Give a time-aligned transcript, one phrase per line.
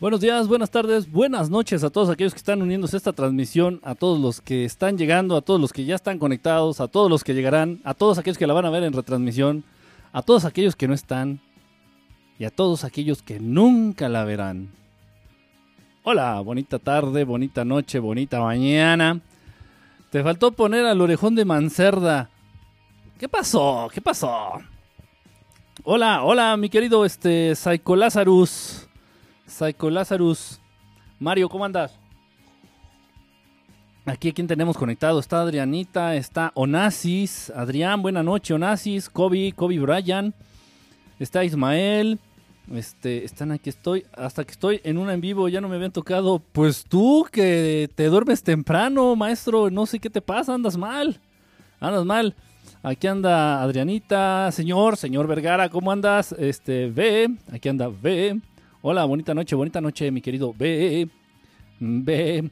[0.00, 3.80] Buenos días, buenas tardes, buenas noches a todos aquellos que están uniéndose a esta transmisión,
[3.84, 7.10] a todos los que están llegando, a todos los que ya están conectados, a todos
[7.10, 9.62] los que llegarán, a todos aquellos que la van a ver en retransmisión,
[10.14, 11.42] a todos aquellos que no están
[12.38, 14.70] y a todos aquellos que nunca la verán.
[16.02, 19.20] Hola, bonita tarde, bonita noche, bonita mañana.
[20.08, 22.30] Te faltó poner al orejón de Mancerda.
[23.18, 23.90] ¿Qué pasó?
[23.92, 24.62] ¿Qué pasó?
[25.84, 28.79] Hola, hola, mi querido este Psycho Lazarus.
[29.50, 30.60] Psycho Lazarus.
[31.18, 31.98] Mario, ¿cómo andas?
[34.06, 35.20] Aquí, ¿quién tenemos conectado?
[35.20, 37.50] Está Adrianita, está Onasis.
[37.50, 39.10] Adrián, buena noche, Onasis.
[39.10, 40.34] Kobe, Kobe Bryan.
[41.18, 42.18] Está Ismael.
[42.72, 44.06] Este, están aquí, estoy.
[44.16, 46.38] Hasta que estoy en una en vivo, ya no me habían tocado.
[46.52, 49.68] Pues tú, que te duermes temprano, maestro.
[49.70, 51.20] No sé qué te pasa, andas mal.
[51.80, 52.34] Andas mal.
[52.82, 56.32] Aquí anda Adrianita, señor, señor Vergara, ¿cómo andas?
[56.32, 58.40] Este, ve, aquí anda, ve.
[58.82, 61.06] Hola, bonita noche, bonita noche, mi querido B.
[61.80, 62.50] B.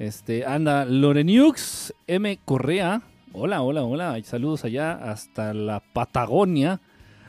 [0.00, 2.36] Este, anda Loreniux M.
[2.44, 3.02] Correa.
[3.32, 4.20] Hola, hola, hola.
[4.24, 6.80] Saludos allá hasta la Patagonia.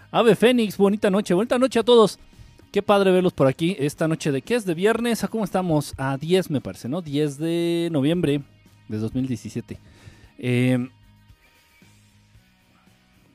[0.10, 2.18] Ave Fénix, bonita noche, bonita noche a todos.
[2.72, 5.24] Qué padre verlos por aquí esta noche de qué es de viernes.
[5.24, 5.94] ¿A cómo estamos?
[6.00, 7.04] A 10 me parece, ¿no?
[7.04, 8.42] 10 de noviembre
[8.88, 9.78] de 2017.
[10.40, 10.90] Eh,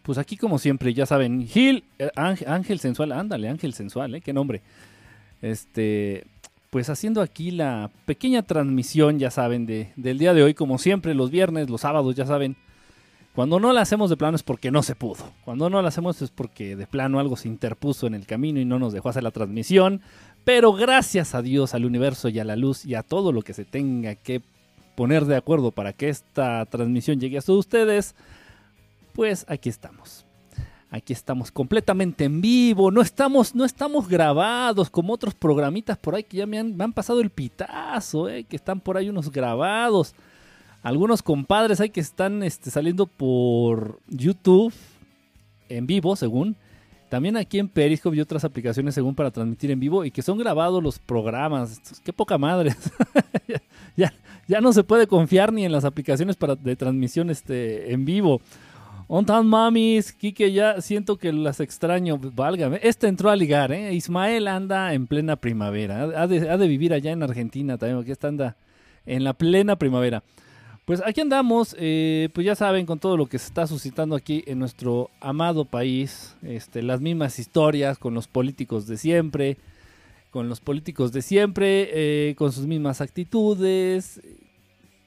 [0.03, 4.21] pues aquí como siempre, ya saben, Gil, eh, Ángel Sensual, ándale, Ángel Sensual, ¿eh?
[4.21, 4.61] Qué nombre.
[5.45, 6.25] Este,
[6.71, 11.13] pues haciendo aquí la pequeña transmisión, ya saben, de, del día de hoy, como siempre,
[11.13, 12.57] los viernes, los sábados, ya saben.
[13.35, 15.33] Cuando no la hacemos de plano es porque no se pudo.
[15.45, 18.65] Cuando no la hacemos es porque de plano algo se interpuso en el camino y
[18.65, 20.01] no nos dejó hacer la transmisión.
[20.45, 23.53] Pero gracias a Dios, al universo y a la luz y a todo lo que
[23.53, 24.41] se tenga que
[24.95, 28.15] poner de acuerdo para que esta transmisión llegue a ustedes,
[29.13, 30.24] pues aquí estamos.
[30.95, 36.23] Aquí estamos completamente en vivo, no estamos, no estamos grabados como otros programitas por ahí
[36.23, 39.33] que ya me han, me han pasado el pitazo, eh, que están por ahí unos
[39.33, 40.15] grabados.
[40.85, 44.73] Algunos compadres hay que están este, saliendo por YouTube
[45.69, 46.55] en vivo, según.
[47.09, 50.39] También aquí en Periscope y otras aplicaciones, según para transmitir en vivo, y que son
[50.39, 51.81] grabados los programas.
[52.05, 52.77] Qué poca madre.
[53.97, 54.15] ya,
[54.47, 58.41] ya, no se puede confiar ni en las aplicaciones para, de transmisión este, en vivo.
[59.07, 62.81] On time mamis, Kike, ya siento que las extraño, válgame.
[62.83, 63.93] Este entró a ligar, ¿eh?
[63.93, 66.05] Ismael anda en plena primavera.
[66.17, 68.57] Ha de, vivir allá en Argentina también, porque está anda
[69.05, 70.23] en la plena primavera.
[70.87, 74.43] Pues aquí andamos, eh, pues ya saben, con todo lo que se está suscitando aquí
[74.47, 79.59] en nuestro amado país, este, las mismas historias con los políticos de siempre,
[80.31, 84.21] con los políticos de siempre, eh, con sus mismas actitudes.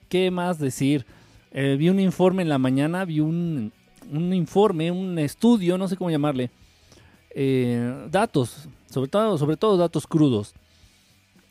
[0.09, 1.05] ¿Qué más decir?
[1.51, 3.71] Eh, vi un informe en la mañana, vi un,
[4.11, 6.49] un informe, un estudio, no sé cómo llamarle,
[7.31, 10.53] eh, datos, sobre todo, sobre todo datos crudos,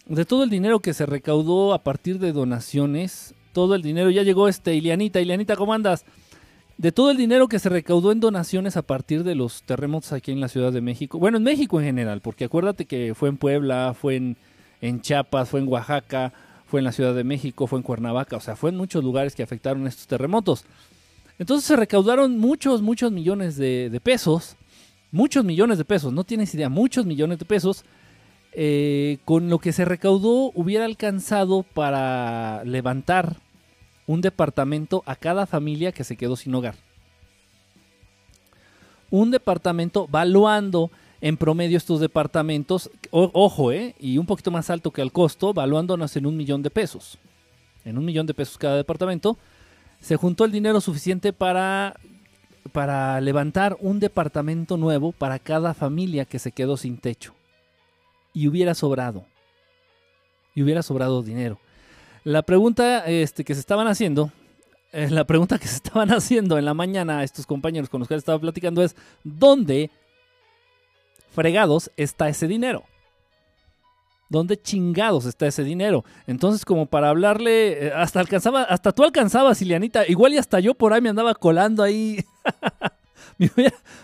[0.07, 4.23] de todo el dinero que se recaudó a partir de donaciones, todo el dinero, ya
[4.23, 6.05] llegó este Ilianita, Ilianita, ¿cómo andas?
[6.79, 10.31] De todo el dinero que se recaudó en donaciones a partir de los terremotos aquí
[10.31, 13.39] en la Ciudad de México, bueno, en México en general, porque acuérdate que fue en
[13.39, 14.37] Puebla, fue en,
[14.81, 16.33] en Chiapas, fue en Oaxaca,
[16.67, 19.35] fue en la Ciudad de México, fue en Cuernavaca, o sea, fue en muchos lugares
[19.35, 20.65] que afectaron estos terremotos.
[21.39, 24.57] Entonces se recaudaron muchos, muchos millones de, pesos,
[25.11, 27.85] muchos millones de pesos, no tienes idea, muchos millones de pesos,
[28.53, 33.37] eh, con lo que se recaudó hubiera alcanzado para levantar
[34.07, 36.77] un departamento a cada familia que se quedó sin hogar.
[39.11, 40.91] Un departamento valuando
[41.21, 46.17] en promedio estos departamentos, ojo, eh, y un poquito más alto que el costo, valuándonos
[46.17, 47.19] en un millón de pesos.
[47.85, 49.39] En un millón de pesos cada departamento.
[50.07, 51.99] Se juntó el dinero suficiente para,
[52.71, 57.35] para levantar un departamento nuevo para cada familia que se quedó sin techo.
[58.33, 59.27] Y hubiera sobrado.
[60.55, 61.59] y hubiera sobrado dinero.
[62.23, 64.31] La pregunta este, que se estaban haciendo,
[64.93, 68.07] eh, la pregunta que se estaban haciendo en la mañana a estos compañeros con los
[68.07, 68.95] que estaba platicando es,
[69.25, 69.91] ¿dónde
[71.35, 72.85] fregados está ese dinero?
[74.29, 76.05] ¿Dónde chingados está ese dinero?
[76.27, 80.75] Entonces, como para hablarle, eh, hasta alcanzaba, hasta tú alcanzabas, Ilianita, igual y hasta yo
[80.75, 82.25] por ahí me andaba colando ahí.
[83.39, 83.51] me,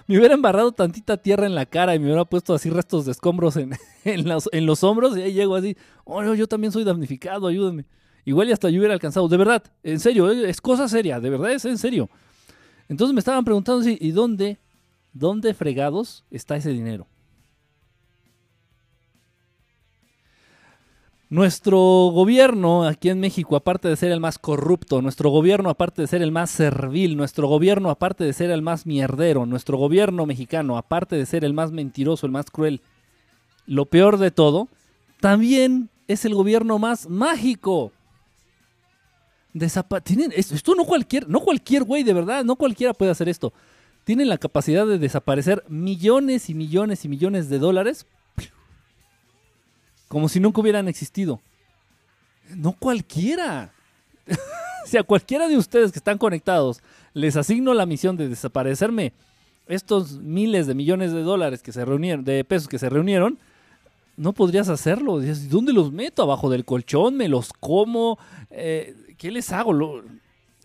[0.09, 3.57] hubiera, embarrado tantita tierra en la cara y me hubiera puesto así restos de escombros
[3.57, 3.71] en,
[4.29, 7.85] los, en los, hombros y ahí llego así, oh, yo también soy damnificado, ayúdenme.
[8.25, 11.31] Igual y hasta yo hubiera alcanzado, de verdad, en serio, eh, es cosa seria, de
[11.31, 12.09] verdad es en serio.
[12.89, 14.59] Entonces me estaban preguntando, ¿y dónde,
[15.13, 17.09] dónde fregados está ese dinero?
[21.33, 26.07] Nuestro gobierno aquí en México, aparte de ser el más corrupto, nuestro gobierno, aparte de
[26.07, 30.77] ser el más servil, nuestro gobierno, aparte de ser el más mierdero, nuestro gobierno mexicano,
[30.77, 32.83] aparte de ser el más mentiroso, el más cruel,
[33.65, 34.69] lo peor de todo,
[35.23, 37.93] también es el gobierno más mágico.
[40.05, 43.55] tienen, esto no cualquier, no cualquier güey, de verdad, no cualquiera puede hacer esto.
[44.05, 48.05] Tienen la capacidad de desaparecer millones y millones y millones de dólares
[50.13, 51.41] como si nunca hubieran existido.
[52.55, 53.73] No cualquiera.
[54.85, 56.83] si a cualquiera de ustedes que están conectados
[57.15, 59.15] les asigno la misión de desaparecerme
[59.69, 63.39] estos miles de millones de dólares que se reunieron, de pesos que se reunieron,
[64.19, 65.19] no podrías hacerlo.
[65.49, 66.25] ¿Dónde los meto?
[66.25, 67.17] ¿Abajo del colchón?
[67.17, 68.19] ¿Me los como?
[68.51, 70.03] Eh, ¿Qué les hago?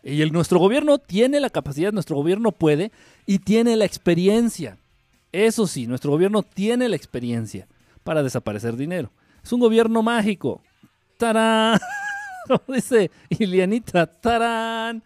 [0.04, 2.92] Y el, nuestro gobierno tiene la capacidad, nuestro gobierno puede
[3.26, 4.78] y tiene la experiencia.
[5.32, 7.66] Eso sí, nuestro gobierno tiene la experiencia
[8.04, 9.10] para desaparecer dinero.
[9.48, 10.62] Es un gobierno mágico.
[11.16, 11.80] ¡Tarán!
[12.48, 15.02] Como dice Ilianita, ¡tarán!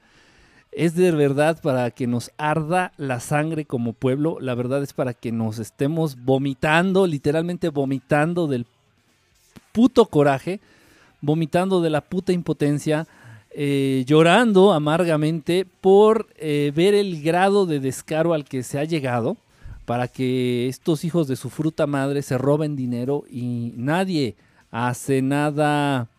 [0.72, 4.40] Es de verdad para que nos arda la sangre como pueblo.
[4.40, 8.66] La verdad es para que nos estemos vomitando, literalmente vomitando del
[9.74, 10.60] puto coraje,
[11.22, 13.06] vomitando de la puta impotencia,
[13.52, 19.38] eh, llorando amargamente por eh, ver el grado de descaro al que se ha llegado
[19.86, 24.36] para que estos hijos de su fruta madre se roben dinero y nadie
[24.70, 26.10] hace nada.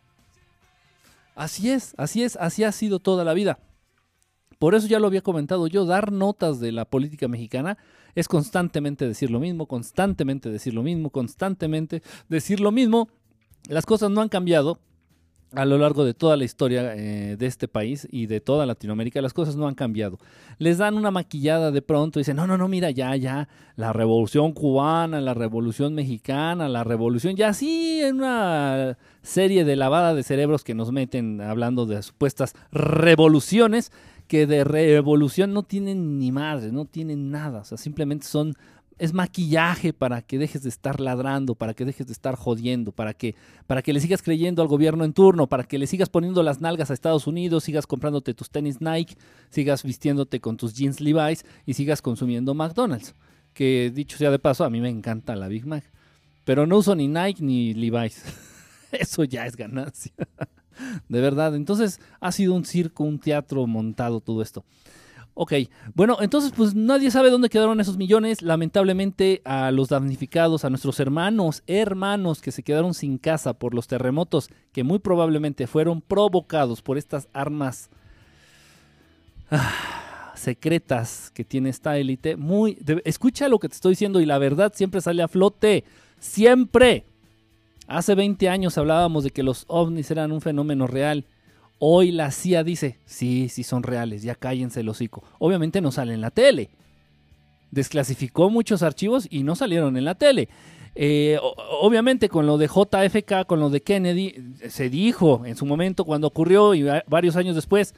[1.34, 3.58] Así es, así es, así ha sido toda la vida.
[4.58, 7.78] Por eso ya lo había comentado yo, dar notas de la política mexicana
[8.14, 13.08] es constantemente decir lo mismo, constantemente decir lo mismo, constantemente decir lo mismo.
[13.68, 14.78] Las cosas no han cambiado,
[15.54, 19.20] a lo largo de toda la historia eh, de este país y de toda Latinoamérica,
[19.20, 20.18] las cosas no han cambiado.
[20.58, 23.92] Les dan una maquillada de pronto y dicen, no, no, no, mira, ya, ya, la
[23.92, 30.22] revolución cubana, la revolución mexicana, la revolución, ya sí, en una serie de lavada de
[30.22, 33.92] cerebros que nos meten hablando de supuestas revoluciones,
[34.28, 38.54] que de revolución no tienen ni madre, no tienen nada, o sea, simplemente son
[39.02, 43.14] es maquillaje para que dejes de estar ladrando, para que dejes de estar jodiendo, para
[43.14, 43.34] que,
[43.66, 46.60] para que le sigas creyendo al gobierno en turno, para que le sigas poniendo las
[46.60, 49.16] nalgas a Estados Unidos, sigas comprándote tus tenis Nike,
[49.50, 53.16] sigas vistiéndote con tus jeans Levi's y sigas consumiendo McDonald's.
[53.54, 55.82] Que dicho sea de paso, a mí me encanta la Big Mac.
[56.44, 58.22] Pero no uso ni Nike ni Levi's.
[58.92, 60.12] Eso ya es ganancia.
[61.08, 61.56] de verdad.
[61.56, 64.64] Entonces ha sido un circo, un teatro montado todo esto.
[65.34, 65.54] Ok,
[65.94, 68.42] bueno, entonces pues nadie sabe dónde quedaron esos millones.
[68.42, 73.86] Lamentablemente a los damnificados, a nuestros hermanos, hermanos que se quedaron sin casa por los
[73.86, 77.88] terremotos que muy probablemente fueron provocados por estas armas
[79.50, 82.36] ah, secretas que tiene esta élite.
[82.36, 85.84] Muy, escucha lo que te estoy diciendo y la verdad siempre sale a flote,
[86.18, 87.06] siempre.
[87.86, 91.24] Hace 20 años hablábamos de que los ovnis eran un fenómeno real
[91.84, 95.24] Hoy la CIA dice, sí, sí son reales, ya cállense el hocico.
[95.40, 96.70] Obviamente no sale en la tele.
[97.72, 100.48] Desclasificó muchos archivos y no salieron en la tele.
[100.94, 101.40] Eh,
[101.80, 106.28] obviamente con lo de JFK, con lo de Kennedy, se dijo en su momento cuando
[106.28, 107.96] ocurrió y varios años después,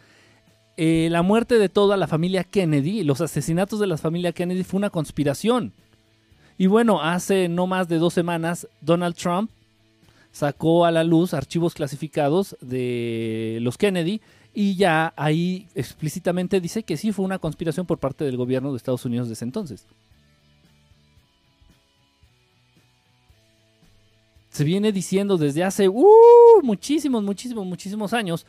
[0.78, 4.78] eh, la muerte de toda la familia Kennedy, los asesinatos de la familia Kennedy fue
[4.78, 5.74] una conspiración.
[6.56, 9.50] Y bueno, hace no más de dos semanas, Donald Trump
[10.34, 14.20] sacó a la luz archivos clasificados de los Kennedy
[14.52, 18.76] y ya ahí explícitamente dice que sí fue una conspiración por parte del gobierno de
[18.76, 19.86] Estados Unidos desde entonces.
[24.50, 26.04] Se viene diciendo desde hace uh,
[26.64, 28.44] muchísimos, muchísimos, muchísimos años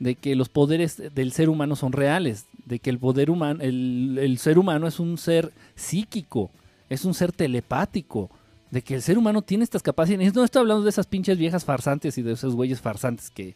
[0.00, 4.18] de que los poderes del ser humano son reales, de que el poder humano, el,
[4.20, 6.50] el ser humano es un ser psíquico,
[6.88, 8.28] es un ser telepático,
[8.70, 10.34] de que el ser humano tiene estas capacidades.
[10.34, 13.54] No estoy hablando de esas pinches viejas farsantes y de esos güeyes farsantes que,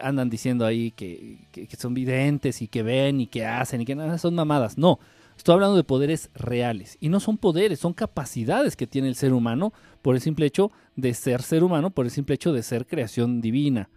[0.00, 1.38] andan diciendo ahí que,
[1.78, 4.78] son videntes y que ven y que hacen y que nada, son mamadas.
[4.78, 4.98] No.
[5.36, 6.98] Estoy hablando de poderes reales.
[7.00, 10.70] Y no son poderes, son capacidades que tiene el ser humano por el simple hecho
[10.96, 13.88] de ser ser humano, por el simple hecho de ser creación divina.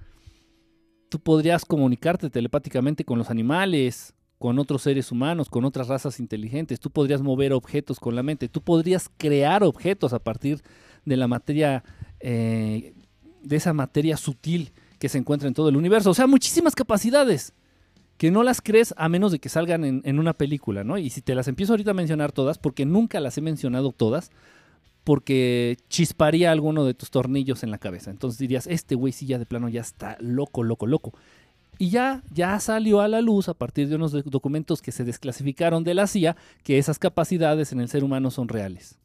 [1.09, 6.81] Tú podrías comunicarte telepáticamente con los animales, con otros seres humanos, con otras razas inteligentes.
[6.81, 8.49] Tú podrías mover objetos con la mente.
[8.49, 10.61] Tú podrías crear objetos a partir
[11.05, 11.85] de la materia,
[12.19, 12.93] eh,
[13.41, 16.09] de esa materia sutil que se encuentra en todo el universo.
[16.09, 17.53] O sea, muchísimas capacidades
[18.17, 20.97] que no las crees a menos de que salgan en, en, una película, ¿no?
[20.97, 24.29] Y si te las empiezo ahorita a mencionar todas, porque nunca las he mencionado todas,
[25.05, 28.11] porque chisparía alguno de tus tornillos en la cabeza.
[28.11, 31.13] Entonces dirías, este güey sí ya de plano ya está loco, loco, loco.
[31.77, 35.83] Y ya, ya salió a la luz a partir de unos documentos que se desclasificaron
[35.83, 38.99] de la CIA que esas capacidades en el ser humano son reales.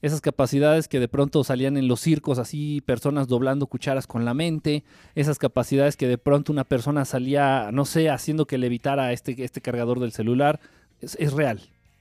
[0.00, 4.32] Esas capacidades que de pronto salían en los circos así, personas doblando cucharas con la
[4.32, 4.84] mente,
[5.16, 9.42] esas capacidades que de pronto una persona salía, no sé, haciendo que le evitara este,
[9.42, 10.60] este cargador del celular,
[11.00, 11.60] es, es real,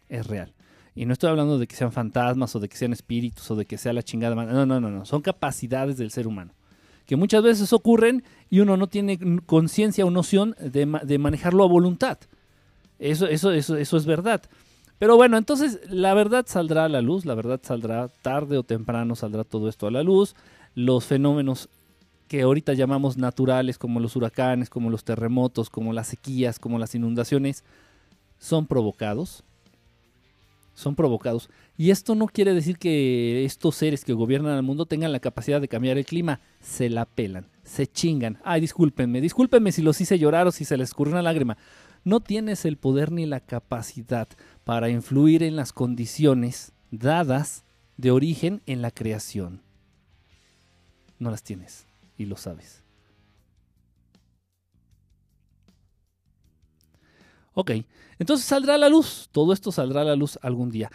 [0.10, 0.54] es real.
[0.94, 3.66] Y no estoy hablando de que sean fantasmas o de que sean espíritus o de
[3.66, 4.36] que sea la chingada.
[4.36, 5.06] No, no, no, no.
[5.06, 6.54] Son capacidades del ser humano.
[7.08, 11.68] Que muchas veces ocurren y uno no tiene conciencia o noción de, de, manejarlo a
[11.68, 12.20] voluntad.
[13.00, 14.44] Eso, eso, eso, eso es verdad.
[15.00, 19.16] Pero bueno, entonces la verdad saldrá a la luz, la verdad saldrá tarde o temprano,
[19.16, 20.36] saldrá todo esto a la luz.
[20.76, 21.70] Los fenómenos
[22.28, 26.94] que ahorita llamamos naturales, como los huracanes, como los terremotos, como las sequías, como las
[26.94, 27.64] inundaciones,
[28.38, 29.44] son provocados
[30.78, 31.50] son provocados.
[31.76, 35.60] Y esto no quiere decir que estos seres que gobiernan el mundo tengan la capacidad
[35.60, 36.40] de cambiar el clima.
[36.62, 38.38] Se la pelan, se chingan.
[38.44, 41.58] Ay, discúlpenme, discúlpenme si los hice llorar o si se les escurrió una lágrima.
[42.04, 44.28] No tienes el poder ni la capacidad
[44.66, 47.64] para influir en las condiciones dadas
[47.98, 49.64] de origen en la creación.
[51.18, 51.88] No las tienes
[52.20, 52.84] y lo sabes.
[57.60, 57.72] Ok,
[58.20, 60.92] entonces saldrá a la luz, todo esto saldrá a la luz algún día.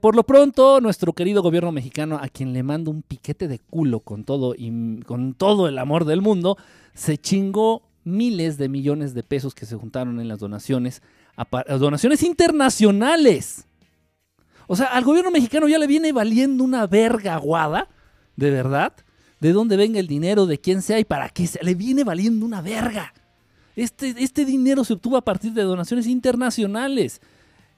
[0.00, 4.00] Por lo pronto, nuestro querido gobierno mexicano, a quien le mando un piquete de culo
[4.00, 6.56] con todo y con todo el amor del mundo,
[6.94, 11.02] se chingó miles de millones de pesos que se juntaron en las donaciones,
[11.36, 13.66] a, donaciones internacionales.
[14.66, 17.90] O sea, al gobierno mexicano ya le viene valiendo una verga aguada,
[18.36, 18.94] de verdad,
[19.38, 22.46] de dónde venga el dinero, de quién sea y para qué se le viene valiendo
[22.46, 23.12] una verga.
[23.76, 27.20] Este, este dinero se obtuvo a partir de donaciones internacionales.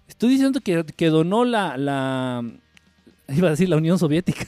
[0.09, 2.43] Estoy diciendo que, que donó la,
[3.29, 4.47] Iba a decir la Unión Soviética.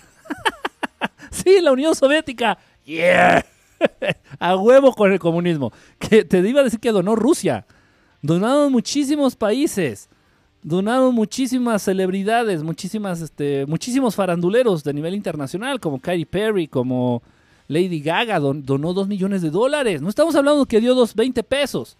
[1.31, 2.59] sí, la Unión Soviética.
[2.85, 3.45] Yeah.
[4.39, 5.73] a huevo con el comunismo.
[5.99, 7.67] Que te iba a decir que donó Rusia.
[8.23, 10.09] Donaron muchísimos países.
[10.63, 17.23] Donaron muchísimas celebridades, muchísimas, este, muchísimos faranduleros de nivel internacional, como Katy Perry, como
[17.69, 20.01] Lady Gaga donó 2 millones de dólares.
[20.01, 21.97] No estamos hablando que dio 2, 20 pesos.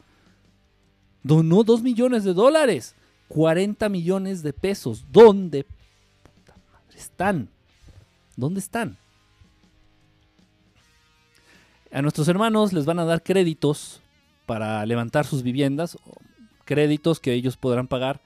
[1.23, 2.95] Donó 2 millones de dólares.
[3.29, 5.05] 40 millones de pesos.
[5.13, 5.67] ¿Dónde
[6.97, 7.49] están?
[8.35, 8.97] ¿Dónde están?
[11.93, 14.01] A nuestros hermanos les van a dar créditos
[14.47, 15.99] para levantar sus viviendas,
[16.65, 18.21] créditos que ellos podrán pagar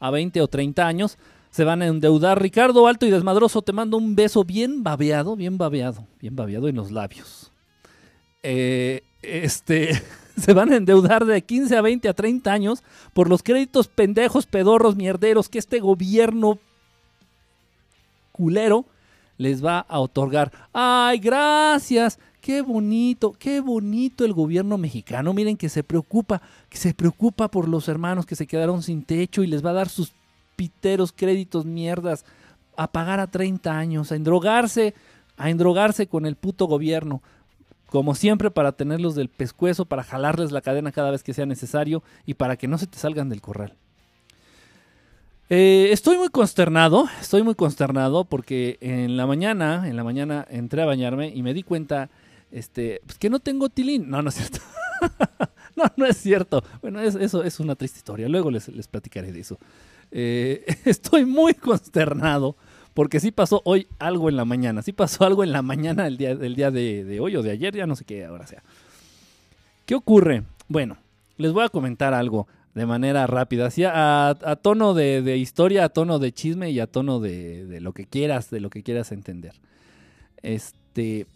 [0.00, 1.18] a 20 o 30 años
[1.58, 2.40] se van a endeudar.
[2.40, 6.76] Ricardo Alto y Desmadroso, te mando un beso bien babeado, bien babeado, bien babeado en
[6.76, 7.50] los labios.
[8.44, 10.00] Eh, este,
[10.40, 14.46] se van a endeudar de 15 a 20 a 30 años por los créditos pendejos,
[14.46, 16.60] pedorros, mierderos que este gobierno
[18.30, 18.84] culero
[19.36, 20.52] les va a otorgar.
[20.72, 22.20] ¡Ay, gracias!
[22.40, 25.34] Qué bonito, qué bonito el gobierno mexicano.
[25.34, 29.42] Miren que se preocupa, que se preocupa por los hermanos que se quedaron sin techo
[29.42, 30.12] y les va a dar sus
[30.58, 32.24] piteros, créditos, mierdas,
[32.76, 34.92] a pagar a 30 años, a endrogarse,
[35.36, 37.22] a endrogarse con el puto gobierno.
[37.86, 42.02] Como siempre, para tenerlos del pescuezo, para jalarles la cadena cada vez que sea necesario
[42.26, 43.76] y para que no se te salgan del corral.
[45.48, 50.82] Eh, estoy muy consternado, estoy muy consternado porque en la mañana, en la mañana entré
[50.82, 52.10] a bañarme y me di cuenta,
[52.50, 54.10] este, pues que no tengo tilín.
[54.10, 54.58] No, no es cierto.
[55.76, 56.64] no, no es cierto.
[56.82, 58.28] Bueno, eso es una triste historia.
[58.28, 59.56] Luego les, les platicaré de eso.
[60.10, 62.56] Eh, estoy muy consternado
[62.94, 64.82] porque sí pasó hoy algo en la mañana.
[64.82, 67.74] Sí pasó algo en la mañana del día, del día de, hoy o de ayer,
[67.74, 68.62] ya no sé qué ahora sea.
[69.86, 70.42] ¿Qué ocurre?
[70.68, 70.98] Bueno,
[71.36, 76.18] les voy a comentar algo de manera rápida, así a, tono de, historia, a tono
[76.18, 79.54] de chisme y a tono de, lo que quieras, de lo que quieras entender.
[80.42, 81.26] Este,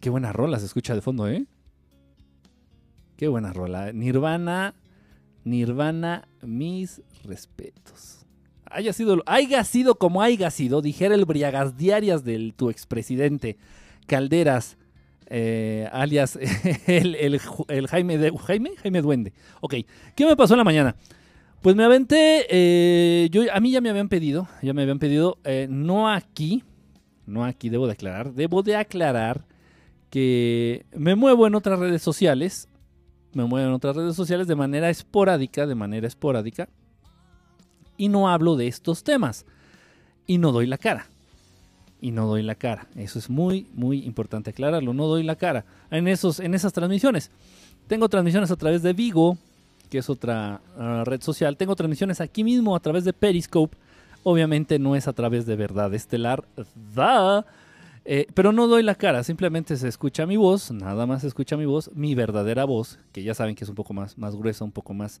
[0.00, 1.44] qué buena rola se escucha de fondo, ¿eh?
[3.16, 3.92] Qué buena rola.
[3.92, 4.74] Nirvana
[5.44, 6.28] Nirvana,
[7.24, 8.26] respetos.
[8.66, 13.56] Haya sido, haya sido como haya sido, dijera el Briagas Diarias del tu expresidente
[14.06, 14.76] Calderas,
[15.26, 16.38] eh, alias
[16.86, 17.40] el,
[17.88, 19.32] Jaime, de, Jaime, Jaime Duende.
[19.60, 19.74] Ok,
[20.14, 20.96] ¿qué me pasó en la mañana?
[21.62, 25.38] Pues me aventé, eh, yo, a mí ya me habían pedido, ya me habían pedido,
[25.44, 26.64] eh, no aquí,
[27.26, 29.44] no aquí debo de aclarar, debo de aclarar
[30.08, 32.68] que me muevo en otras redes sociales,
[33.34, 36.68] me muevo en otras redes sociales de manera esporádica, de manera esporádica,
[38.00, 39.44] y no hablo de estos temas,
[40.26, 41.06] y no doy la cara,
[42.00, 45.66] y no doy la cara, eso es muy, muy importante aclararlo, no doy la cara.
[45.90, 47.30] En, esos, en esas transmisiones.
[47.88, 49.36] Tengo transmisiones a través de Vigo,
[49.90, 51.58] que es otra uh, red social.
[51.58, 53.76] Tengo transmisiones aquí mismo a través de Periscope.
[54.22, 56.42] Obviamente no es a través de Verdad Estelar,
[56.94, 57.44] da,
[58.06, 61.58] eh, pero no doy la cara, simplemente se escucha mi voz, nada más se escucha
[61.58, 64.64] mi voz, mi verdadera voz, que ya saben que es un poco más, más gruesa,
[64.64, 65.20] un poco más,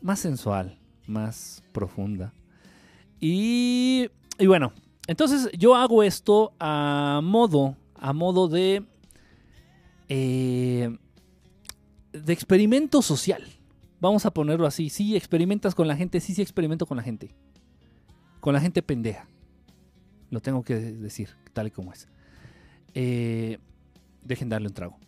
[0.00, 2.34] más sensual, más profunda.
[3.20, 4.08] Y,
[4.38, 4.72] y bueno,
[5.06, 8.84] entonces yo hago esto a modo, a modo de,
[10.08, 10.96] eh,
[12.12, 13.42] de experimento social.
[14.00, 14.90] Vamos a ponerlo así.
[14.90, 16.20] Sí, experimentas con la gente.
[16.20, 17.34] Sí, sí, experimento con la gente.
[18.40, 19.28] Con la gente pendeja.
[20.30, 22.08] Lo tengo que decir, tal y como es.
[22.94, 23.58] Eh,
[24.22, 24.98] dejen darle un trago.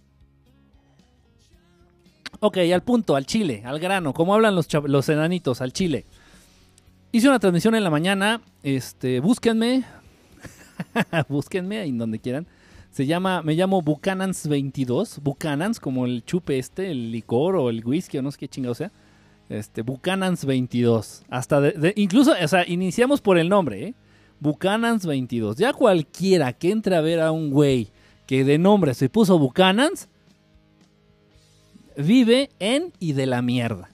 [2.40, 4.14] Ok, al punto, al chile, al grano.
[4.14, 6.05] Como hablan los, los enanitos, al chile.
[7.11, 8.40] Hice una transmisión en la mañana.
[8.62, 9.85] Este, búsquenme.
[11.29, 12.46] búsquenme ahí donde quieran.
[12.90, 15.20] Se llama, me llamo Buchanan's 22.
[15.22, 18.74] Buchanan's, como el chupe este, el licor o el whisky o no sé qué chingado
[18.74, 18.92] sea.
[19.48, 21.24] Este, Buchanan's 22.
[21.29, 23.94] Hasta de, incluso, o sea, iniciamos por el nombre, ¿eh?
[24.40, 25.57] Buchanan's 22.
[25.57, 27.88] Ya cualquiera que entre a ver a un güey
[28.27, 30.09] que de nombre se puso Buchanan's,
[32.02, 33.90] vive en y de la mierda.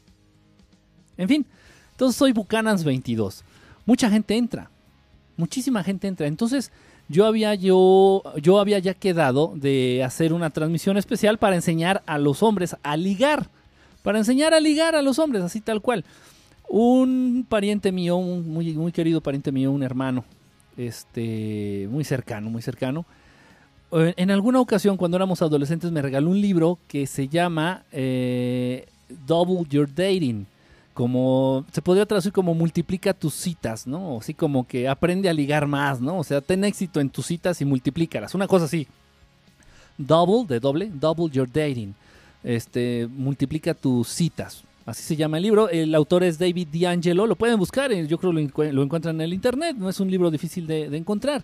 [1.16, 1.46] En fin,
[1.92, 3.44] entonces soy Buchanan's 22.
[3.86, 4.70] Mucha gente entra.
[5.36, 6.26] Muchísima gente entra.
[6.26, 6.70] Entonces,
[7.08, 12.18] yo había, yo, yo había ya quedado de hacer una transmisión especial para enseñar a
[12.18, 13.48] los hombres a ligar.
[14.02, 16.04] Para enseñar a ligar a los hombres, así tal cual.
[16.68, 20.24] Un pariente mío, un muy, muy querido pariente mío, un hermano,
[20.76, 23.06] este, muy cercano, muy cercano.
[24.16, 28.86] En alguna ocasión, cuando éramos adolescentes, me regaló un libro que se llama eh,
[29.26, 30.46] Double Your Dating
[30.94, 34.18] como se podría traducir como multiplica tus citas, ¿no?
[34.18, 36.18] Así como que aprende a ligar más, ¿no?
[36.18, 38.86] O sea, ten éxito en tus citas y multiplícalas, una cosa así.
[39.98, 41.94] Double, de doble, double your dating.
[42.44, 44.62] Este, multiplica tus citas.
[44.86, 45.68] Así se llama el libro.
[45.68, 47.26] El autor es David D'Angelo.
[47.26, 47.90] Lo pueden buscar.
[47.90, 49.76] Eh, yo creo que lo, encuentran en el internet.
[49.78, 51.42] No es un libro difícil de, encontrar.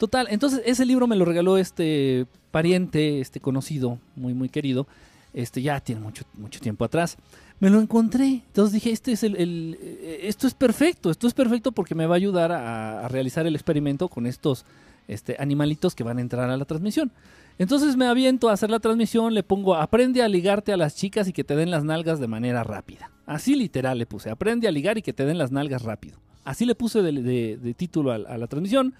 [0.00, 0.26] Total.
[0.30, 4.88] Entonces, ese libro me lo regaló este pariente, este conocido, muy, muy querido.
[5.32, 7.16] Este ya tiene mucho, mucho tiempo atrás
[7.60, 8.42] me lo encontré.
[8.46, 9.78] Entonces dije, este es el,
[10.22, 14.08] esto es perfecto, esto es perfecto porque me va a ayudar a, realizar el experimento
[14.08, 14.64] con estos
[15.06, 17.12] este, animalitos que van a entrar a la transmisión.
[17.58, 21.28] Entonces me aviento a hacer la transmisión, le pongo, aprende a ligarte a las chicas
[21.28, 23.10] y que te den las nalgas de manera rápida.
[23.26, 26.18] Así literal le puse, aprende a ligar y que te den las nalgas rápido.
[26.44, 28.94] Así le puse de, título a la transmisión.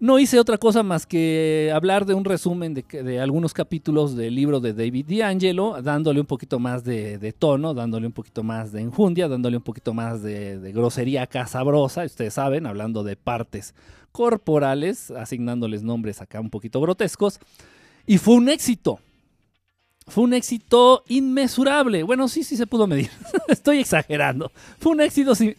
[0.00, 4.58] No hice otra cosa más que hablar de un resumen de, algunos capítulos del libro
[4.58, 9.28] de David D'Angelo, dándole un poquito más de, tono, dándole un poquito más de enjundia,
[9.28, 13.74] dándole un poquito más de, grosería casabrosa, ustedes saben, hablando de partes
[14.10, 17.38] corporales, asignándoles nombres acá un poquito grotescos.
[18.06, 19.00] Y fue un éxito.
[20.10, 22.02] Fue un éxito inmesurable.
[22.02, 23.10] Bueno, sí, sí se pudo medir.
[23.48, 24.50] Estoy exagerando.
[24.80, 25.54] Fue un éxito sin,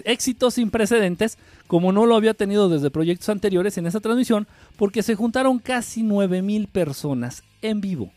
[0.52, 1.38] sin precedentes,
[1.68, 6.04] como no lo había tenido desde proyectos anteriores en esa transmisión, porque se juntaron casi
[6.04, 8.12] 9000 personas en vivo.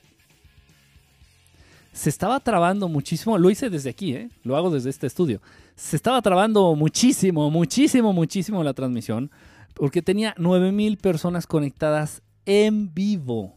[1.93, 4.29] Se estaba trabando muchísimo, lo hice desde aquí, ¿eh?
[4.43, 5.41] lo hago desde este estudio.
[5.77, 9.31] Se estaba trabando muchísimo, muchísimo, muchísimo la transmisión,
[9.75, 13.55] porque tenía 9000 personas conectadas en vivo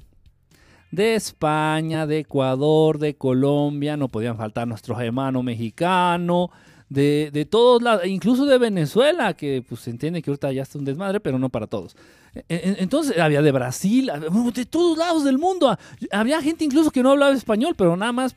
[0.91, 6.49] de España, de Ecuador, de Colombia, no podían faltar nuestros hermanos mexicanos,
[6.89, 10.79] de, de, todos lados, incluso de Venezuela, que pues se entiende que ahorita ya está
[10.79, 11.95] un desmadre, pero no para todos.
[12.33, 14.11] E, e, entonces había de Brasil,
[14.53, 15.77] de todos lados del mundo.
[16.11, 18.35] Había gente incluso que no hablaba español, pero nada más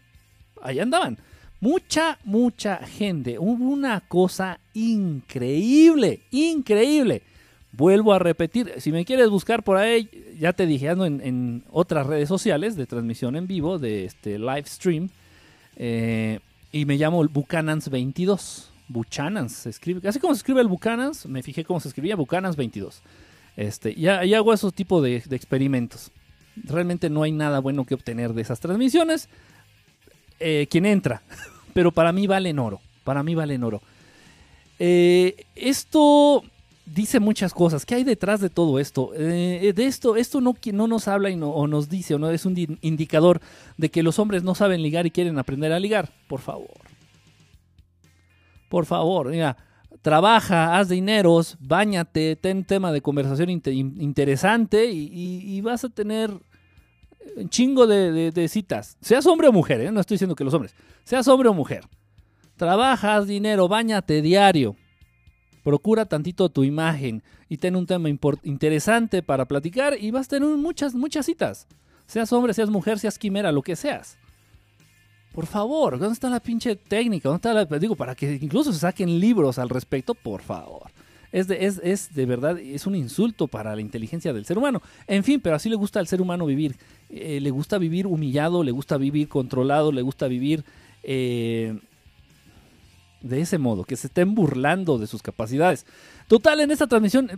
[0.62, 1.18] ahí andaban.
[1.60, 3.38] Mucha, mucha gente.
[3.38, 7.22] Hubo una cosa increíble, increíble.
[7.72, 12.06] Vuelvo a repetir, si me quieres buscar por ahí, ya te dije, ando en, otras
[12.06, 15.08] redes sociales de transmisión en vivo, de este live stream,
[15.76, 16.40] eh,
[16.72, 18.66] y me llamo Buchanans22.
[18.88, 23.00] Buchanans se escribe, así como se escribe el Buchanans, me fijé cómo se escribía Buchanans22.
[23.56, 26.10] Este, y, y hago esos tipos de, experimentos.
[26.56, 29.28] Realmente no hay nada bueno que obtener de esas transmisiones.
[30.40, 31.22] Eh, quien entra,
[31.72, 32.80] pero para mí valen oro.
[33.04, 33.80] Para mí valen oro.
[34.78, 36.42] Eh, esto
[36.92, 37.86] dice muchas cosas.
[37.86, 39.12] ¿Qué hay detrás de todo esto?
[39.14, 42.30] Eh, de esto, esto no, no nos habla y no, o nos dice o no
[42.30, 43.40] es un indicador
[43.76, 46.10] de que los hombres no saben ligar y quieren aprender a ligar.
[46.28, 46.70] Por favor.
[48.68, 49.56] Por favor, mira,
[50.00, 56.30] trabaja, haz dineros, bañate, ten tema de conversación inte- in- interesante y, vas a tener
[57.36, 58.96] un chingo de citas.
[59.00, 59.90] Seas hombre o mujer, ¿eh?
[59.90, 60.74] no estoy diciendo que los hombres.
[61.04, 61.84] Seas hombre o mujer.
[62.56, 64.76] Trabaja, haz dinero, bañate diario.
[65.62, 68.08] Procura tantito tu imagen y ten un tema
[68.42, 71.66] interesante para platicar y vas a tener muchas, muchas citas.
[72.06, 74.16] Seas hombre, seas mujer, seas quimera, lo que seas.
[75.32, 77.28] Por favor, ¿dónde está la pinche técnica?
[77.28, 80.90] ¿Dónde está la, digo, para que incluso se saquen libros al respecto, por favor.
[81.30, 84.82] Es de, es, es de verdad, es un insulto para la inteligencia del ser humano.
[85.06, 86.76] En fin, pero así le gusta al ser humano vivir.
[87.08, 90.64] Eh, le gusta vivir humillado, le gusta vivir controlado, le gusta vivir
[91.04, 91.78] eh,
[93.20, 95.86] de ese modo, que se estén burlando de sus capacidades.
[96.28, 97.30] Total, en esta transmisión,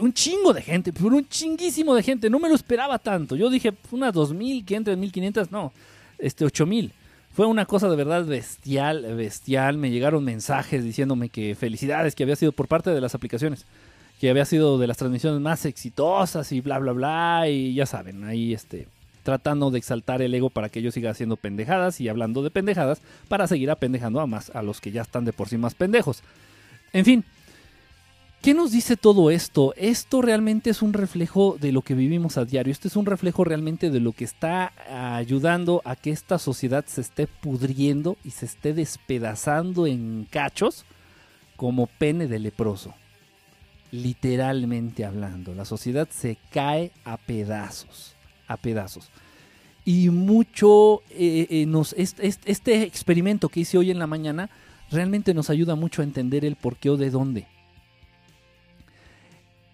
[0.00, 2.30] un chingo de gente, pero un chinguísimo de gente.
[2.30, 3.36] No me lo esperaba tanto.
[3.36, 5.72] Yo dije, unas 2.000, que entre 1.500, no,
[6.18, 6.90] este 8.000.
[7.32, 9.76] Fue una cosa de verdad bestial, bestial.
[9.76, 13.64] Me llegaron mensajes diciéndome que felicidades, que había sido por parte de las aplicaciones,
[14.20, 17.48] que había sido de las transmisiones más exitosas y bla, bla, bla.
[17.48, 18.86] Y ya saben, ahí este,
[19.24, 23.00] tratando de exaltar el ego para que yo siga haciendo pendejadas y hablando de pendejadas
[23.26, 26.22] para seguir apendejando a más a los que ya están de por sí más pendejos.
[26.92, 27.24] En fin,
[28.44, 29.72] ¿Qué nos dice todo esto?
[29.74, 32.72] Esto realmente es un reflejo de lo que vivimos a diario.
[32.72, 34.70] Esto es un reflejo realmente de lo que está
[35.16, 40.84] ayudando a que esta sociedad se esté pudriendo y se esté despedazando en cachos
[41.56, 42.92] como pene de leproso.
[43.90, 48.13] Literalmente hablando, la sociedad se cae a pedazos,
[48.46, 49.08] a pedazos.
[49.84, 54.48] Y mucho eh, eh, nos este, este- experimento que hice hoy en la mañana
[54.90, 57.46] realmente nos ayuda mucho a entender el por qué o de dónde.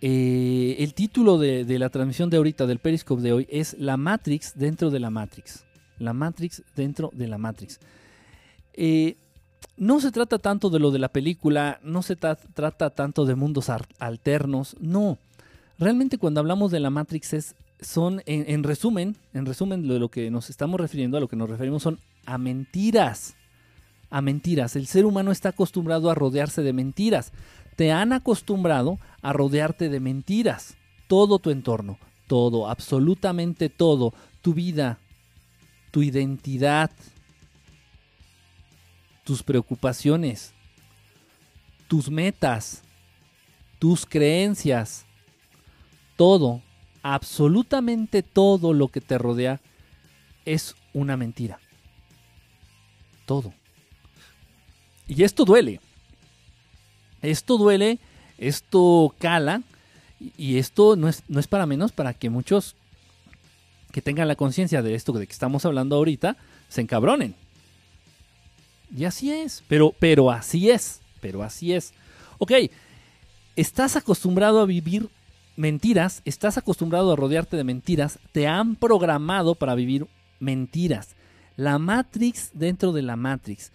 [0.02, 4.54] Eh, el título de, la transmisión de ahorita, del Periscope de hoy, es La Matrix
[4.56, 5.64] dentro de la Matrix.
[5.98, 7.78] La Matrix dentro de la Matrix.
[9.76, 13.35] No se trata tanto de lo de la película, no se tra- trata tanto de
[13.35, 15.18] mundos alternos, no.
[15.78, 20.30] Realmente cuando hablamos de la Matrix es, son, en, en resumen, en resumen lo que
[20.30, 23.36] nos estamos refiriendo, a lo que nos referimos son a mentiras.
[24.10, 24.74] A mentiras.
[24.74, 27.32] El ser humano está acostumbrado a rodearse de mentiras
[27.80, 30.76] te han acostumbrado a rodearte de mentiras.
[31.08, 34.12] Todo tu entorno, todo, absolutamente todo,
[34.42, 34.98] tu vida,
[35.90, 36.90] tu identidad,
[39.24, 40.52] tus preocupaciones,
[41.88, 42.82] tus metas,
[43.78, 45.06] tus creencias,
[46.18, 46.60] todo,
[47.02, 49.60] absolutamente todo lo que te rodea
[50.44, 51.58] es una mentira.
[53.26, 53.52] Todo.
[55.06, 55.80] Y esto duele.
[57.22, 57.98] Esto duele,
[58.38, 59.62] esto cala,
[60.38, 62.76] y- esto no es, no es para menos para que muchos
[63.92, 66.36] que tengan la conciencia de esto de que estamos hablando ahorita
[66.68, 67.34] se encabronen.
[68.96, 71.92] Y así es, pero, pero así es, pero así es.
[72.38, 72.52] Ok,
[73.56, 75.08] estás acostumbrado a vivir
[75.61, 80.07] mentiras, estás acostumbrado a rodearte de mentiras, te han programado para vivir
[80.40, 81.16] mentiras.
[81.55, 83.70] La Matrix dentro de la Matrix.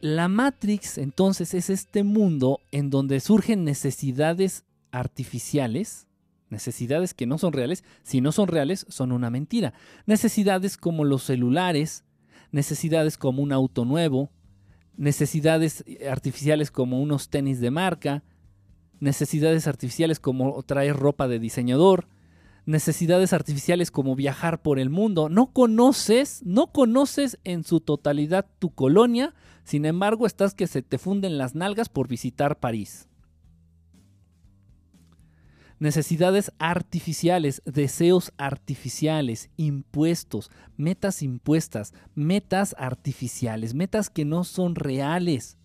[0.00, 6.06] La Matrix entonces es este mundo en donde surgen necesidades artificiales,
[6.50, 9.72] necesidades que no son reales, si no son reales son una mentira.
[10.04, 12.04] Necesidades como los celulares,
[12.52, 14.30] necesidades como un auto nuevo,
[14.98, 18.22] necesidades artificiales como unos tenis de marca,
[19.00, 22.06] necesidades artificiales como traer ropa de diseñador,
[22.66, 25.28] necesidades artificiales como viajar por el mundo.
[25.28, 29.34] No conoces, no conoces en su totalidad tu colonia,
[29.64, 33.08] sin embargo estás que se te funden las nalgas por visitar París.
[35.78, 45.56] Necesidades artificiales, deseos artificiales, impuestos, metas impuestas, metas artificiales, metas que no son reales.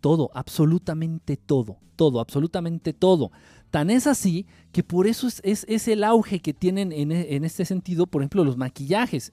[0.00, 3.30] Todo, absolutamente todo, todo, absolutamente todo.
[3.70, 7.64] Tan es así que por eso es, es- el auge que tienen en, en este
[7.64, 9.32] sentido, por ejemplo, los maquillajes.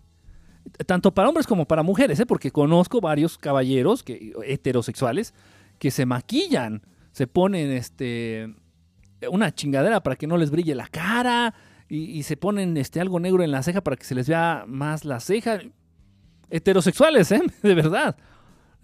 [0.87, 2.25] Tanto para hombres como para mujeres, ¿eh?
[2.25, 5.33] porque conozco varios caballeros que, heterosexuales
[5.77, 8.53] que se maquillan, se ponen este,
[9.29, 11.53] una chingadera para que no les brille la cara
[11.87, 14.65] y, y se ponen este, algo negro en la ceja para que se les vea
[14.67, 15.59] más la ceja.
[16.49, 17.41] Heterosexuales, ¿eh?
[17.61, 18.17] de verdad.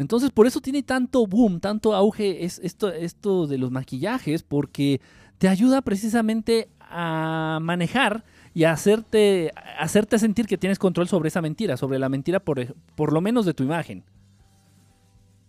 [0.02, 5.00] Entonces, por eso tiene tanto boom, tanto auge es esto, esto de los maquillajes, porque
[5.38, 11.42] te ayuda precisamente a manejar y a hacerte, hacerte sentir que tienes control sobre esa
[11.42, 14.04] mentira, sobre la mentira por, por lo menos de tu imagen.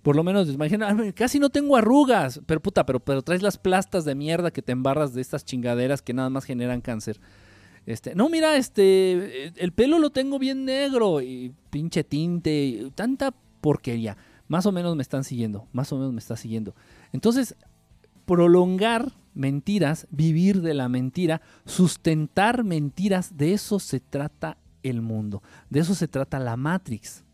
[0.02, 3.56] Por lo menos, imagina, "Ay, casi no tengo arrugas, pero puta, pero, pero traes las
[3.56, 7.20] plastas de mierda que te embarras de estas chingaderas que nada más generan cáncer.
[7.86, 13.32] Este, no, mira, este, el pelo lo tengo bien negro y pinche tinte, y tanta
[13.60, 14.16] porquería.
[14.48, 16.74] Más o menos me están siguiendo, más o menos me está siguiendo.
[17.12, 17.56] Entonces,
[18.24, 25.80] prolongar mentiras, vivir de la mentira, sustentar mentiras, de eso se trata el mundo, de
[25.80, 27.24] eso se trata la Matrix.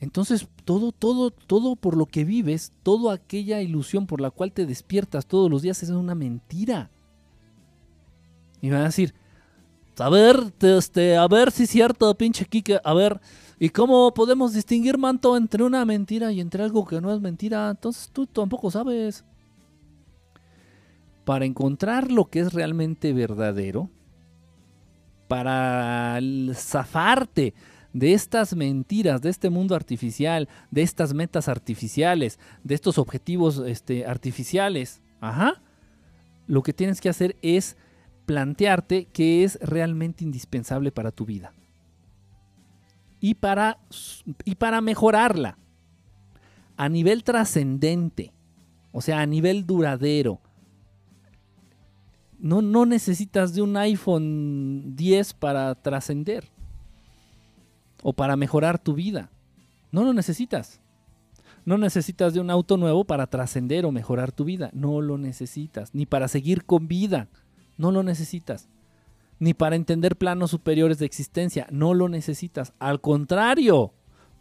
[0.00, 4.66] Entonces, todo, todo, todo por lo que vives, toda aquella ilusión por la cual te
[4.66, 6.90] despiertas todos los días es una mentira.
[8.60, 9.14] Y van a decir,
[9.98, 13.20] a ver, este, a ver si es cierto, pinche Kike, a ver,
[13.58, 17.70] ¿y cómo podemos distinguir, manto, entre una mentira y entre algo que no es mentira?
[17.70, 19.24] Entonces tú tampoco sabes.
[21.24, 23.88] Para encontrar lo que es realmente verdadero,
[25.28, 26.18] para
[26.54, 27.54] zafarte
[27.94, 34.04] de estas mentiras, de este mundo artificial, de estas metas artificiales, de estos objetivos este,
[34.04, 35.62] artificiales, ajá,
[36.46, 37.76] lo que tienes que hacer es
[38.26, 41.52] plantearte qué es realmente indispensable para tu vida.
[43.20, 43.78] Y para,
[44.44, 45.58] y para mejorarla
[46.76, 48.32] a nivel trascendente,
[48.92, 50.40] o sea, a nivel duradero.
[52.38, 56.44] No, no necesitas de un iPhone 10 para trascender
[58.02, 59.30] o para mejorar tu vida.
[59.90, 60.80] No lo necesitas.
[61.64, 64.70] No necesitas de un auto nuevo para trascender o mejorar tu vida.
[64.74, 65.94] No lo necesitas.
[65.94, 67.28] Ni para seguir con vida.
[67.76, 68.68] No lo necesitas.
[69.38, 71.66] Ni para entender planos superiores de existencia.
[71.70, 72.72] No lo necesitas.
[72.78, 73.92] Al contrario,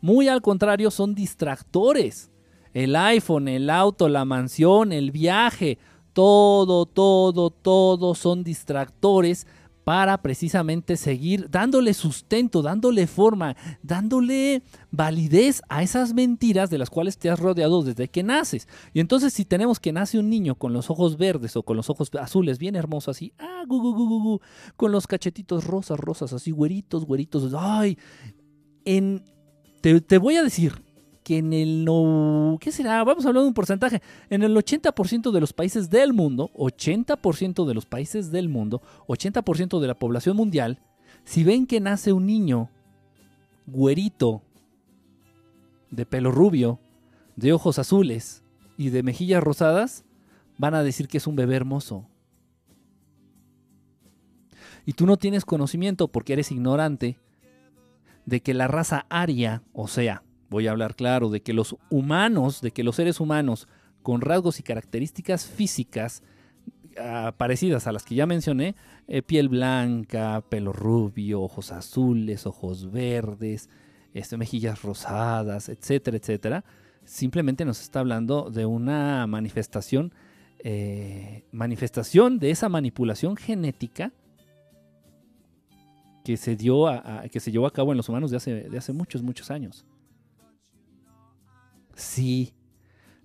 [0.02, 2.30] muy al contrario, son distractores.
[2.74, 5.78] El iPhone, el auto, la mansión, el viaje,
[6.14, 9.48] todo, todo, todo son distractores
[9.84, 17.18] para precisamente seguir dándole sustento, dándole forma, dándole validez a esas mentiras de las cuales
[17.18, 18.68] te has rodeado desde que naces.
[18.94, 21.90] Y entonces si tenemos que nace un niño con los ojos verdes o con los
[21.90, 24.40] ojos azules, bien hermoso así, ah, gu, gu, gu,
[24.76, 27.98] con los cachetitos rosas, rosas así, güeritos, güeritos, ay,
[28.86, 29.24] en,
[29.82, 30.74] te, te voy a decir,
[31.24, 33.04] que en el no, ¿qué será?
[33.04, 34.02] Vamos a hablar de un porcentaje.
[34.30, 39.80] En el 80% de los países del mundo, 80% de los países del mundo, 80%
[39.80, 40.80] de la población mundial,
[41.24, 42.70] si ven que nace un niño
[43.66, 44.42] güerito,
[45.90, 46.80] de pelo rubio,
[47.36, 48.44] de ojos azules
[48.78, 50.06] y de mejillas rosadas,
[50.58, 52.08] van a decir que es un bebé hermoso.
[54.86, 57.20] Y tú no tienes conocimiento porque eres ignorante
[58.26, 62.62] de que la raza aria, o sea, voy a hablar claro, de que los humanos,
[62.62, 63.68] de que los seres humanos
[64.04, 66.24] con rasgos y características físicas
[66.98, 68.76] ah, parecidas a las que ya mencioné,
[69.08, 73.70] eh, piel blanca, pelo rubio, ojos azules, ojos verdes,
[74.14, 76.64] este, mejillas rosadas, etcétera, etcétera,
[77.04, 80.14] simplemente nos está hablando de una manifestación,
[80.60, 84.14] eh, manifestación de esa manipulación genética
[86.24, 88.78] que se, dio a, que se llevó a cabo en los humanos de hace, de
[88.78, 89.86] hace muchos, muchos años.
[91.96, 92.54] Sí,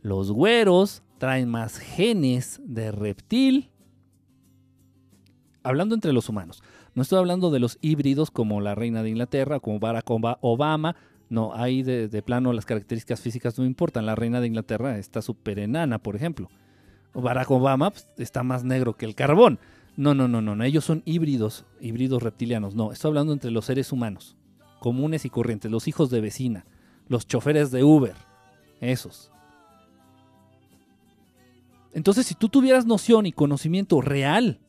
[0.02, 3.70] los güeros traen más genes de reptil.
[5.62, 6.62] Hablando entre los humanos.
[6.94, 10.96] No estoy hablando de los híbridos como la reina de Inglaterra, como Barack Obama.
[11.28, 14.06] No, ahí de, plano las características físicas no importan.
[14.06, 16.48] La reina de Inglaterra está súper enana, por ejemplo.
[17.14, 19.58] Barack Obama pues, está más negro que el carbón.
[19.96, 22.74] No, no, no, no, Ellos son híbridos, híbridos reptilianos.
[22.74, 24.36] No, estoy hablando entre los seres humanos,
[24.78, 26.66] comunes y corrientes, los hijos de vecina,
[27.08, 28.14] los choferes de Uber,
[28.80, 29.30] esos.
[31.92, 34.60] Entonces, si tú tuvieras noción y conocimiento real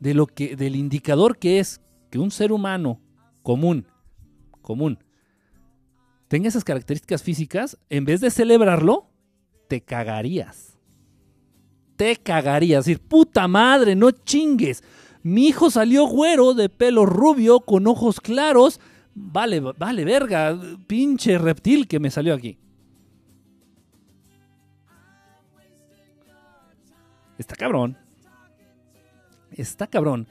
[0.00, 1.80] de lo que, del indicador que es
[2.10, 3.00] que un ser humano
[3.42, 3.86] común,
[4.60, 4.98] común,
[6.28, 9.10] tenga esas características físicas, en vez de celebrarlo,
[9.68, 10.78] te cagarías.
[11.96, 12.84] Te cagarías.
[12.84, 14.82] Decir, puta madre, no chingues.
[15.22, 18.80] Mi hijo salió güero, de pelo rubio, con ojos claros.
[19.14, 22.58] Vale, vale, verga, pinche reptil que me salió aquí.
[27.38, 27.96] Está cabrón.
[29.52, 30.26] Está cabrón.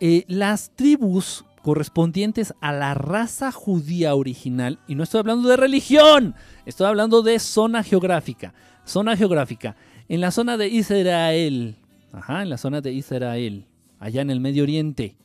[0.00, 6.34] Eh, las tribus correspondientes a la raza judía original, y no estoy hablando de religión,
[6.64, 8.54] estoy hablando de zona geográfica.
[8.86, 9.76] Zona geográfica.
[10.08, 11.76] En la zona de Israel,
[12.12, 13.66] ajá, en la zona de Israel,
[13.98, 15.16] allá en el Medio Oriente,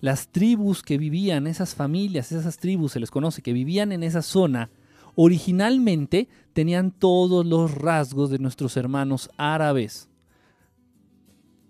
[0.00, 4.22] las tribus que vivían, esas familias, esas tribus se les conoce, que vivían en esa
[4.22, 4.70] zona,
[5.14, 10.08] originalmente tenían todos los rasgos de nuestros hermanos árabes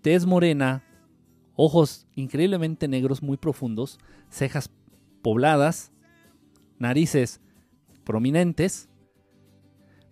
[0.03, 0.83] tez morena,
[1.55, 3.97] ojos increíblemente negros muy profundos,
[4.29, 4.69] cejas
[5.23, 5.91] pobladas,
[6.77, 7.39] narices
[8.03, 8.89] prominentes.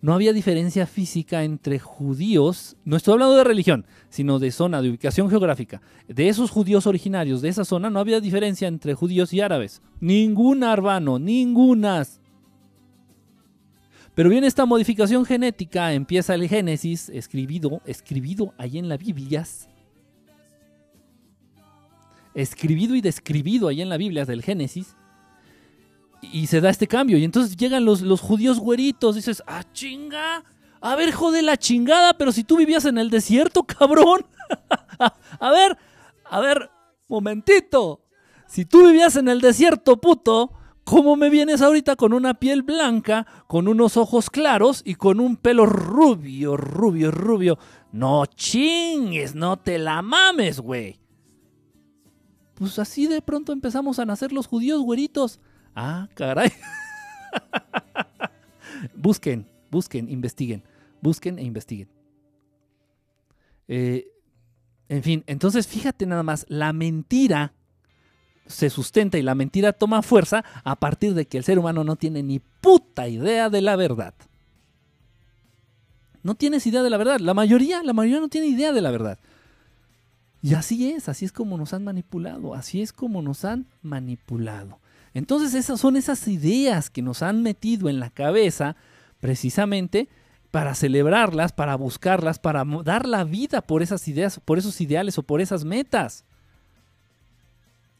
[0.00, 4.88] No había diferencia física entre judíos, no estoy hablando de religión, sino de zona, de
[4.88, 5.80] ubicación geográfica.
[6.08, 9.80] De esos judíos originarios de esa zona no había diferencia entre judíos y árabes.
[10.00, 12.20] Ninguna, arbano, ningunas.
[14.14, 19.46] Pero viene esta modificación genética, empieza el Génesis, escribido, escribido ahí en la Biblia.
[22.34, 24.96] Escribido y describido ahí en la Biblia del Génesis.
[26.20, 27.18] Y se da este cambio.
[27.18, 29.16] Y entonces llegan los, los judíos güeritos.
[29.16, 30.44] Dices, ah, chinga.
[30.80, 34.26] A ver, jode la chingada, pero si tú vivías en el desierto, cabrón.
[35.38, 35.78] a ver,
[36.24, 36.70] a ver,
[37.08, 38.00] momentito.
[38.46, 40.52] Si tú vivías en el desierto, puto,
[40.84, 45.36] ¿cómo me vienes ahorita con una piel blanca, con unos ojos claros y con un
[45.36, 47.58] pelo rubio, rubio, rubio?
[47.92, 51.01] No chingues, no te la mames, güey.
[52.62, 55.40] Pues así de pronto empezamos a nacer los judíos güeritos.
[55.74, 56.52] Ah, caray.
[58.94, 60.62] busquen, busquen, investiguen.
[61.00, 61.88] Busquen e investiguen.
[63.66, 64.12] Eh,
[64.88, 67.52] en fin, entonces fíjate nada más, la mentira
[68.46, 71.96] se sustenta y la mentira toma fuerza a partir de que el ser humano no
[71.96, 74.14] tiene ni puta idea de la verdad.
[76.22, 77.18] No tienes idea de la verdad.
[77.18, 79.18] La mayoría, la mayoría no tiene idea de la verdad.
[80.42, 84.80] Y así es, así es como nos han manipulado, así es como nos han manipulado.
[85.14, 88.74] Entonces esas son esas ideas que nos han metido en la cabeza
[89.20, 90.08] precisamente
[90.50, 95.22] para celebrarlas, para buscarlas, para dar la vida por esas ideas, por esos ideales o
[95.22, 96.24] por esas metas.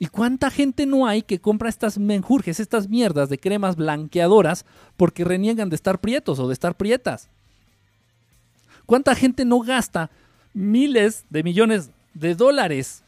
[0.01, 5.25] ¿Y cuánta gente no hay que compra estas menjurjes, estas mierdas de cremas blanqueadoras porque
[5.25, 7.29] reniegan de estar prietos o de estar prietas?
[8.85, 10.11] ¿Cuánta gente no gasta
[10.53, 13.03] miles de millones de dólares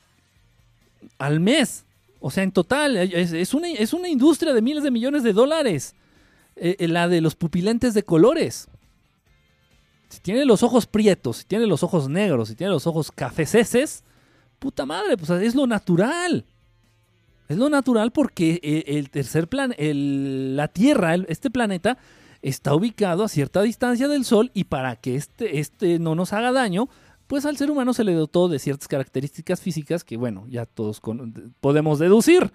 [1.19, 1.85] al mes?
[2.21, 5.95] O sea, en total, es, una, es una, industria de miles de millones de dólares.
[6.57, 8.69] Eh, eh, la de los pupilentes de colores.
[10.09, 14.05] Si tiene los ojos prietos, si tiene los ojos negros, si tiene los ojos cafeceses,
[14.61, 16.45] puta madre, pues es lo natural.
[17.49, 21.99] Es lo natural porque eh, el tercer plan, la Tierra, este planeta,
[22.41, 26.53] está ubicado a cierta distancia del Sol y para que este, este no nos haga
[26.53, 26.89] daño,
[27.27, 31.01] pues al ser humano se le dotó de ciertas características físicas que, bueno, ya todos
[31.61, 32.53] podemos deducir.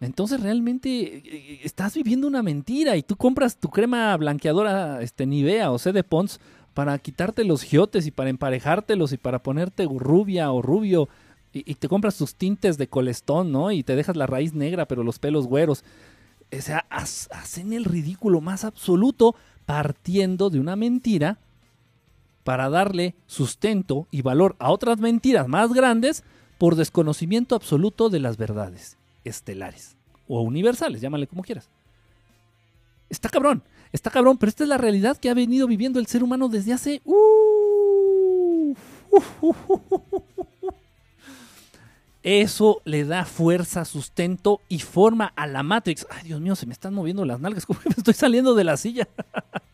[0.00, 5.72] Entonces realmente eh, estás viviendo una mentira y tú compras tu crema blanqueadora este, Nivea
[5.72, 6.40] o C de Pons
[6.72, 11.08] para quitarte los giotes y para emparejártelos y para ponerte rubia o rubio
[11.52, 13.72] y, te compras tus tintes de colestón, ¿no?
[13.72, 15.82] Y te dejas la raíz negra, pero los pelos güeros.
[16.56, 19.34] O sea, hacen el ridículo más absoluto
[19.66, 21.38] partiendo de una mentira
[22.48, 26.24] para darle sustento y valor a otras mentiras más grandes
[26.56, 31.68] por desconocimiento absoluto de las verdades estelares o universales, llámale como quieras.
[33.10, 36.22] Está cabrón, está cabrón, pero esta es la realidad que ha venido viviendo el ser
[36.22, 37.02] humano desde hace...
[37.04, 38.74] Uh,
[42.22, 46.06] eso le da fuerza, sustento y forma a la Matrix.
[46.08, 48.64] Ay, Dios mío, se me están moviendo las nalgas, como que me estoy saliendo de
[48.64, 49.06] la silla.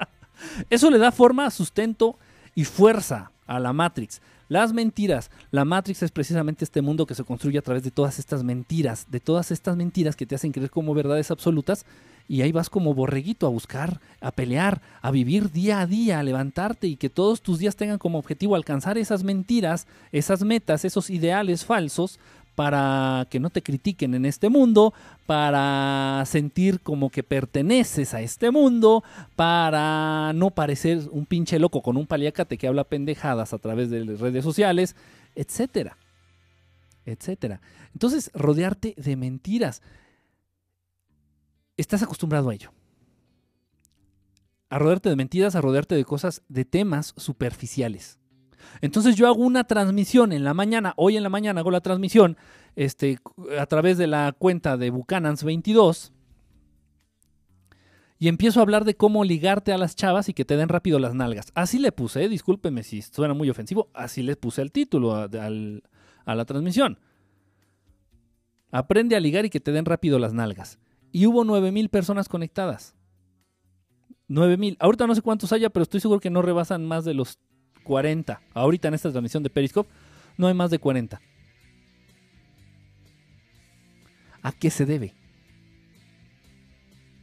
[0.70, 2.18] Eso le da forma, sustento
[2.54, 4.20] y fuerza a la Matrix.
[4.48, 5.30] Las mentiras.
[5.50, 9.06] La Matrix es precisamente este mundo que se construye a través de todas estas mentiras,
[9.10, 11.86] de todas estas mentiras que te hacen creer como verdades absolutas
[12.28, 16.22] y ahí vas como borreguito a buscar, a pelear, a vivir día a día, a
[16.22, 21.10] levantarte y que todos tus días tengan como objetivo alcanzar esas mentiras, esas metas, esos
[21.10, 22.18] ideales falsos
[22.54, 24.94] para que no te critiquen en este mundo,
[25.26, 29.02] para sentir como que perteneces a este mundo,
[29.36, 34.04] para no parecer un pinche loco con un paliacate que habla pendejadas a través de
[34.04, 34.96] redes sociales,
[35.34, 35.96] etcétera.
[37.06, 37.60] Etcétera.
[37.92, 39.82] Entonces, rodearte de mentiras
[41.76, 42.72] estás acostumbrado a ello.
[44.70, 48.18] A rodearte de mentiras, a rodearte de cosas, de temas superficiales.
[48.80, 52.36] Entonces yo hago una transmisión en la mañana, hoy en la mañana hago la transmisión
[52.76, 53.18] este,
[53.58, 56.12] a través de la cuenta de Buchanans22
[58.18, 60.98] y empiezo a hablar de cómo ligarte a las chavas y que te den rápido
[60.98, 61.46] las nalgas.
[61.54, 66.34] Así le puse, discúlpeme si suena muy ofensivo, así le puse el título a, a
[66.34, 66.98] la transmisión.
[68.70, 70.78] Aprende a ligar y que te den rápido las nalgas
[71.12, 72.96] y hubo 9000 personas conectadas.
[74.26, 74.76] 9000.
[74.80, 77.38] Ahorita no sé cuántos haya, pero estoy seguro que no rebasan más de los
[77.84, 78.40] 40.
[78.52, 79.90] Ahorita en esta transmisión de Periscope
[80.36, 81.20] no hay más de 40.
[84.42, 85.14] ¿A qué se debe?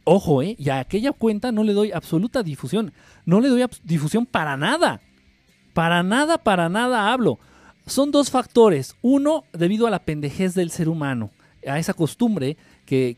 [0.04, 0.56] Ojo, ¿eh?
[0.58, 2.92] Y a aquella cuenta no le doy absoluta difusión.
[3.24, 5.00] No le doy difusión para nada.
[5.74, 7.38] Para nada, para nada hablo.
[7.86, 8.96] Son dos factores.
[9.02, 11.30] Uno, debido a la pendejez del ser humano,
[11.66, 13.16] a esa costumbre que,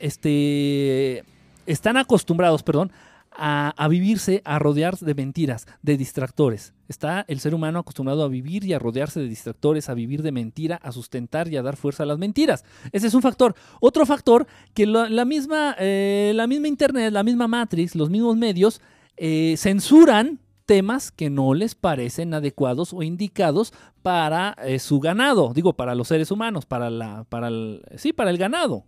[0.00, 1.24] este,
[1.66, 2.90] están acostumbrados, perdón,
[3.38, 6.74] a, vivirse, a rodearse de mentiras, de distractores.
[6.88, 10.32] Está el ser humano acostumbrado a vivir y a rodearse de distractores, a vivir de
[10.32, 12.64] mentira, a sustentar y a dar fuerza a las mentiras.
[12.92, 13.54] Ese es un factor.
[13.80, 18.36] Otro factor que la, la misma, eh, la misma Internet, la misma Matrix, los mismos
[18.36, 18.80] medios
[19.16, 23.72] eh, censuran temas que no les parecen adecuados o indicados
[24.02, 28.30] para eh, su ganado, digo, para los seres humanos, para la, para el, sí, para
[28.30, 28.84] el ganado.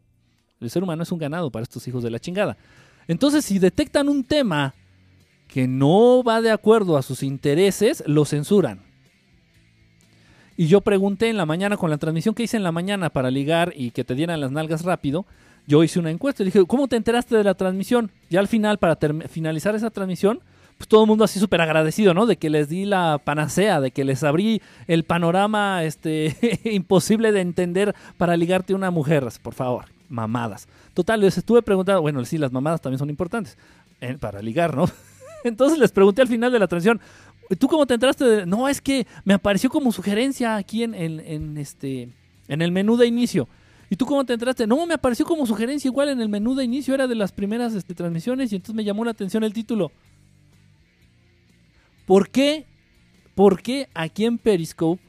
[0.60, 2.58] El ser humano es un ganado para estos hijos de la chingada.
[3.10, 4.72] Entonces, si detectan un tema
[5.48, 8.82] que no va de acuerdo a sus intereses, lo censuran.
[10.56, 13.32] Y yo pregunté en la mañana, con la transmisión que hice en la mañana para
[13.32, 15.26] ligar y que te dieran las nalgas rápido,
[15.66, 18.12] yo hice una encuesta y dije, ¿cómo te enteraste de la transmisión?
[18.28, 18.96] Y al final, para
[19.28, 20.40] finalizar esa transmisión,
[20.78, 22.26] pues todo el mundo así súper agradecido, ¿no?
[22.26, 27.40] De que les di la panacea, de que les abrí el panorama este, imposible de
[27.40, 30.68] entender para ligarte a una mujer, por favor, mamadas.
[30.92, 33.56] Total, les estuve preguntando, bueno, sí, las mamadas también son importantes
[34.18, 34.90] para ligar, ¿no?
[35.44, 37.00] Entonces les pregunté al final de la transmisión,
[37.58, 38.24] ¿tú cómo te enteraste?
[38.24, 38.46] De...
[38.46, 42.10] No, es que me apareció como sugerencia aquí en, en, este,
[42.48, 43.48] en el menú de inicio.
[43.88, 44.66] ¿Y tú cómo te enteraste?
[44.66, 47.74] No, me apareció como sugerencia igual en el menú de inicio, era de las primeras
[47.74, 49.90] este, transmisiones y entonces me llamó la atención el título.
[52.06, 52.66] ¿Por qué?
[53.34, 55.02] ¿Por qué aquí en Periscope,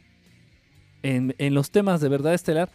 [1.04, 2.72] en, en, los temas de verdad estelar,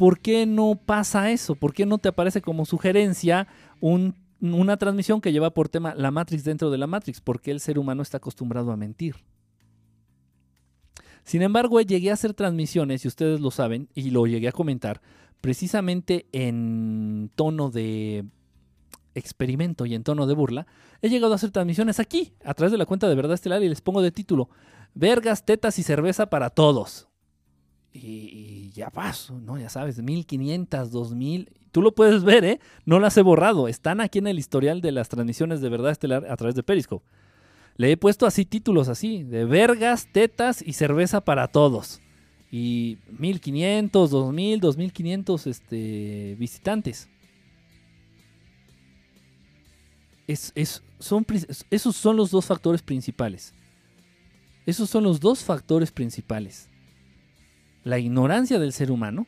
[0.00, 1.56] por qué no pasa eso?
[1.56, 3.46] ¿Por qué no te aparece como sugerencia
[3.80, 7.20] un, una transmisión que lleva por tema la Matrix dentro de la Matrix?
[7.20, 9.16] Porque el ser humano está acostumbrado a mentir.
[11.22, 15.02] Sin embargo, llegué a hacer transmisiones, y ustedes lo saben, y lo llegué a comentar,
[15.42, 18.24] precisamente en tono de
[19.14, 20.66] experimento y en tono de burla,
[21.02, 23.68] he llegado a hacer transmisiones aquí, a través de la cuenta de Verdad Estelar, y
[23.68, 24.48] les pongo de título,
[24.94, 27.09] Vergas, tetas y cerveza para todos.
[27.92, 29.58] Y, ya paso, ¿no?
[29.58, 31.50] Ya sabes, 1500, 2000.
[31.72, 32.60] Tú lo puedes ver, ¿eh?
[32.84, 33.68] No las he borrado.
[33.68, 37.04] Están aquí en el historial de las transmisiones de Verdad Estelar a través de Periscope.
[37.76, 42.00] Le he puesto así títulos así, de vergas, tetas y cerveza para todos.
[42.50, 47.08] Y 1500, 2000, 2500 este, visitantes.
[50.26, 51.26] Es, es, son,
[51.70, 53.54] esos son los dos factores principales.
[54.66, 56.69] Esos son los dos factores principales.
[57.84, 59.26] La ignorancia del ser humano,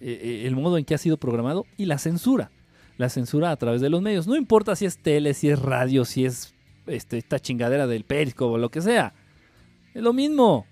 [0.00, 2.50] eh, el modo en que ha sido programado y la censura.
[2.98, 4.26] La censura a través de los medios.
[4.26, 6.54] No importa si es tele, si es radio, si es
[6.86, 9.14] este, esta chingadera del Periscope o lo que sea.
[9.94, 10.66] Es lo mismo.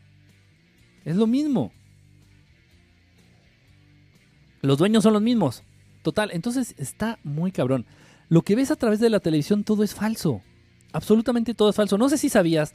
[1.04, 1.72] Es lo mismo.
[4.62, 5.62] Los dueños son los mismos.
[6.02, 7.86] Total, entonces está muy cabrón.
[8.28, 10.40] Lo que ves a través de la televisión todo es falso.
[10.92, 11.98] Absolutamente todo es falso.
[11.98, 12.74] No sé si sabías.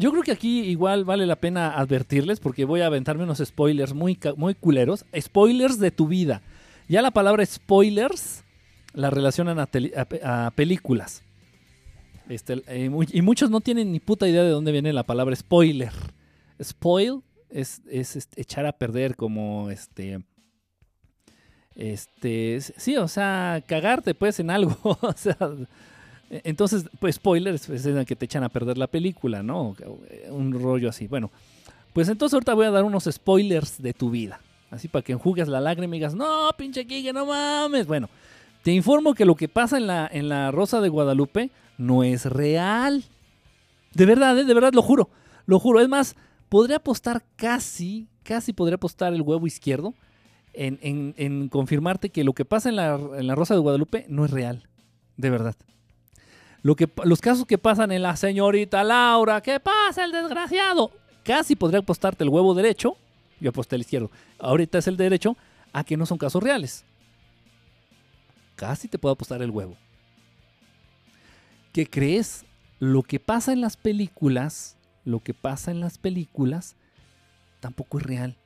[0.00, 3.92] Yo creo que aquí igual vale la pena advertirles porque voy a aventarme unos spoilers
[3.92, 5.04] muy, muy culeros.
[5.14, 6.40] Spoilers de tu vida.
[6.88, 8.42] Ya la palabra spoilers
[8.94, 11.22] la relacionan a, películas.
[12.30, 15.92] Este, eh, y muchos no tienen ni puta idea de dónde viene la palabra spoiler.
[16.62, 17.20] Spoil
[17.50, 20.20] es, es, es echar a perder como este
[21.76, 25.36] este, sí, o sea, cagarte pues en algo, o sea,
[26.30, 29.76] entonces, pues spoilers es en el que te echan a perder la película, ¿no?
[30.30, 31.08] Un rollo así.
[31.08, 31.30] Bueno,
[31.92, 35.48] pues entonces ahorita voy a dar unos spoilers de tu vida, así para que enjugues
[35.48, 37.86] la lágrima y digas, no, pinche Kike, no mames.
[37.86, 38.08] Bueno,
[38.62, 42.26] te informo que lo que pasa en la, en la Rosa de Guadalupe no es
[42.26, 43.04] real.
[43.94, 44.44] De verdad, ¿eh?
[44.44, 45.10] de verdad, lo juro,
[45.46, 45.80] lo juro.
[45.80, 46.14] Es más,
[46.48, 49.94] podría apostar casi, casi podría apostar el huevo izquierdo
[50.52, 54.30] en, confirmarte que lo que pasa en la, en la, Rosa de Guadalupe no es
[54.30, 54.68] real,
[55.16, 55.56] de verdad.
[56.62, 60.90] Lo que, los casos que pasan en la señorita Laura, ¿qué pasa el desgraciado?
[61.24, 62.96] Casi podría apostarte el huevo derecho,
[63.40, 65.36] yo aposté el izquierdo, ahorita es el derecho,
[65.72, 66.84] a que no son casos reales.
[68.56, 69.76] Casi te puedo apostar el huevo.
[71.72, 72.44] ¿Qué crees?
[72.78, 76.76] Lo que pasa en las películas, lo que pasa en las películas,
[77.60, 78.36] tampoco es real.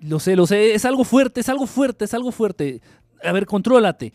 [0.00, 2.80] Lo sé, lo sé, es algo fuerte, es algo fuerte, es algo fuerte.
[3.24, 4.12] A ver, contrólate.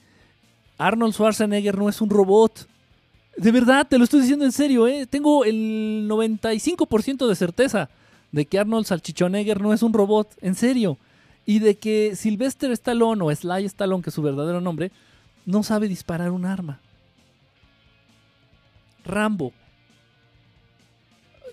[0.88, 2.68] Arnold Schwarzenegger no es un robot.
[3.38, 5.06] De verdad, te lo estoy diciendo en serio, ¿eh?
[5.06, 7.90] Tengo el 95% de certeza
[8.32, 10.98] de que Arnold Salchichonegger no es un robot, en serio.
[11.46, 14.92] Y de que Sylvester Stallone o Sly Stallone, que es su verdadero nombre,
[15.46, 16.80] no sabe disparar un arma.
[19.04, 19.54] Rambo,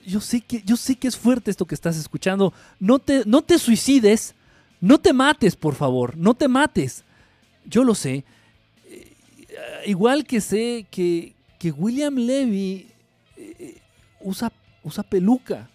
[0.07, 2.53] yo sé que, yo sé que es fuerte esto que estás escuchando.
[2.81, 4.35] No te, no te suicides.
[4.81, 6.17] No te mates, por favor.
[6.17, 7.05] No te mates.
[7.65, 8.25] Yo lo sé.
[9.59, 12.89] Eh, igual que sé que, que William Levy
[13.37, 13.81] eh,
[14.21, 14.53] usa,
[14.85, 15.69] usa peluca.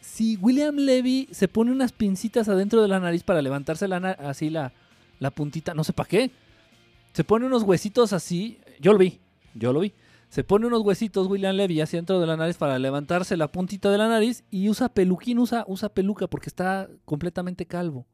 [0.00, 4.50] Si William Levy se pone unas pincitas adentro de la nariz para levantarse la, así
[4.50, 4.72] la,
[5.20, 6.30] la puntita, no sé para qué.
[7.14, 8.58] Se pone unos huesitos así.
[8.78, 9.20] Yo lo vi,
[9.54, 9.92] yo lo vi.
[10.28, 13.90] Se pone unos huesitos William Levy hacia dentro de la nariz para levantarse la puntita
[13.90, 18.06] de la nariz y usa peluquín, usa, usa peluca porque está completamente calvo.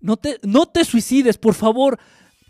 [0.00, 1.98] No te, no te suicides, por favor.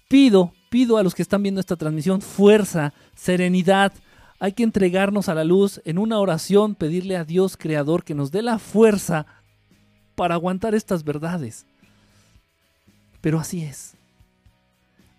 [0.09, 3.93] Pido, pido a los que están viendo esta transmisión fuerza, serenidad.
[4.39, 8.31] Hay que entregarnos a la luz en una oración, pedirle a Dios Creador que nos
[8.31, 9.27] dé la fuerza
[10.15, 11.67] para aguantar estas verdades.
[13.21, 13.95] Pero así es.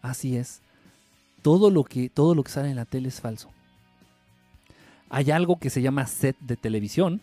[0.02, 0.62] Así es.
[1.43, 3.49] Todo lo que, todo lo que sale en la tele es falso.
[5.10, 7.22] Hay algo que se llama set de televisión,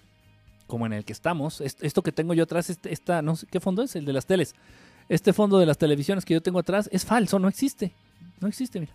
[0.67, 1.63] como en el que estamos.
[1.63, 4.27] Esto que tengo yo atrás, este, esta, no sé qué fondo es, el de las
[4.27, 4.55] teles.
[5.09, 7.95] Este fondo de las televisiones que yo tengo atrás es falso, no existe.
[8.41, 8.95] No existe, mira.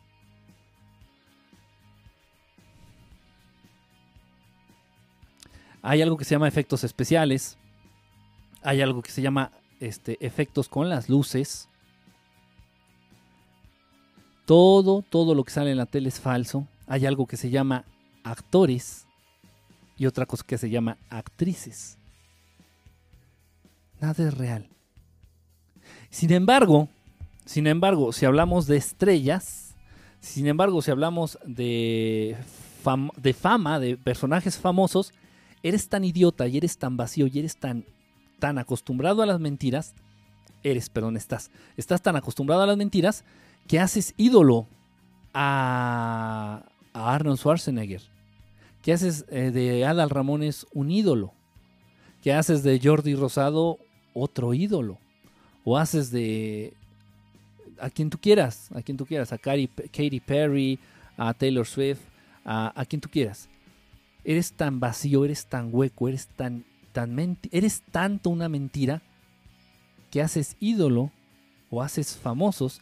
[5.81, 7.57] Hay algo que se llama efectos especiales.
[8.61, 11.67] Hay algo que se llama este, efectos con las luces.
[14.45, 16.67] Todo, todo lo que sale en la tele es falso.
[16.87, 17.83] Hay algo que se llama
[18.23, 19.07] actores
[19.97, 21.97] y otra cosa que se llama actrices.
[23.99, 24.69] Nada es real.
[26.09, 26.87] Sin embargo,
[27.45, 29.75] sin embargo, si hablamos de estrellas,
[30.19, 32.37] sin embargo, si hablamos de,
[32.83, 35.13] fama, de personajes famosos,
[35.61, 37.85] eres tan idiota y eres tan vacío y eres tan,
[38.39, 39.95] tan acostumbrado a las mentiras,
[40.63, 43.25] eres, perdón, estás, estás tan acostumbrado a las mentiras
[43.67, 44.67] que haces ídolo
[45.33, 46.63] a,
[46.93, 48.01] Arnold Schwarzenegger,
[48.81, 51.33] que haces eh, de Adal Ramones un ídolo,
[52.21, 53.79] que haces de Jordi Rosado
[54.13, 54.99] otro ídolo,
[55.65, 56.73] o haces de
[57.83, 60.79] a quien tú quieras, a quien tú quieras, a Katy, Perry,
[61.17, 61.99] a Taylor Swift,
[62.45, 63.49] a, quien tú quieras.
[64.23, 66.63] Eres tan vacío, eres tan hueco, eres tan,
[66.93, 69.01] tan eres tanto una mentira
[70.11, 71.11] que haces ídolo
[71.69, 72.79] o haces famosos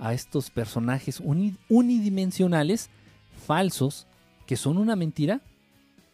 [0.00, 1.22] a estos personajes
[1.68, 2.90] unidimensionales,
[3.46, 4.04] falsos,
[4.46, 5.42] que son una mentira,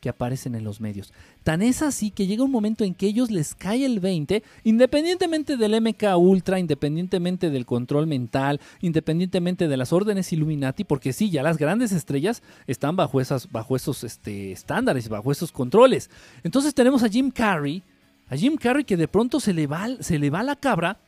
[0.01, 1.13] que aparecen en los medios.
[1.45, 5.57] Tan es así que llega un momento en que ellos les cae el 20, independientemente
[5.57, 11.43] del MK Ultra, independientemente del control mental, independientemente de las órdenes Illuminati, porque sí, ya
[11.43, 16.11] las grandes estrellas están bajo, esas, bajo esos este, estándares, bajo esos controles.
[16.43, 17.83] Entonces tenemos a Jim Carrey,
[18.29, 20.99] a Jim Carrey que de pronto se le va, se le va la cabra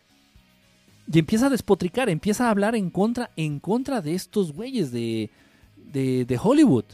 [1.11, 5.31] y empieza a despotricar, empieza a hablar en contra, en contra de estos güeyes de,
[5.77, 6.85] de, Hollywood.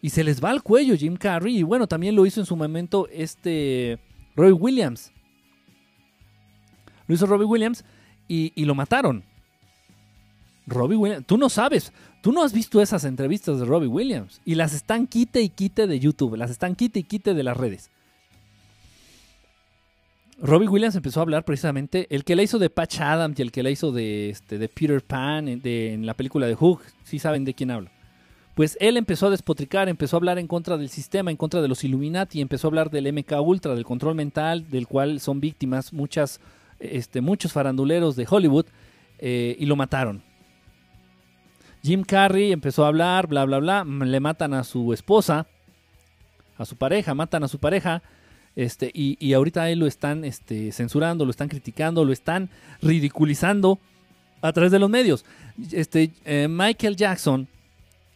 [0.00, 1.58] Y se les va al cuello Jim Carrey.
[1.58, 3.98] Y bueno, también lo hizo en su momento este
[4.36, 5.12] Robbie Williams.
[7.06, 7.84] Lo hizo Robbie Williams
[8.28, 9.24] y, y lo mataron.
[10.66, 11.92] Robbie Williams, tú no sabes,
[12.22, 14.40] tú no has visto esas entrevistas de Robbie Williams.
[14.44, 17.56] Y las están quite y quite de YouTube, las están quite y quite de las
[17.56, 17.90] redes.
[20.40, 23.50] Robbie Williams empezó a hablar precisamente, el que la hizo de Patch Adams y el
[23.50, 27.44] que la hizo de, este, de Peter Pan en la película de Hook, sí saben
[27.44, 27.90] de quién hablo.
[28.58, 31.68] Pues él empezó a despotricar, empezó a hablar en contra del sistema, en contra de
[31.68, 35.92] los Illuminati, empezó a hablar del MK Ultra, del control mental, del cual son víctimas
[35.92, 36.40] muchas,
[36.80, 38.66] este, muchos faranduleros de Hollywood,
[39.20, 40.24] eh, y lo mataron.
[41.84, 45.46] Jim Carrey empezó a hablar, bla, bla, bla, le matan a su esposa,
[46.56, 48.02] a su pareja, matan a su pareja,
[48.56, 52.50] este, y, ahorita a él lo están este, censurando, lo están criticando, lo están
[52.82, 53.78] ridiculizando
[54.42, 55.24] a través de los medios.
[55.70, 57.46] Este, eh, Michael Jackson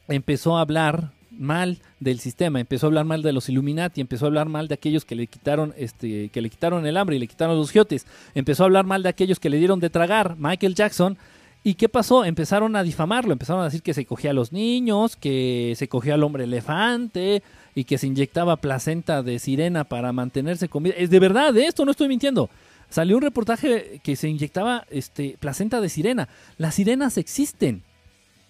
[0.09, 4.29] empezó a hablar mal del sistema, empezó a hablar mal de los Illuminati, empezó a
[4.29, 7.27] hablar mal de aquellos que le quitaron, este, que le quitaron el hambre y le
[7.27, 10.37] quitaron los giotes, empezó a hablar mal de aquellos que le dieron de tragar.
[10.39, 11.17] Michael Jackson
[11.65, 12.25] ¿Y qué pasó?
[12.25, 16.15] Empezaron a difamarlo, empezaron a decir que se cogía a los niños, que se cogía
[16.15, 17.43] al hombre elefante
[17.75, 20.97] y que se inyectaba placenta de sirena para mantenerse con vida.
[20.99, 22.51] Es de verdad, de esto no estoy mintiendo.
[22.91, 26.29] Salió un reportaje que se inyectaba este, placenta de sirena.
[26.59, 27.85] Las sirenas existen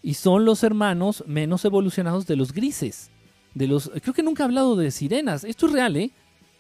[0.03, 3.11] y son los hermanos menos evolucionados de los grises.
[3.55, 5.45] De los, creo que nunca he hablado de sirenas.
[5.45, 6.11] Esto es real, ¿eh?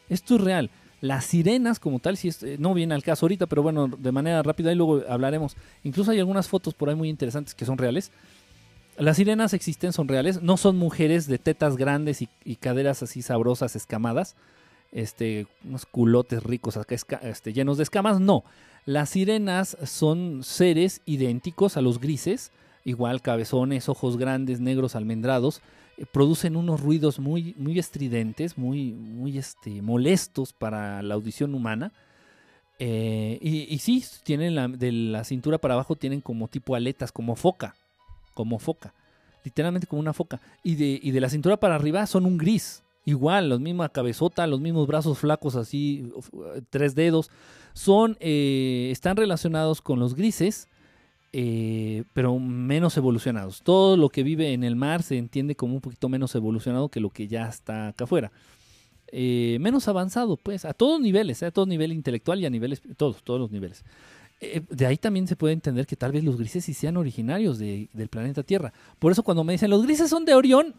[0.08, 0.70] Esto es real.
[1.00, 4.42] Las sirenas como tal, si eh, no viene al caso ahorita, pero bueno, de manera
[4.42, 5.56] rápida y luego hablaremos.
[5.82, 8.12] Incluso hay algunas fotos por ahí muy interesantes que son reales.
[8.96, 10.42] Las sirenas existen, son reales.
[10.42, 14.36] No son mujeres de tetas grandes y, caderas así sabrosas, escamadas.
[14.92, 16.78] Este, unos culotes ricos
[17.22, 18.20] este, llenos de escamas.
[18.20, 18.44] No.
[18.84, 22.52] Las sirenas son seres idénticos a los grises.
[22.84, 25.62] Igual cabezones, ojos grandes, negros, almendrados
[25.96, 31.92] eh, producen unos ruidos muy, muy estridentes, muy, muy este, molestos para la audición humana.
[32.78, 37.36] Eh, y, sí, tienen la, de la cintura para abajo tienen como tipo aletas, como
[37.36, 37.76] foca,
[38.34, 38.92] como foca,
[39.44, 40.40] literalmente como una foca.
[40.64, 44.46] Y de, y de la cintura para arriba son un gris, igual, los misma cabezota,
[44.48, 46.12] los mismos brazos flacos así,
[46.70, 47.30] tres dedos.
[47.72, 50.68] Son, eh, están relacionados con los grises
[51.32, 53.62] eh, pero menos evolucionados.
[53.62, 57.00] Todo lo que vive en el mar se entiende como un poquito menos evolucionado que
[57.00, 58.30] lo que ya está acá afuera.
[59.14, 63.22] Eh, menos avanzado, pues, a todos niveles, a todo nivel intelectual y a niveles, todos,
[63.22, 63.84] todos los niveles.
[64.40, 67.58] Eh, de ahí también se puede entender que tal vez los grises sí sean originarios
[67.58, 68.72] de- del planeta Tierra.
[68.98, 70.74] Por eso cuando me dicen, los grises son de Orión,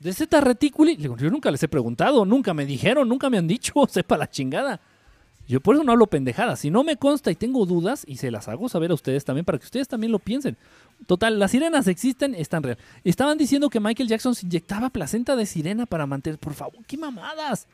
[0.00, 3.72] de Zeta Reticuli, yo nunca les he preguntado, nunca me dijeron, nunca me han dicho,
[3.88, 4.80] sepa la chingada.
[5.52, 6.60] Yo por eso no hablo pendejadas.
[6.60, 9.44] Si no me consta y tengo dudas, y se las hago saber a ustedes también,
[9.44, 10.56] para que ustedes también lo piensen.
[11.06, 12.78] Total, las sirenas existen, están real.
[13.04, 16.38] Estaban diciendo que Michael Jackson se inyectaba placenta de sirena para mantener.
[16.38, 17.66] Por favor, qué mamadas.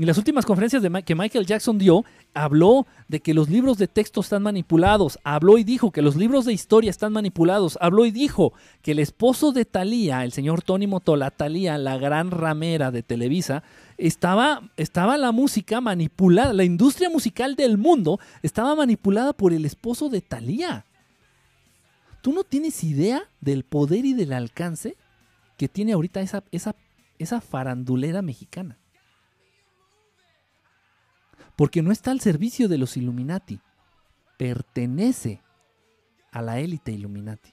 [0.00, 3.86] En las últimas conferencias de que Michael Jackson dio, habló de que los libros de
[3.86, 8.10] texto están manipulados, habló y dijo que los libros de historia están manipulados, habló y
[8.10, 13.02] dijo que el esposo de Thalía, el señor Tony Motola, Thalía, la gran ramera de
[13.02, 13.62] Televisa,
[14.00, 20.08] estaba, estaba la música manipulada, la industria musical del mundo estaba manipulada por el esposo
[20.08, 20.86] de Thalía.
[22.22, 24.96] Tú no tienes idea del poder y del alcance
[25.56, 26.74] que tiene ahorita esa, esa,
[27.18, 28.78] esa farandulera mexicana.
[31.56, 33.60] Porque no está al servicio de los Illuminati.
[34.38, 35.42] Pertenece
[36.32, 37.52] a la élite Illuminati.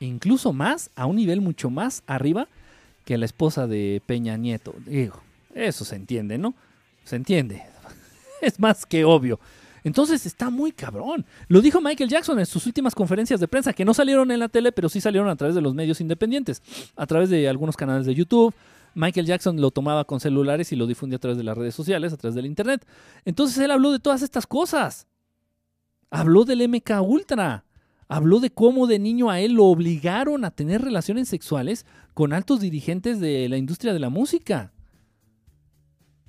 [0.00, 2.48] Incluso más, a un nivel mucho más arriba
[3.04, 4.74] que la esposa de Peña Nieto.
[4.84, 5.20] Digo,
[5.54, 6.54] eso se entiende, ¿no?
[7.04, 7.62] Se entiende.
[8.42, 9.40] Es más que obvio.
[9.82, 11.24] Entonces está muy cabrón.
[11.46, 14.48] Lo dijo Michael Jackson en sus últimas conferencias de prensa, que no salieron en la
[14.48, 16.60] tele, pero sí salieron a través de los medios independientes,
[16.96, 18.52] a través de algunos canales de YouTube.
[18.94, 22.12] Michael Jackson lo tomaba con celulares y lo difundía a través de las redes sociales,
[22.12, 22.84] a través del Internet.
[23.24, 25.06] Entonces él habló de todas estas cosas.
[26.10, 27.64] Habló del MK Ultra.
[28.08, 32.60] Habló de cómo de niño a él lo obligaron a tener relaciones sexuales con altos
[32.60, 34.72] dirigentes de la industria de la música.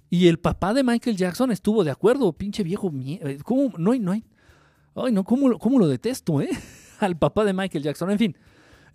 [0.09, 2.91] Y el papá de Michael Jackson estuvo de acuerdo, pinche viejo.
[3.05, 3.73] eh, ¿Cómo?
[3.77, 4.23] No hay, no hay.
[4.95, 6.49] Ay, no, ¿cómo, cómo lo detesto, eh?
[6.99, 8.09] Al papá de Michael Jackson.
[8.09, 8.37] En fin.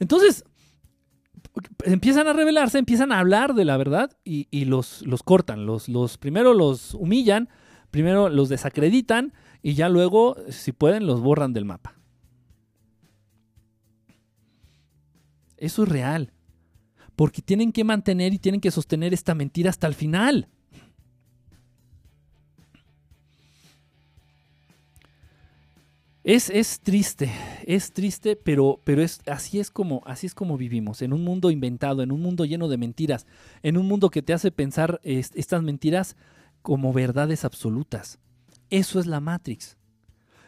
[0.01, 0.45] Entonces,
[1.85, 5.67] empiezan a revelarse, empiezan a hablar de la verdad y, y los, los cortan.
[5.67, 7.49] Los, los, primero los humillan,
[7.91, 11.95] primero los desacreditan y ya luego, si pueden, los borran del mapa.
[15.63, 16.33] Eso es real.
[17.15, 20.49] Porque tienen que mantener y tienen que sostener esta mentira hasta el final.
[26.25, 27.33] Es, es triste,
[27.65, 31.51] es triste, pero, pero es, así, es como, así es como vivimos, en un mundo
[31.51, 33.27] inventado, en un mundo lleno de mentiras,
[33.65, 36.17] en un mundo que te hace pensar es- estas mentiras
[36.63, 38.19] como verdades absolutas.
[38.71, 39.77] Eso es la Matrix.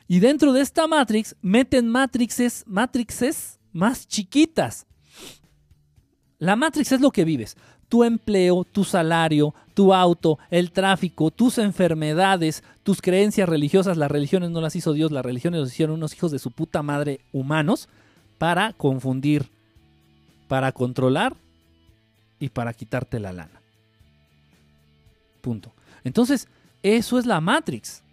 [0.06, 4.86] Y dentro de esta Matrix meten matrixes, matrixes más chiquitas.
[6.38, 7.56] La Matrix es lo que vives.
[7.88, 13.96] Tu empleo, tu salario, tu auto, el tráfico, tus enfermedades, tus creencias religiosas.
[13.96, 16.82] Las religiones no las hizo Dios, las religiones los hicieron unos hijos de su puta
[16.82, 17.88] madre humanos
[18.38, 19.48] para confundir,
[20.48, 21.36] para controlar
[22.38, 23.60] y para quitarte la lana.
[25.40, 25.72] Punto.
[26.04, 26.48] Entonces,
[26.82, 28.03] eso es la Matrix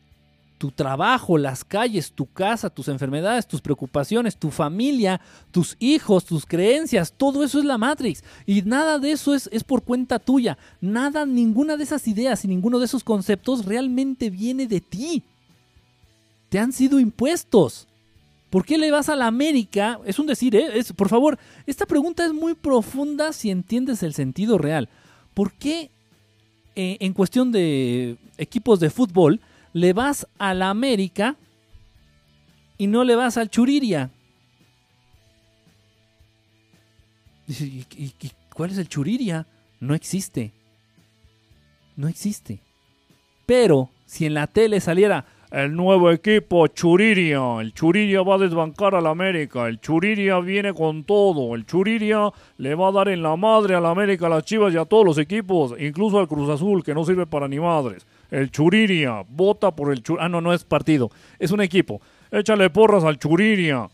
[0.61, 6.45] tu trabajo, las calles, tu casa, tus enfermedades, tus preocupaciones, tu familia, tus hijos, tus
[6.45, 8.23] creencias, todo eso es la Matrix.
[8.45, 10.59] Y nada de eso es, es por cuenta tuya.
[10.79, 15.23] Nada, ninguna de esas ideas y ninguno de esos conceptos realmente viene de ti.
[16.49, 17.87] Te han sido impuestos.
[18.51, 19.99] ¿Por qué le vas a la América?
[20.05, 20.77] Es un decir, ¿eh?
[20.77, 24.89] Es, por favor, esta pregunta es muy profunda si entiendes el sentido real.
[25.33, 25.89] ¿Por qué
[26.75, 29.41] eh, en cuestión de equipos de fútbol
[29.73, 31.35] le vas a la América
[32.77, 34.11] y no le vas al Churiria?
[37.47, 38.15] ¿y,
[38.53, 39.45] cuál es el Churiria?
[39.79, 40.53] No existe.
[41.95, 42.61] No existe.
[43.45, 48.95] Pero si en la tele saliera el nuevo equipo Churiria, el Churiria va a desbancar
[48.95, 53.35] al América, el Churiria viene con todo, el Churiria le va a dar en la
[53.35, 56.49] madre a la América, a las Chivas y a todos los equipos, incluso al Cruz
[56.49, 58.07] Azul que no sirve para ni madres.
[58.31, 60.25] El Churiria, vota por el Churiria.
[60.25, 62.01] Ah, no, no es partido, es un equipo.
[62.31, 63.89] Échale porras al Churiria.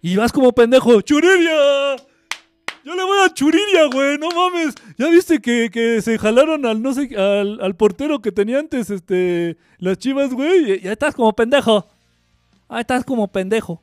[0.00, 1.96] Y vas como pendejo, ¡Churiria!
[2.84, 4.74] Yo le voy a Churiria, güey, no mames.
[4.98, 8.90] ¿Ya viste que, que se jalaron al no sé al, al portero que tenía antes
[8.90, 10.80] este las Chivas, güey?
[10.80, 11.88] Ya estás como pendejo.
[12.68, 13.82] Ahí estás como pendejo.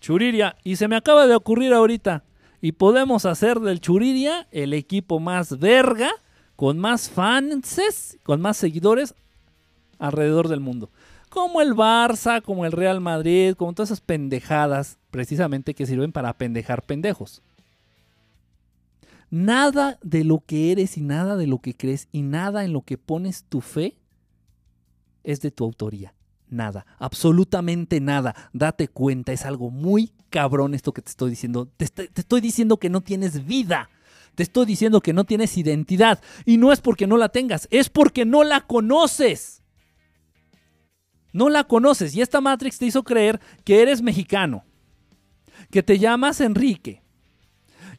[0.00, 2.24] Churiria, y se me acaba de ocurrir ahorita.
[2.60, 6.10] Y podemos hacer del Churiria el equipo más verga,
[6.56, 9.14] con más fans, con más seguidores
[9.98, 10.90] alrededor del mundo
[11.28, 16.32] como el Barça, como el Real Madrid, como todas esas pendejadas precisamente que sirven para
[16.36, 17.42] pendejar pendejos.
[19.30, 22.82] Nada de lo que eres y nada de lo que crees y nada en lo
[22.82, 23.96] que pones tu fe
[25.22, 26.14] es de tu autoría.
[26.50, 28.34] Nada, absolutamente nada.
[28.52, 31.66] Date cuenta, es algo muy cabrón esto que te estoy diciendo.
[31.76, 33.90] Te, estoy- diciendo que no tienes vida.
[34.34, 36.20] Te estoy diciendo que no tienes identidad.
[36.46, 39.62] Y no es porque no la tengas, es porque no la conoces.
[41.32, 42.14] No la conoces.
[42.14, 44.64] Y esta Matrix te hizo creer que eres mexicano,
[45.70, 47.02] que te llamas Enrique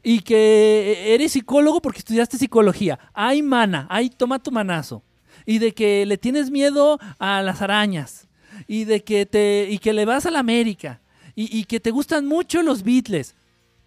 [0.02, 2.98] y que eres psicólogo porque estudiaste psicología.
[3.12, 5.04] Ay, mana, ay, toma tu manazo.
[5.46, 8.26] Y de que le tienes miedo a las arañas.
[8.70, 9.66] Y de que te.
[9.68, 11.00] y que le vas a la América.
[11.34, 13.34] Y, y que te gustan mucho los Beatles.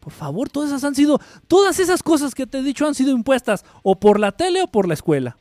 [0.01, 1.21] Por favor, todas esas han sido.
[1.47, 3.63] Todas esas cosas que te he dicho han sido impuestas.
[3.81, 5.37] O por la tele o por la escuela.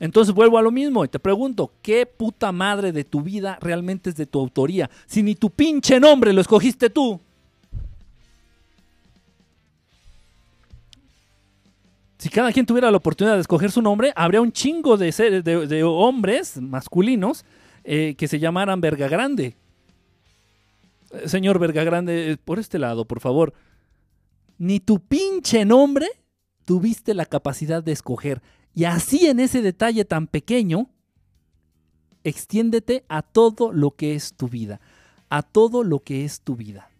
[0.00, 4.10] Entonces vuelvo a lo mismo y te pregunto, ¿qué puta madre de tu vida realmente
[4.10, 4.90] es de tu autoría?
[5.06, 7.18] Si ni tu pinche nombre lo escogiste tú.
[12.18, 15.44] Si cada quien tuviera la oportunidad de escoger su nombre, habría un chingo de, seres,
[15.44, 17.44] de, hombres masculinos
[17.84, 19.54] eh, que se llamaran Verga Grande.
[21.12, 23.54] Eh, Señor Verga Grande, eh, por este lado, por favor.
[24.58, 26.08] Ni tu pinche nombre
[26.64, 28.42] tuviste la capacidad de escoger.
[28.74, 30.90] Y así en ese detalle tan pequeño,
[32.24, 34.80] extiéndete a todo lo que es tu vida.
[35.30, 36.90] A todo lo que es tu vida.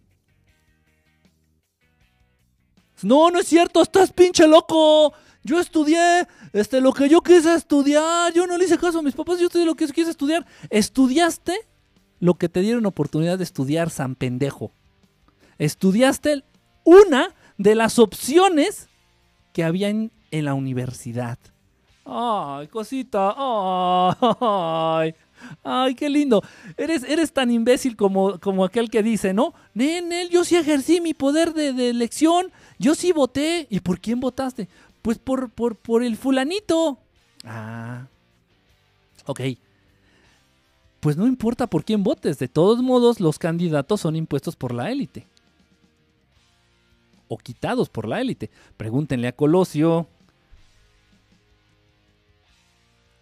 [3.03, 5.13] No, no es cierto, estás pinche loco.
[5.43, 8.33] Yo estudié este, lo que yo quise estudiar.
[8.33, 10.45] Yo no le hice caso a mis papás, yo estudié lo que quise estudiar.
[10.69, 11.55] Estudiaste
[12.19, 14.71] lo que te dieron oportunidad de estudiar, San Pendejo.
[15.57, 16.43] Estudiaste
[16.83, 18.87] una de las opciones
[19.53, 21.39] que había en, la universidad.
[22.05, 23.33] Ay, cosita.
[23.37, 25.15] Ay.
[25.63, 26.43] Ay, qué lindo.
[26.77, 29.53] Eres, eres tan imbécil como, como aquel que dice, ¿no?
[29.73, 32.51] Nenel, yo sí ejercí mi poder de, de elección.
[32.79, 33.67] Yo sí voté.
[33.69, 34.67] ¿Y por quién votaste?
[35.01, 36.97] Pues por, por, por el fulanito.
[37.43, 38.07] Ah.
[39.25, 39.41] Ok.
[40.99, 42.39] Pues no importa por quién votes.
[42.39, 45.27] De todos modos, los candidatos son impuestos por la élite.
[47.27, 48.49] O quitados por la élite.
[48.75, 50.07] Pregúntenle a Colosio.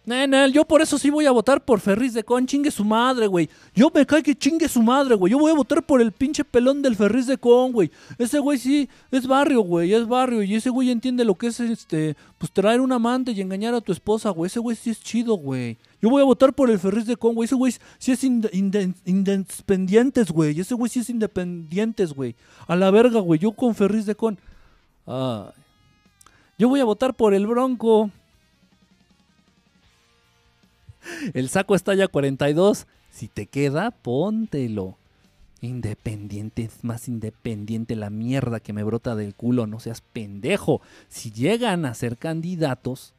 [0.08, 2.46] Nenel, yo por eso sí voy a votar por Ferris de Con.
[2.46, 3.48] Chingue su madre, güey.
[3.74, 5.30] Yo me cae que chingue su madre, güey.
[5.30, 7.90] Yo voy a votar por el pinche pelón del Ferris de Con, güey.
[8.18, 9.92] Ese güey sí es barrio, güey.
[9.92, 10.42] Es barrio.
[10.42, 12.16] Y ese güey entiende lo que es este.
[12.38, 14.46] Pues traer un amante y engañar a tu esposa, güey.
[14.46, 15.76] Ese güey sí es chido, güey.
[16.00, 17.44] Yo voy a votar por el Ferris de Con, güey.
[17.46, 20.58] Ese güey sí es inde- inde- independientes, güey.
[20.58, 22.34] Ese güey sí es independientes, güey.
[22.66, 23.38] A la verga, güey.
[23.38, 24.38] Yo con Ferris de Con.
[25.06, 25.44] Ay.
[26.58, 28.10] Yo voy a votar por el Bronco.
[31.34, 32.86] El saco está ya 42.
[33.10, 34.96] Si te queda, póntelo.
[35.60, 40.80] Independiente, es más independiente la mierda que me brota del culo, no seas pendejo.
[41.08, 43.12] Si llegan a ser candidatos,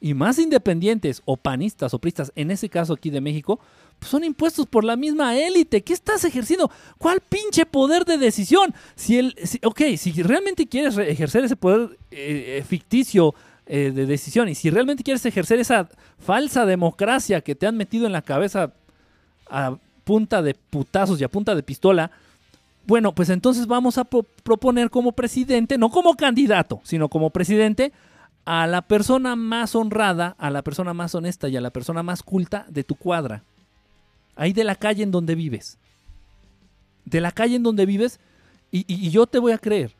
[0.00, 3.58] y más independientes, o panistas, o pristas, en ese caso aquí de México,
[3.98, 5.82] pues son impuestos por la misma élite.
[5.82, 6.70] ¿Qué estás ejerciendo?
[6.98, 8.72] ¿Cuál pinche poder de decisión?
[8.94, 13.34] Si el, si- ok, si realmente quieres re- ejercer ese poder eh, eh, ficticio
[13.68, 15.88] eh, de decisión y si realmente quieres ejercer esa
[16.18, 18.72] falsa democracia que te han metido en la cabeza
[19.50, 22.10] a punta de putazos y a punta de pistola,
[22.86, 27.92] bueno, pues entonces vamos a pro- proponer como presidente, no como candidato, sino como presidente,
[28.46, 32.22] a la persona más honrada, a la persona más honesta y a la persona más
[32.22, 33.42] culta de tu cuadra.
[34.36, 35.76] Ahí de la calle en donde vives.
[37.04, 38.18] De la calle en donde vives
[38.70, 39.92] y yo te voy a creer.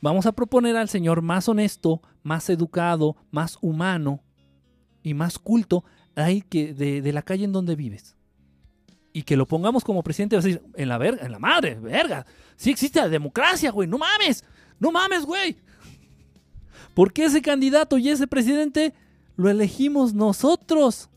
[0.00, 4.22] Vamos a proponer al señor más honesto, más educado, más humano
[5.02, 8.16] y más culto ahí que de, de la calle en donde vives.
[9.12, 11.74] Y que lo pongamos como presidente, vas a decir, en la verga, en la madre,
[11.74, 12.26] verga.
[12.56, 14.44] Sí existe la democracia, güey, no mames,
[14.78, 15.56] no mames, güey.
[16.94, 18.94] Porque ese candidato y ese presidente
[19.36, 21.08] lo elegimos nosotros.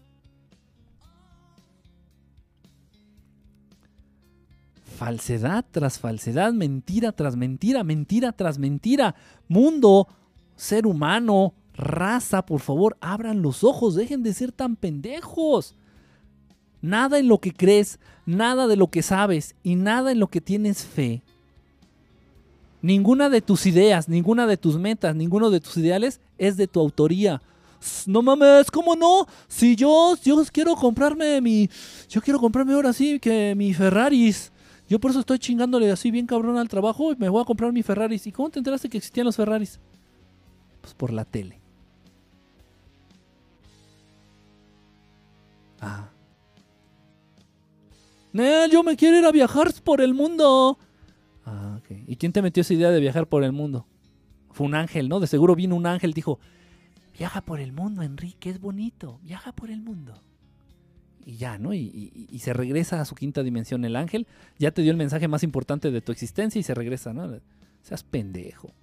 [4.97, 9.15] Falsedad tras falsedad, mentira tras mentira, mentira tras mentira.
[9.47, 10.07] Mundo,
[10.55, 15.75] ser humano, raza, por favor, abran los ojos, dejen de ser tan pendejos.
[16.81, 20.41] Nada en lo que crees, nada de lo que sabes y nada en lo que
[20.41, 21.21] tienes fe.
[22.81, 26.81] Ninguna de tus ideas, ninguna de tus metas, ninguno de tus ideales es de tu
[26.81, 27.41] autoría.
[28.05, 29.25] No mames, ¿cómo no?
[29.47, 31.69] Si yo, yo quiero comprarme mi.
[32.09, 34.51] Yo quiero comprarme ahora sí que mi Ferraris.
[34.89, 37.71] Yo por eso estoy chingándole así bien cabrón al trabajo y me voy a comprar
[37.71, 38.27] mi Ferraris.
[38.27, 39.79] ¿Y cómo te enteraste que existían los Ferraris?
[40.83, 41.61] Pues por la tele.
[45.79, 46.09] Ah.
[48.33, 50.77] Nel, yo me quiero ir a viajar por el mundo.
[51.45, 51.99] Ah, ok.
[52.05, 53.87] ¿Y quién te metió esa idea de viajar por el mundo?
[54.51, 55.21] Fue un ángel, ¿no?
[55.21, 56.39] De seguro vino un ángel, dijo,
[57.17, 60.21] viaja por el mundo, Enrique, es bonito, viaja por el mundo.
[61.25, 61.73] Y ya, ¿no?
[61.73, 64.27] Y, y, se regresa a su quinta dimensión el ángel,
[64.59, 67.39] ya te dio el mensaje más importante de tu existencia y se regresa, ¿no?
[67.81, 68.73] Seas pendejo.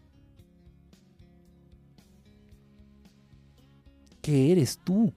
[4.20, 5.12] ¿Qué eres tú?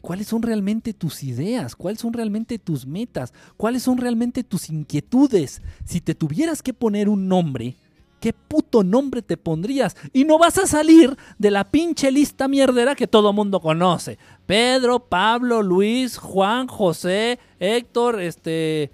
[0.00, 1.76] ¿Cuáles son realmente tus ideas?
[1.76, 3.32] ¿Cuáles son realmente tus metas?
[3.56, 5.62] ¿Cuáles son realmente tus inquietudes?
[5.84, 7.76] Si te tuvieras que poner un nombre,
[8.20, 9.96] ¿qué puto nombre te pondrías?
[10.12, 14.18] Y no vas a salir de la pinche lista mierdera que todo mundo conoce.
[14.44, 18.90] Pedro, Pablo, Luis, Juan, José, Héctor, este...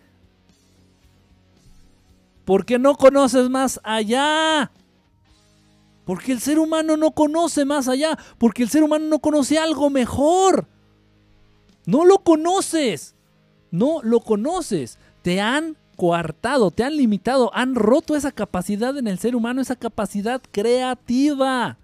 [2.44, 4.70] ¿Por qué no conoces más allá?
[6.08, 9.90] Porque el ser humano no conoce más allá, porque el ser humano no conoce algo
[9.90, 10.66] mejor.
[11.84, 13.14] No lo conoces.
[13.70, 14.96] No lo conoces.
[15.20, 19.76] Te han coartado, te han limitado, han roto esa capacidad en el ser humano, esa
[19.76, 21.76] capacidad creativa.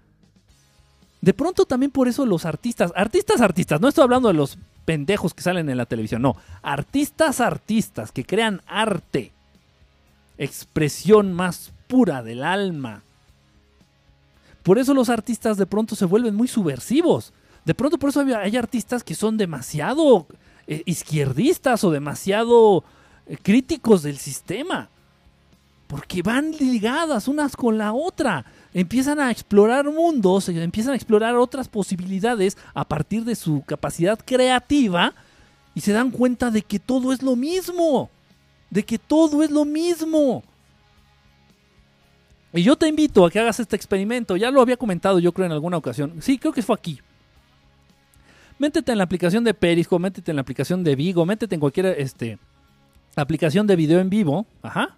[1.21, 5.35] De pronto también por eso los artistas, artistas, artistas, no estoy hablando de los pendejos
[5.35, 9.33] que salen en la televisión, no, artistas, artistas que crean arte,
[10.39, 13.03] expresión más pura del alma.
[14.65, 17.33] Por eso los artistas de pronto se vuelven muy subversivos.
[17.65, 20.25] De pronto por eso hay, artistas que son demasiado
[20.65, 22.83] eh, izquierdistas o demasiado
[23.27, 24.89] eh, críticos del sistema.
[25.85, 28.43] Porque van ligadas unas con la otra.
[28.73, 35.13] Empiezan a explorar mundos, empiezan a explorar otras posibilidades a partir de su capacidad creativa
[35.75, 38.09] y se dan cuenta de que todo es lo mismo.
[38.71, 40.43] De que todo es lo mismo.
[42.55, 44.35] Y yo te invito a que hagas este experimento.
[44.37, 46.15] Ya lo había comentado yo creo en alguna ocasión.
[46.21, 46.99] Sí, creo que fue aquí
[48.57, 51.87] métete en la aplicación de Periscope, métete en la aplicación de Vigo, métete en cualquier
[51.99, 52.37] este,
[53.15, 54.45] aplicación de video en vivo.
[54.61, 54.95] Ajá.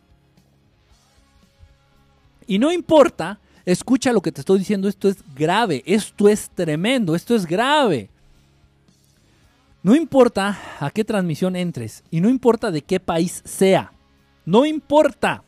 [2.45, 7.16] Y no importa, escucha lo que te estoy diciendo, esto es grave, esto es tremendo,
[7.16, 8.10] esto es grave.
[9.84, 13.91] No importa a qué transmisión entres y no importa de qué país sea.
[14.45, 15.43] No importa.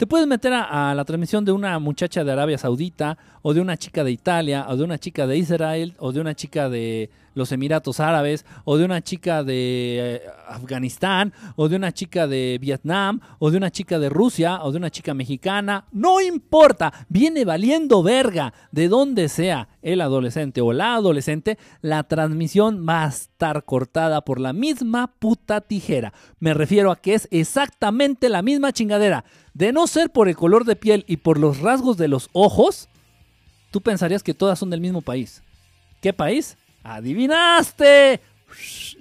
[0.00, 3.76] Te puedes meter a, la transmisión de una muchacha de Arabia Saudita, o de una
[3.76, 7.52] chica de Italia, o de una chica de Israel, o de una chica de los
[7.52, 13.20] Emiratos Árabes, o de una chica de eh, Afganistán, o de una chica de Vietnam,
[13.38, 15.84] o de una chica de Rusia, o de una chica mexicana.
[15.92, 22.86] No importa, viene valiendo verga de donde sea el adolescente o la adolescente, la transmisión
[22.88, 26.12] va a estar cortada por la misma puta tijera.
[26.38, 29.24] Me refiero a que es exactamente la misma chingadera.
[29.54, 32.88] De no ser por el color de piel y por los rasgos de los ojos,
[33.70, 35.42] tú pensarías que todas son del mismo país.
[36.00, 36.56] ¿Qué país?
[36.82, 38.20] ¡Adivinaste!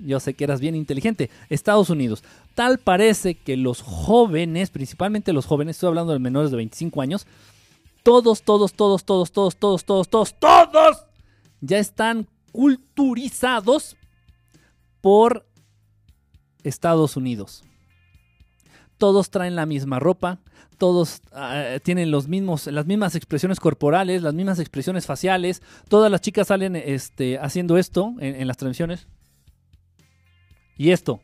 [0.02, 1.30] Yo sé que eras bien inteligente.
[1.50, 2.24] Estados Unidos.
[2.56, 7.26] Tal parece que los jóvenes, principalmente los jóvenes, estoy hablando de menores de 25 años,
[8.04, 11.06] todos, todos, todos, todos, todos, todos, todos, todos, todos,
[11.62, 13.96] ya están culturizados
[15.02, 15.46] por
[16.64, 17.64] Estados Unidos.
[18.98, 20.40] Todos traen la misma ropa,
[20.80, 25.62] todos ah, tienen los mismos, las mismas expresiones corporales, las mismas expresiones faciales.
[25.90, 29.06] Todas las chicas salen este, haciendo esto en, las transmisiones.
[30.78, 31.20] Y esto.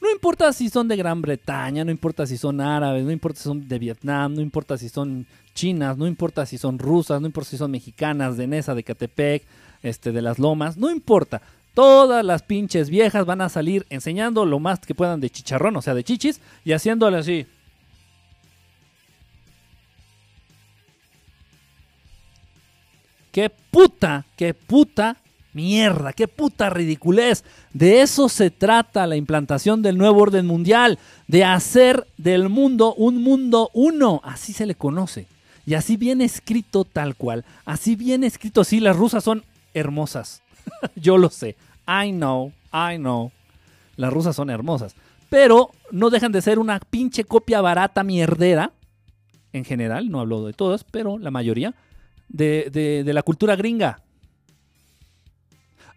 [0.00, 3.44] No importa si son de Gran Bretaña, no importa si son árabes, no importa si
[3.44, 7.50] son de Vietnam, no importa si son chinas, no importa si son rusas, no importa
[7.50, 9.44] si son mexicanas, de Nesa, de Catepec,
[9.82, 11.40] este, de las Lomas, no importa.
[11.74, 15.82] Todas las pinches viejas van a salir enseñando lo más que puedan de chicharrón, o
[15.82, 17.46] sea, de chichis, y haciéndole así.
[23.32, 25.16] ¡Qué puta, qué puta
[25.54, 27.44] mierda, qué puta ridiculez!
[27.72, 30.98] De eso se trata la implantación del nuevo orden mundial,
[31.28, 35.26] de hacer del mundo un mundo uno, así se le conoce.
[35.64, 40.41] Y así viene escrito tal cual, así viene escrito, sí, las rusas son hermosas,
[40.96, 41.56] Yo lo sé.
[41.86, 43.32] I know, I know.
[43.96, 44.94] Las rusas son hermosas.
[45.28, 48.72] Pero no dejan de ser una pinche copia barata mierdera.
[49.52, 51.74] En general, no hablo de todas, pero la mayoría.
[52.28, 54.02] De, la cultura gringa.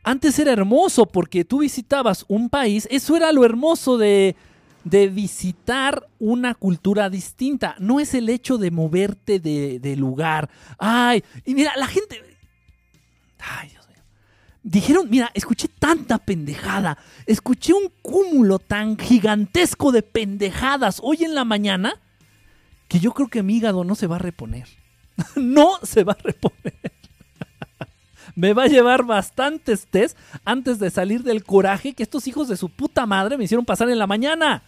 [0.03, 2.87] Antes era hermoso porque tú visitabas un país.
[2.91, 4.35] Eso era lo hermoso de,
[4.83, 7.75] visitar una cultura distinta.
[7.79, 10.49] No es el hecho de moverte de, de lugar.
[10.77, 12.21] Ay, y mira, la gente.
[13.39, 13.84] Ay, Dios
[14.65, 16.97] dijeron, mira, escuché tanta pendejada,
[17.27, 22.01] escuché un cúmulo tan gigantesco de pendejadas hoy en la mañana
[22.87, 24.67] que yo creo que mi hígado no se va a reponer.
[25.35, 26.73] no se va a reponer.
[28.35, 32.57] me va a llevar bastantes test antes de salir del coraje que estos hijos de
[32.57, 34.63] su puta madre me hicieron pasar en la mañana.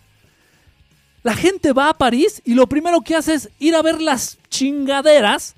[1.24, 4.38] La gente va a París y lo primero que hace es ir a ver las
[4.50, 5.56] chingaderas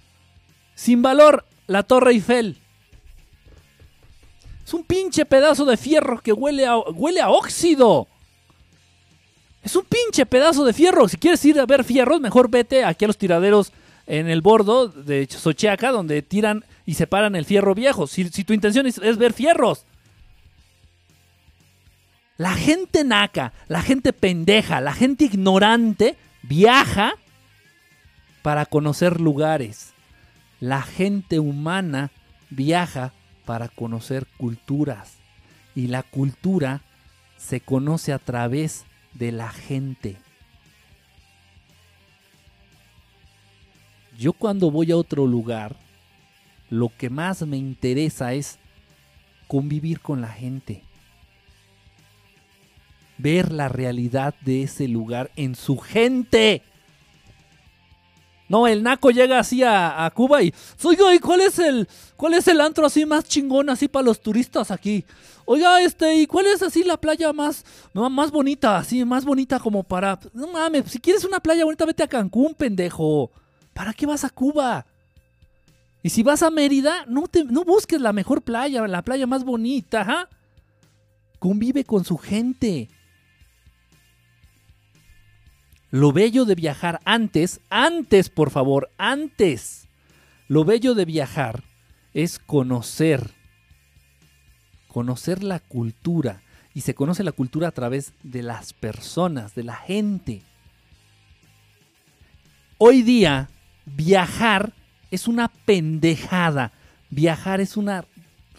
[0.76, 2.58] sin valor, la Torre Eiffel.
[4.70, 8.08] Es un pinche pedazo de fierro que huele a, huele a óxido.
[9.64, 11.10] Es un pinche pedazo de fierro.
[11.10, 13.74] Si quieres ir a ver fierros, mejor vete aquí a los tiraderos
[14.06, 18.06] en el bordo de Xochiaca, donde tiran y separan el fierro viejo.
[18.06, 19.88] Si, tu intención es, es ver fierros.
[22.38, 27.16] La gente naca, la gente pendeja, la gente ignorante viaja
[28.44, 29.94] para conocer lugares.
[30.60, 32.12] La gente humana
[32.52, 33.14] viaja
[33.50, 35.18] para conocer culturas.
[35.74, 36.84] Y la cultura
[37.36, 38.86] se conoce a través
[39.16, 40.18] de la gente.
[44.20, 45.76] Yo cuando voy a otro lugar,
[46.70, 48.60] lo que más me interesa es
[49.48, 50.84] convivir con la gente.
[53.18, 56.62] Ver la realidad de ese lugar en su gente.
[58.50, 60.54] No, el naco llega así a, Cuba y.
[60.84, 61.88] Oiga, ¿y cuál es el.
[62.18, 65.06] cuál es el antro así más chingón así para los turistas aquí?
[65.46, 68.78] Oiga, este, ¿y cuál es así la playa más, más bonita?
[68.78, 70.20] Así, más bonita como para.
[70.34, 73.32] No mames, si quieres una playa bonita, vete a Cancún, pendejo.
[73.74, 74.86] ¿Para qué vas a Cuba?
[76.02, 79.44] Y si vas a Mérida, no, te, no busques la mejor playa, la playa más
[79.44, 80.30] bonita, ¿ja?
[81.38, 82.90] Convive con su gente.
[85.92, 89.88] Lo bello de viajar antes, antes, por favor, antes.
[90.48, 91.64] Lo bello de viajar
[92.14, 93.32] es conocer.
[94.88, 96.42] Conocer la cultura.
[96.76, 100.44] Y se conoce la cultura a través de las personas, de la gente.
[102.78, 103.50] Hoy día
[103.86, 104.74] viajar
[105.10, 106.72] es una pendejada.
[107.10, 108.06] Viajar es una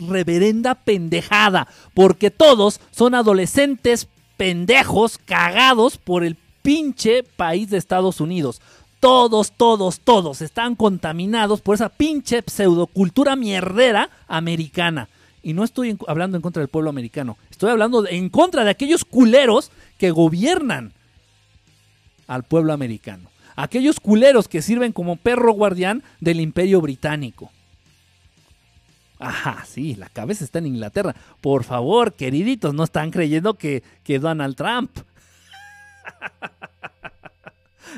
[0.00, 1.68] reverenda pendejada.
[1.94, 8.60] Porque todos son adolescentes pendejos cagados por el pinche país de Estados Unidos.
[9.00, 15.08] Todos, todos, todos están contaminados por esa pinche pseudocultura mierdera americana.
[15.42, 17.38] Y no estoy hablando en contra del pueblo americano.
[17.50, 20.92] Estoy hablando en contra de aquellos culeros que gobiernan
[22.26, 23.30] al pueblo americano
[23.62, 27.50] aquellos culeros que sirven como perro guardián del imperio británico.
[29.18, 31.14] Ajá, sí, la cabeza está en Inglaterra.
[31.42, 34.90] Por favor, queriditos, no están creyendo que, que Donald Trump.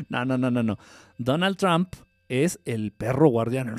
[0.08, 0.78] No, no, no, no, no.
[1.18, 1.94] Donald Trump
[2.28, 3.76] es el perro guardián.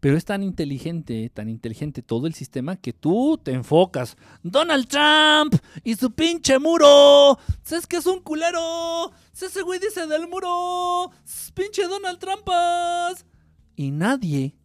[0.00, 4.16] Pero es tan inteligente, tan inteligente todo el sistema que tú te enfocas.
[4.44, 7.36] Donald Trump y su pinche muro.
[7.64, 9.10] ¿Sabes que es un culero?
[9.32, 11.10] Ese güey dice del muro.
[11.54, 13.26] Pinche Donald Trumpas.
[13.74, 14.56] Y nadie,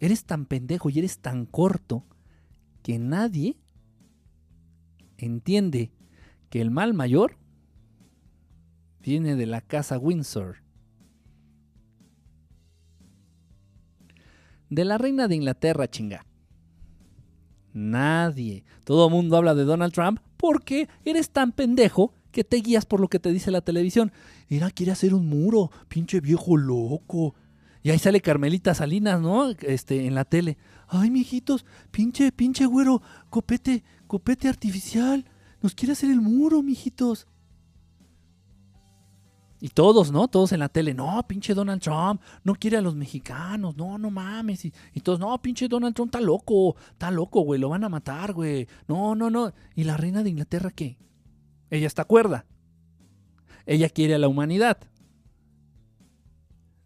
[0.00, 2.04] eres tan pendejo y eres tan corto
[2.82, 3.59] que nadie
[5.24, 5.90] entiende
[6.48, 7.36] que el mal mayor
[9.00, 10.56] viene de la casa Windsor.
[14.70, 16.24] de la reina de Inglaterra, chinga.
[17.72, 18.64] Nadie.
[18.84, 23.00] Todo el mundo habla de Donald Trump porque eres tan pendejo que te guías por
[23.00, 24.12] lo que te dice la televisión.
[24.48, 27.34] Mira, quiere hacer un muro, pinche viejo loco.
[27.82, 29.50] Y ahí sale Carmelita Salinas, ¿no?
[29.50, 30.56] Este, en la tele.
[30.92, 35.24] Ay, mijitos, pinche, pinche güero, copete, copete artificial.
[35.62, 37.28] Nos quiere hacer el muro, mijitos.
[39.60, 40.26] Y todos, ¿no?
[40.26, 44.10] Todos en la tele, no, pinche Donald Trump, no quiere a los mexicanos, no, no
[44.10, 44.64] mames.
[44.64, 48.32] Y, todos, no, pinche Donald Trump está loco, está loco, güey, lo van a matar,
[48.32, 48.66] güey.
[48.88, 49.52] No, no, no.
[49.76, 50.98] ¿Y la reina de Inglaterra qué?
[51.70, 52.46] Ella está cuerda.
[53.64, 54.78] Ella quiere a la humanidad.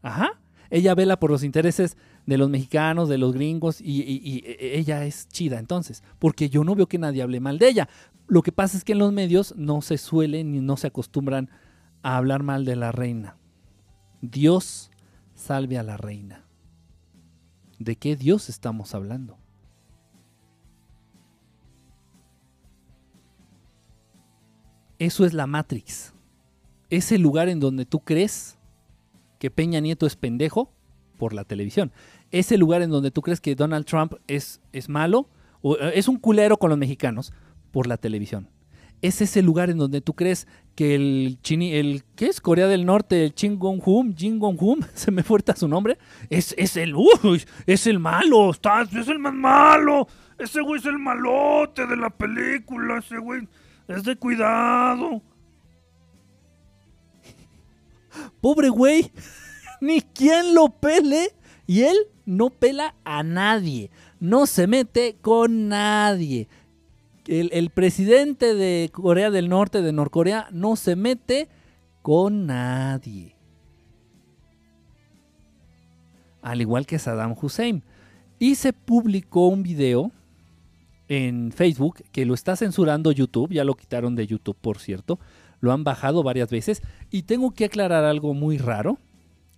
[0.03, 0.43] Ajá.
[0.69, 1.97] Ella vela por los intereses
[2.27, 6.75] de los mexicanos, de los gringos, y, y ella es chida entonces, porque yo no
[6.75, 7.89] veo que nadie hable mal de ella.
[8.27, 11.51] Lo que pasa es que en los medios no se suelen ni no se acostumbran
[12.03, 13.37] a hablar mal de la reina.
[14.21, 14.91] Dios
[15.35, 16.45] salve a la reina.
[17.79, 19.37] ¿De qué Dios estamos hablando?
[24.99, 26.15] Eso es la Matrix.
[26.89, 28.59] Es el lugar en donde tú crees
[29.39, 30.74] que Peña Nieto es pendejo
[31.17, 31.93] por la televisión.
[32.31, 35.29] Es el lugar en donde tú crees que Donald Trump es, es malo
[35.63, 37.33] o eh, es un culero con los mexicanos
[37.73, 38.49] por la televisión
[39.05, 42.41] es ese lugar en donde tú crees que el chini, el ¿qué es?
[42.41, 45.99] Corea del Norte, el Ching Gong Hum, Jin Gong Hum, se me fuerza su nombre,
[46.31, 50.09] es, es el, uy, es el malo, está, es el más malo,
[50.39, 53.47] ese güey es el malote de la película, ese güey
[53.89, 55.21] es de cuidado.
[58.41, 59.13] Pobre güey,
[59.85, 61.31] ni quien lo pele.
[61.67, 66.49] Y él no pela a nadie, no se mete con nadie.
[67.27, 71.49] El, el presidente de Corea del Norte, de Norcorea, no se mete
[72.03, 73.35] con nadie.
[76.43, 77.83] Al igual que Saddam Hussein.
[78.39, 80.13] Y se publicó un video
[81.09, 85.19] en Facebook que lo está censurando YouTube, ya lo quitaron de YouTube por cierto,
[85.61, 88.99] lo han bajado varias veces y tengo que aclarar algo muy raro.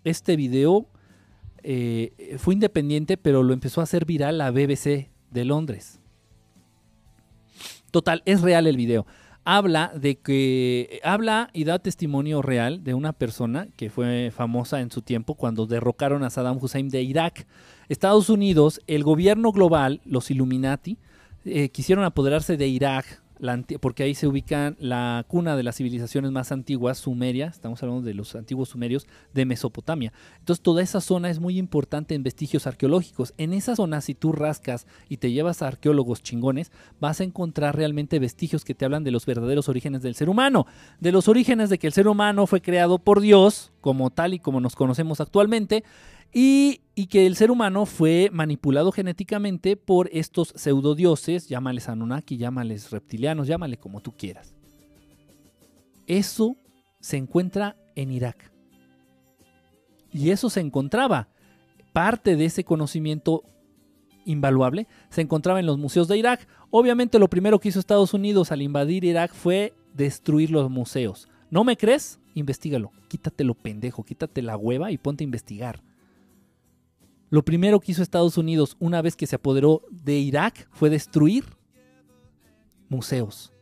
[0.07, 0.87] Este video
[1.65, 6.01] eh, fue independiente pero lo empezó a hacer viral la BBC de Londres.
[7.91, 9.05] Total, es real el video.
[9.45, 14.93] Habla de que habla y da testimonio real de una persona que fue famosa en
[14.93, 17.45] su tiempo cuando derrocaron a Saddam Hussein de Irak.
[17.89, 20.99] Estados Unidos, el gobierno global, los Illuminati,
[21.45, 23.25] eh, quisieron apoderarse de Irak,
[23.81, 28.15] porque ahí se ubica la cuna de las civilizaciones más antiguas, Sumeria, estamos hablando de
[28.15, 30.13] los antiguos sumerios de Mesopotamia.
[30.39, 33.35] Entonces toda esa zona es muy importante en vestigios arqueológicos.
[33.37, 37.77] En esa zona, si tú rascas y te llevas a arqueólogos chingones, vas a encontrar
[37.77, 40.67] realmente vestigios que te hablan de los verdaderos orígenes del ser humano,
[41.01, 44.39] de los orígenes de que el ser humano fue creado por Dios, como tal y
[44.39, 45.85] como nos conocemos actualmente,
[46.33, 53.47] y, que el ser humano fue manipulado genéticamente por estos pseudodioses, llámales Anunnaki, llámales reptilianos,
[53.47, 54.55] llámale como tú quieras.
[56.07, 56.57] Eso
[57.01, 58.53] se encuentra en Irak.
[60.13, 61.29] Y eso se encontraba,
[61.93, 63.43] parte de ese conocimiento
[64.25, 66.47] invaluable, se encontraba en los museos de Irak.
[66.71, 71.29] Obviamente lo primero que hizo Estados Unidos al invadir Irak fue destruir los museos.
[71.51, 72.21] ¿No me crees?
[72.35, 72.91] Investígalo.
[73.09, 75.83] Quítate pendejo, quítate la hueva y ponte a investigar.
[77.29, 81.45] Lo primero que hizo Estados Unidos una vez que se apoderó de Irak fue destruir
[82.89, 83.53] museos.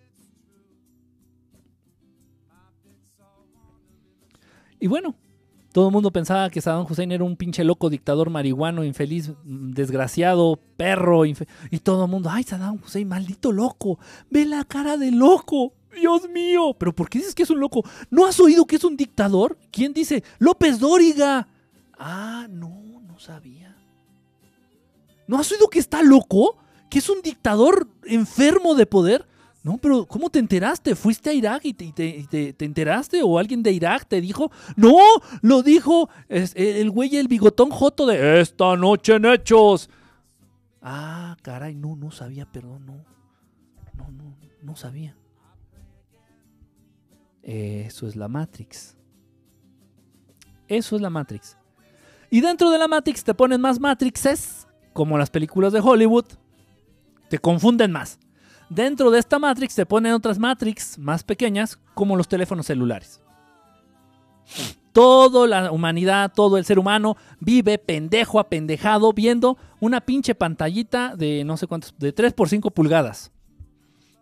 [4.79, 5.15] Y bueno,
[5.73, 10.61] todo el mundo pensaba que Saddam Hussein era un pinche loco, dictador marihuano, infeliz, desgraciado,
[10.77, 11.25] perro.
[11.25, 11.35] y
[11.83, 13.99] todo el mundo, ay, Saddam Hussein, maldito loco.
[14.31, 15.73] Ve la cara de loco.
[15.99, 16.77] Dios mío.
[16.79, 17.83] Pero ¿por qué dices que es un loco?
[18.11, 19.57] ¿No has oído que es un dictador?
[19.71, 20.23] ¿Quién dice?
[20.39, 21.49] López Dóriga.
[21.97, 23.77] Ah, no sabía.
[25.27, 26.59] ¿No has oído que está loco?
[26.91, 29.27] ¿Que es un dictador enfermo de poder?
[29.63, 30.95] No, pero ¿cómo te enteraste?
[30.95, 33.23] ¿Fuiste a Irak y te, enteraste?
[33.23, 34.53] ¿O alguien de Irak te dijo?
[34.77, 34.99] No,
[35.41, 39.89] lo dijo el güey, el bigotón joto de esta noche en hechos.
[40.83, 43.05] Ah, caray, no, no sabía, perdón, no.
[43.95, 45.17] No, no, no sabía.
[47.43, 48.99] Eso es la Matrix.
[50.69, 51.57] Eso es la Matrix.
[52.35, 56.25] Y dentro de la Matrix te ponen más Matrixes, como las películas de Hollywood.
[57.29, 58.19] Te confunden más.
[58.69, 63.21] Dentro de esta Matrix te ponen otras Matrix más pequeñas, como los teléfonos celulares.
[64.93, 71.45] Toda la humanidad, todo el ser humano vive pendejo, apendejado, viendo una pinche pantallita de
[71.45, 73.31] no sé cuántos, de 3 por 5 pulgadas.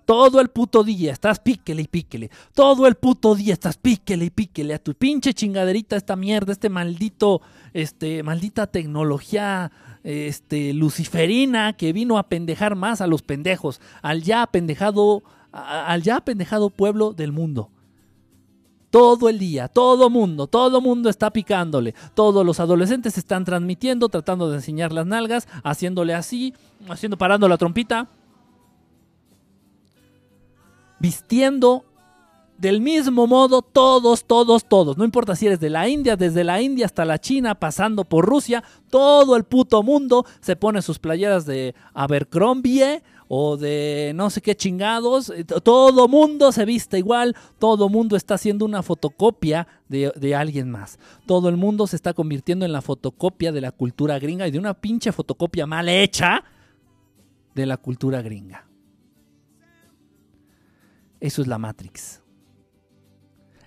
[0.04, 2.30] Todo el puto día estás píquele y píquele.
[2.54, 6.68] Todo el puto día estás píquele y píquele a tu pinche chingaderita, esta mierda, este
[6.68, 7.40] maldito,
[7.72, 9.70] este, maldita tecnología,
[10.02, 15.22] este, luciferina que vino a pendejar más a los pendejos, al ya pendejado,
[15.52, 17.70] al ya pendejado pueblo del mundo.
[18.90, 21.94] Todo el día, todo mundo, todo mundo está picándole.
[22.12, 26.52] Todos los adolescentes están transmitiendo, tratando de enseñar las nalgas, haciéndole así,
[26.88, 28.08] haciendo parando la trompita
[31.02, 31.84] vistiendo
[32.58, 34.96] del mismo modo todos, todos, todos.
[34.96, 38.24] No importa si eres de la India, desde la India hasta la China, pasando por
[38.24, 44.42] Rusia, todo el puto mundo se pone sus playeras de Abercrombie o de no sé
[44.42, 45.30] qué chingados.
[45.30, 50.70] Eh, todo mundo se viste igual, todo mundo está haciendo una fotocopia de, de alguien
[50.70, 51.00] más.
[51.26, 54.60] Todo el mundo se está convirtiendo en la fotocopia de la cultura gringa y de
[54.60, 56.44] una pinche fotocopia mal hecha
[57.56, 58.71] de la cultura gringa.
[61.22, 62.20] Eso es la Matrix.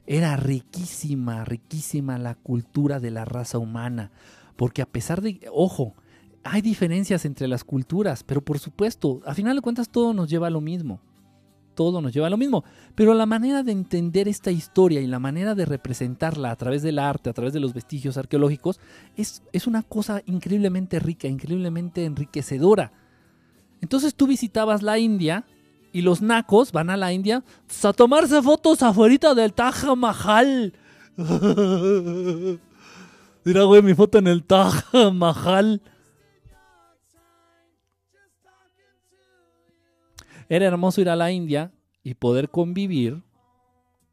[0.06, 4.12] Era riquísima, riquísima la cultura de la raza humana.
[4.58, 5.96] Porque a pesar de, ojo,
[6.44, 10.48] hay diferencias entre las culturas, pero por supuesto, a final de cuentas todo nos lleva
[10.48, 11.00] a lo mismo.
[11.76, 12.66] Todo nos lleva a lo mismo.
[12.94, 17.00] Pero la manera de entender esta historia y la manera de representarla a través del
[17.00, 18.82] arte, a través de los vestigios arqueológicos,
[19.16, 22.92] es, es una cosa increíblemente rica, increíblemente enriquecedora.
[23.80, 25.46] Entonces tú visitabas la India
[25.96, 27.42] y los nacos van a la India
[27.82, 30.74] a tomarse fotos afuera del Taj Mahal.
[33.46, 35.82] Mira, güey, mi foto en el Taj Mahal.
[40.50, 41.72] Era hermoso ir a la India
[42.04, 43.24] y poder convivir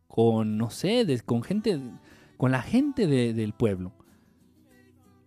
[0.06, 1.80] con, no sé, con gente,
[2.36, 3.92] con la gente del pueblo.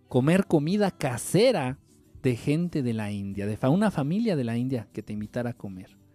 [0.08, 1.76] comer comida casera
[2.22, 5.52] de gente de la India, de una familia de la India que te invitara a
[5.52, 6.05] comer.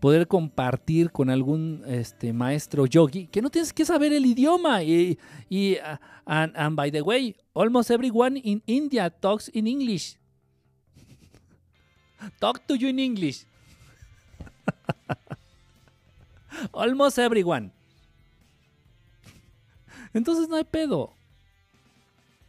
[0.00, 4.82] Poder compartir con algún este, maestro yogi que no tienes que saber el idioma.
[4.82, 5.18] Y,
[5.48, 5.76] y
[6.24, 10.16] and, and by the way, almost everyone in India talks in English.
[12.40, 13.44] Talk to you in English.
[16.72, 17.72] Almost everyone.
[20.12, 21.17] Entonces no hay pedo.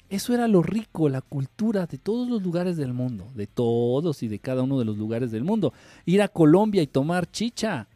[0.09, 4.27] Eso era lo rico, la cultura de todos los lugares del mundo, de todos y
[4.27, 5.71] de cada uno de los lugares del mundo.
[6.05, 7.87] Ir a Colombia y tomar chicha.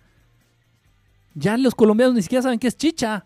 [1.34, 3.26] Ya los colombianos ni siquiera saben qué es chicha.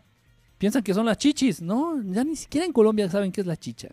[0.57, 1.61] Piensan que son las chichis.
[1.61, 3.89] No, ya ni siquiera en Colombia saben qué es la chicha.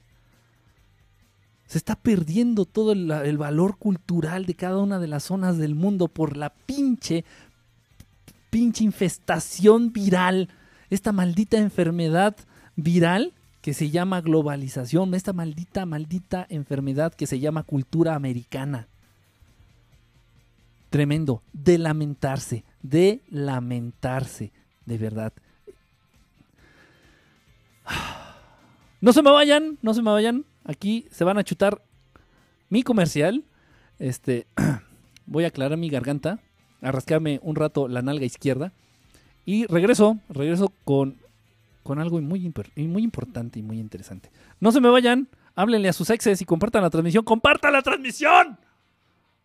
[1.66, 5.75] Se está perdiendo todo el, el, valor cultural de cada una de las zonas del
[5.75, 7.25] mundo por la pinche,
[8.51, 10.51] pinche infestación viral.
[10.89, 12.37] Esta maldita enfermedad
[12.77, 13.33] viral
[13.65, 18.89] que se llama globalización, esta maldita, maldita enfermedad que se llama cultura americana.
[20.91, 24.53] Tremendo, de lamentarse, de lamentarse,
[24.85, 25.32] de verdad.
[29.01, 30.45] No se me vayan, no se me vayan.
[30.65, 31.82] Aquí se van a chutar
[32.69, 33.45] mi comercial.
[33.99, 34.47] Este,
[35.24, 36.39] voy a aclarar mi garganta,
[36.82, 38.74] a rascarme un rato la nalga izquierda.
[39.47, 41.16] Y regreso, regreso con,
[41.85, 44.31] con algo muy, muy importante y muy interesante.
[44.59, 47.24] No se me vayan, háblenle a sus exes y compartan la transmisión.
[47.24, 48.59] ¡Compartan la transmisión!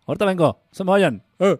[0.07, 1.21] Ahorita vengo, se me vayan.
[1.37, 1.59] Eh.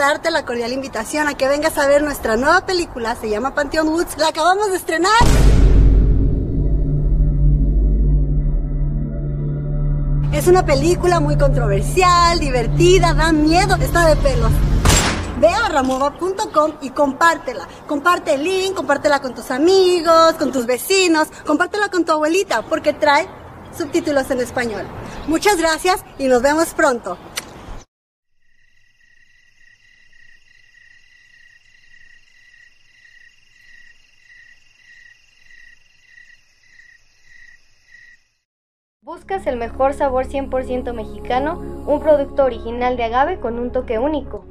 [0.00, 3.88] Darte la cordial invitación a que vengas a ver nuestra nueva película, se llama Pantheon
[3.88, 5.12] Woods, la acabamos de estrenar.
[10.32, 14.50] Es una película muy controversial, divertida, da miedo, está de pelos.
[15.38, 17.68] Ve a ramova.com y compártela.
[17.86, 22.94] Comparte el link, compártela con tus amigos, con tus vecinos, compártela con tu abuelita, porque
[22.94, 23.28] trae
[23.76, 24.84] subtítulos en español.
[25.26, 27.18] Muchas gracias y nos vemos pronto.
[39.10, 41.58] ¿Buscas el mejor sabor 100% mexicano?
[41.84, 44.44] Un producto original de agave con un toque único.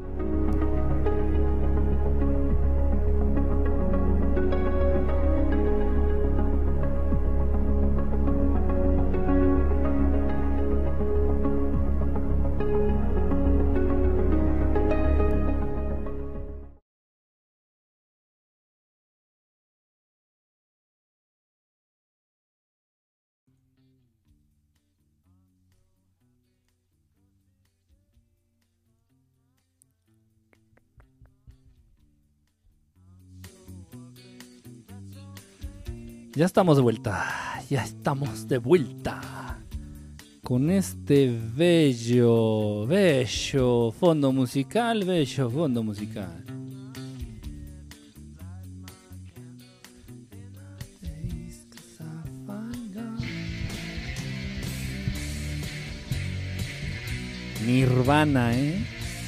[36.40, 37.26] Ya estamos de vuelta,
[37.70, 39.60] ya estamos de vuelta
[40.42, 46.46] con este bello, bello fondo musical, bello fondo musical.
[57.66, 58.86] Nirvana, ¿eh?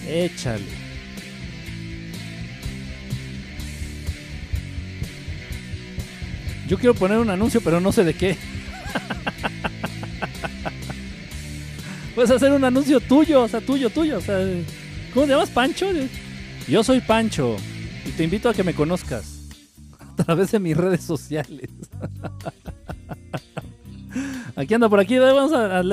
[0.08, 0.81] Échale.
[6.72, 8.38] Yo quiero poner un anuncio, pero no sé de qué.
[12.16, 14.20] Puedes hacer un anuncio tuyo, o sea, tuyo, tuyo.
[14.20, 14.40] O sea,
[15.14, 15.88] ¿cómo te llamas, Pancho?
[16.70, 17.58] Yo soy Pancho
[18.06, 19.50] y te invito a que me conozcas
[20.00, 21.70] a través de mis redes sociales.
[24.56, 25.84] Aquí anda por aquí, vamos a,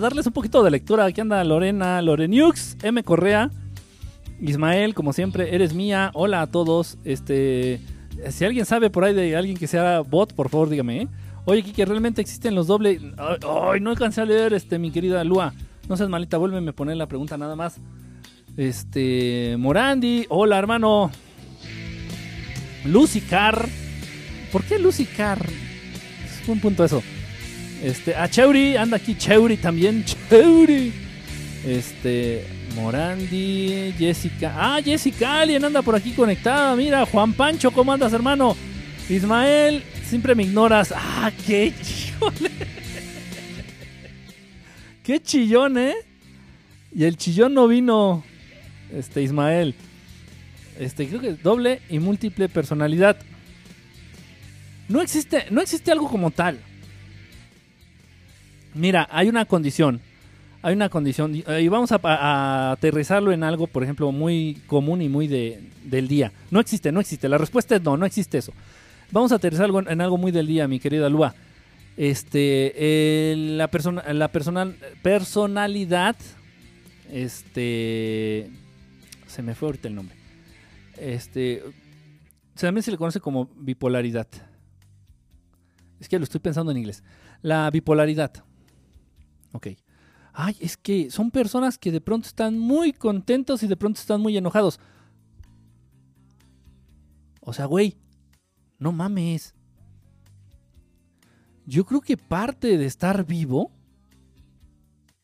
[0.00, 1.06] darles un poquito de lectura.
[1.06, 3.50] Aquí anda Lorena, Loreniux, M Correa,
[4.42, 6.10] Ismael, como siempre, eres mía.
[6.12, 6.98] Hola a todos.
[7.04, 7.80] Este
[8.30, 11.08] si alguien sabe por ahí de alguien que sea bot, por favor dígame, ¿eh?
[11.44, 13.00] Oye, Kike, ¿realmente existen los dobles?
[13.16, 15.54] Ay, no alcancé a leer, este, mi querida Lua.
[15.88, 17.76] No seas malita, vuélveme a poner la pregunta nada más.
[18.56, 21.10] Este, Morandi, hola hermano.
[22.84, 23.68] Lucy Car.
[24.50, 25.38] ¿Por qué Lucy Car?
[26.24, 27.02] Es un punto eso.
[27.82, 30.04] Este, a Cheuri, anda aquí Cheuri también.
[30.30, 30.92] Cheuri.
[31.64, 32.44] Este,
[32.76, 34.52] Morandi, Jessica.
[34.54, 36.76] Ah, Jessica Alien anda por aquí conectada.
[36.76, 38.54] Mira, Juan Pancho, ¿cómo andas, hermano?
[39.08, 40.92] Ismael, siempre me ignoras.
[40.94, 42.50] Ah, qué híjole.
[45.02, 45.94] Qué chillón, ¿eh?
[46.94, 48.24] Y el chillón no vino,
[48.92, 49.74] este, Ismael.
[50.78, 53.16] Este, creo que doble y múltiple personalidad.
[54.88, 56.58] No existe, no existe algo como tal.
[58.74, 60.02] Mira, hay una condición.
[60.66, 61.32] Hay una condición.
[61.32, 66.08] Y y vamos a, aterrizarlo en algo, por ejemplo, muy común y muy de, del
[66.08, 66.32] día.
[66.50, 67.28] No existe, no existe.
[67.28, 68.52] La respuesta es no, no existe eso.
[69.12, 71.36] Vamos a aterrizarlo en, algo muy del día, mi querida Lua.
[71.96, 76.16] Este, eh, la, persona, la personal, personalidad,
[77.12, 78.50] este,
[79.28, 80.16] se me fue ahorita el nombre.
[80.96, 81.62] Este,
[82.58, 84.26] también se le conoce como bipolaridad.
[86.00, 87.04] Es que lo estoy pensando en inglés.
[87.40, 88.32] La bipolaridad.
[89.52, 89.68] Ok.
[90.38, 94.20] Ay, es que son personas que de pronto están muy contentos y de pronto están
[94.20, 94.78] muy enojados.
[97.40, 97.96] O sea, güey,
[98.78, 99.54] no mames.
[101.64, 103.72] Yo creo que parte de estar vivo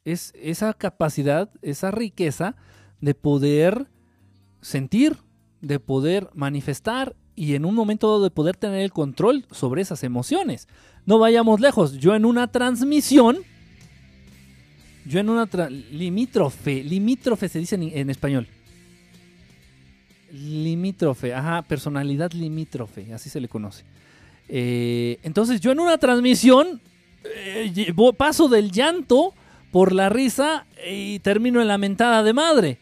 [0.06, 2.56] es esa capacidad, esa riqueza
[3.02, 3.90] de poder
[4.62, 5.18] sentir,
[5.60, 10.04] de poder manifestar y en un momento dado de poder tener el control sobre esas
[10.04, 10.68] emociones.
[11.04, 11.98] No vayamos lejos.
[11.98, 13.40] Yo en una transmisión,
[15.04, 18.46] yo en una limítrofe, limítrofe se dice en, en español.
[20.32, 23.84] Limítrofe, ajá, personalidad limítrofe, así se le conoce.
[24.48, 26.80] Eh, entonces yo en una transmisión
[27.24, 29.34] eh, paso del llanto
[29.70, 32.78] por la risa y termino en la mentada de madre.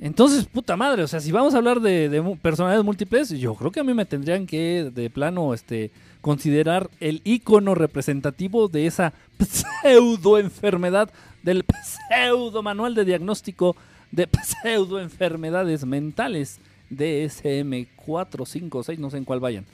[0.00, 3.72] Entonces, puta madre, o sea, si vamos a hablar de, de personalidades múltiples, yo creo
[3.72, 5.90] que a mí me tendrían que, de plano, este,
[6.20, 9.12] considerar el icono representativo de esa
[9.82, 11.10] pseudo enfermedad,
[11.48, 11.64] del
[12.10, 13.74] pseudo manual de diagnóstico
[14.10, 16.58] de pseudo enfermedades mentales,
[16.90, 19.64] DSM 4, 5, 6, no sé en cuál vayan.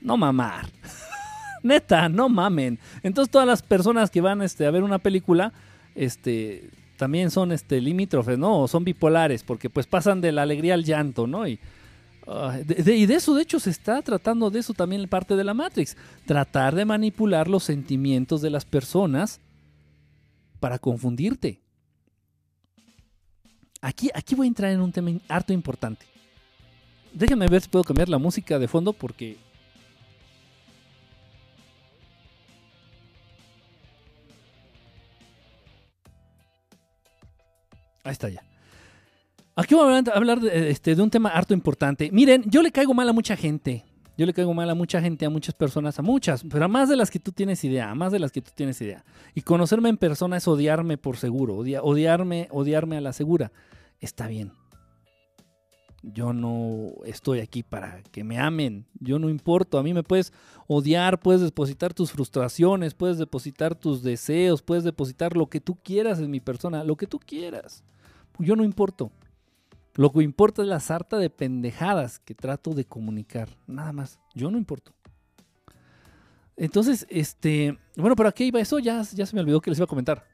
[0.00, 0.66] No mamar.
[1.62, 2.78] Neta, no mamen.
[3.02, 5.52] Entonces todas las personas que van este, a ver una película,
[5.94, 8.60] este, también son este, limítrofes, ¿no?
[8.60, 11.46] O son bipolares, porque pues pasan de la alegría al llanto, ¿no?
[11.46, 11.58] Y,
[12.64, 15.54] de- y de eso, de hecho, se está tratando de eso también parte de la
[15.54, 15.96] Matrix.
[16.26, 19.40] Tratar de manipular los sentimientos de las personas
[20.62, 21.60] para confundirte.
[23.80, 26.06] Aquí, aquí voy a entrar en un tema harto importante.
[27.12, 29.36] Déjenme ver si puedo cambiar la música de fondo porque
[38.04, 38.42] Ahí está ya.
[39.54, 42.10] Aquí voy a hablar- hablar de, este, de un tema harto importante.
[42.10, 43.84] Miren, yo le caigo mal a mucha gente.
[44.18, 46.88] Yo le caigo mal a mucha gente, a muchas personas, a muchas, pero a más
[46.88, 49.04] de las que tú tienes idea, a más de las que tú tienes idea.
[49.34, 53.52] Y conocerme en persona es odiarme por seguro, odia- odiarme, odiarme a la segura.
[54.00, 54.52] Está bien.
[56.04, 58.86] Yo no estoy aquí para que me amen.
[58.98, 59.78] Yo no importo.
[59.78, 60.32] A mí me puedes
[60.66, 66.18] odiar, puedes depositar tus frustraciones, puedes depositar tus deseos, puedes depositar lo que tú quieras
[66.18, 67.84] en mi persona, lo que tú quieras.
[68.40, 69.12] Yo no importo.
[69.94, 73.48] Lo que importa es la sarta de pendejadas que trato de comunicar.
[73.66, 74.18] Nada más.
[74.34, 74.92] Yo no importo.
[76.56, 77.78] Entonces, este.
[77.96, 78.78] Bueno, ¿pero a qué iba eso?
[78.78, 80.26] Ya, ya se me olvidó que les iba a comentar.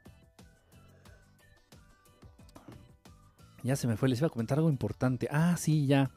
[3.63, 5.27] Ya se me fue, les iba a comentar algo importante.
[5.31, 6.11] Ah, sí, ya.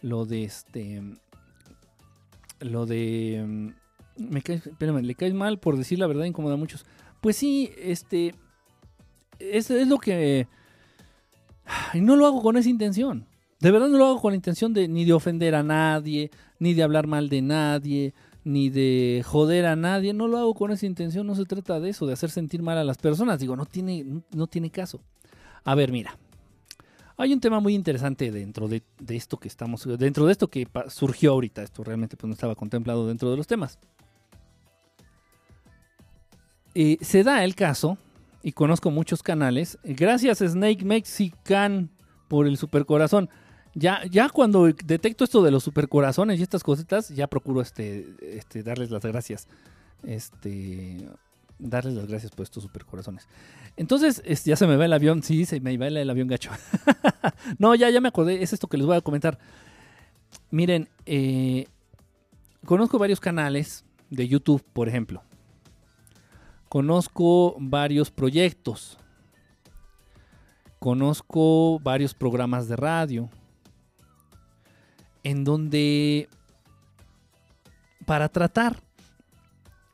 [0.00, 1.02] Lo de este.
[2.60, 3.44] Lo de.
[3.46, 3.68] mm,
[4.30, 6.86] Me caes, espérame, le caes mal por decir la verdad, incomoda a muchos.
[7.20, 8.34] Pues sí, este.
[9.38, 10.46] Es, es lo que.
[11.94, 13.26] Y no lo hago con esa intención.
[13.60, 16.74] De verdad no lo hago con la intención de ni de ofender a nadie, ni
[16.74, 18.14] de hablar mal de nadie,
[18.44, 20.12] ni de joder a nadie.
[20.12, 21.26] No lo hago con esa intención.
[21.26, 23.40] No se trata de eso, de hacer sentir mal a las personas.
[23.40, 25.00] Digo, no tiene, no, tiene caso.
[25.64, 26.18] A ver, mira.
[27.18, 31.32] Hay un tema muy interesante dentro de, esto que estamos, dentro de esto que surgió
[31.32, 31.62] ahorita.
[31.62, 33.78] Esto realmente pues, no estaba contemplado dentro de los temas.
[36.74, 37.96] Eh, se da el caso,
[38.46, 39.76] y conozco muchos canales.
[39.82, 41.90] Gracias Snake Mexican
[42.28, 43.28] por el supercorazón.
[43.74, 48.62] Ya, ya cuando detecto esto de los supercorazones y estas cositas, ya procuro este, este,
[48.62, 49.48] darles las gracias.
[50.04, 51.08] Este,
[51.58, 53.26] darles las gracias por estos supercorazones.
[53.76, 55.24] Entonces, es- ya se me va el avión.
[55.24, 56.52] Sí, se me va el, el avión gacho.
[57.58, 58.44] no, ya, ya me acordé.
[58.44, 59.40] Es esto que les voy a comentar.
[60.52, 61.66] Miren, eh,
[62.64, 65.24] conozco varios canales de YouTube, por ejemplo.
[66.68, 68.98] Conozco varios proyectos.
[70.78, 73.30] Conozco varios programas de radio.
[75.22, 76.28] En donde
[78.06, 78.76] para tratar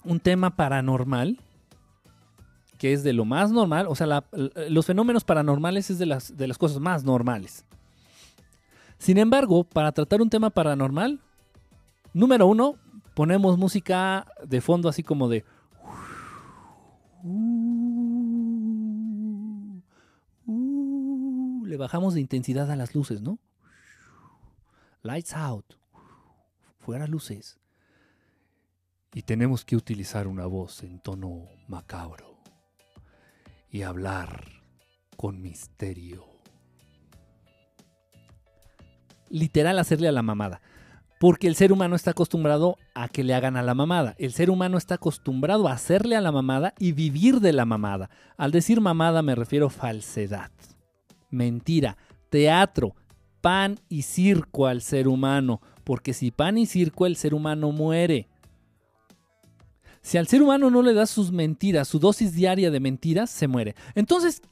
[0.05, 1.39] un tema paranormal,
[2.79, 4.25] que es de lo más normal, o sea,
[4.69, 7.65] los fenómenos paranormales es de las, de las cosas más normales.
[8.99, 11.21] Sin embargo, para tratar un tema paranormal,
[12.13, 12.77] número uno,
[13.15, 15.45] ponemos música de fondo así como de...
[17.25, 18.83] Uh,
[20.47, 23.39] uh, le bajamos de intensidad a las luces, ¿no?
[25.03, 25.75] Lights out.
[26.79, 27.59] Fuera luces.
[29.15, 32.39] Y tenemos que utilizar una voz en tono macabro
[33.71, 34.47] y hablar
[35.17, 36.27] con misterio.
[39.29, 40.61] Literal hacerle a la mamada.
[41.23, 44.17] Porque el ser humano está acostumbrado a que le hagan a la mamada.
[44.19, 48.11] El ser humano está acostumbrado a hacerle a la mamada y vivir de la mamada.
[48.37, 50.51] Al decir mamada me refiero falsedad,
[51.31, 51.97] mentira,
[52.29, 52.97] teatro,
[53.41, 55.61] pan y circo al ser humano.
[55.85, 58.27] Porque si pan y circo el ser humano muere.
[60.01, 63.47] Si al ser humano no le das sus mentiras, su dosis diaria de mentiras, se
[63.47, 63.77] muere.
[63.95, 64.43] Entonces,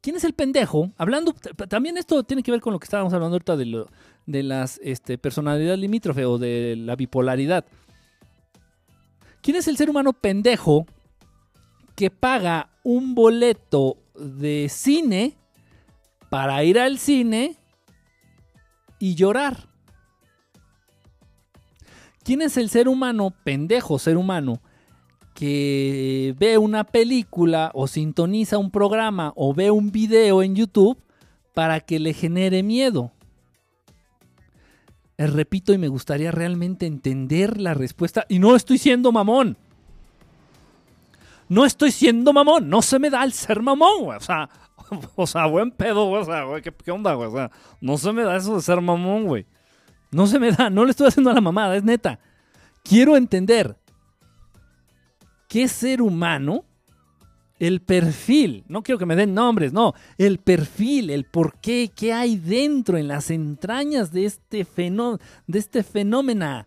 [0.00, 0.92] ¿quién es el pendejo?
[0.96, 1.34] Hablando,
[1.68, 3.86] también esto tiene que ver con lo que estábamos hablando ahorita de, lo,
[4.26, 7.64] de las este, personalidades limítrofe o de la bipolaridad.
[9.42, 10.86] ¿Quién es el ser humano pendejo
[11.94, 15.36] que paga un boleto de cine
[16.28, 17.56] para ir al cine
[18.98, 19.68] y llorar?
[22.22, 24.60] ¿Quién es el ser humano pendejo, ser humano,
[25.34, 30.98] que ve una película o sintoniza un programa o ve un video en YouTube
[31.54, 33.10] para que le genere miedo?
[35.20, 39.58] Eh, repito y me gustaría realmente entender la respuesta y no estoy siendo mamón.
[41.46, 44.16] No estoy siendo mamón, no se me da el ser mamón, güey.
[44.16, 44.48] O sea,
[45.16, 46.22] o sea, buen pedo, güey.
[46.22, 47.28] O sea, güey, ¿qué, ¿qué, onda, güey?
[47.28, 47.50] O sea,
[47.82, 49.44] no se me da eso de ser mamón, güey.
[50.10, 52.18] No se me da, no le estoy haciendo a la mamada, es neta.
[52.82, 53.76] Quiero entender
[55.48, 56.64] qué ser humano,
[57.60, 62.36] el perfil, no quiero que me den nombres, no, el perfil, el por qué, hay
[62.36, 66.66] dentro, en las entrañas de este, de este fenómeno.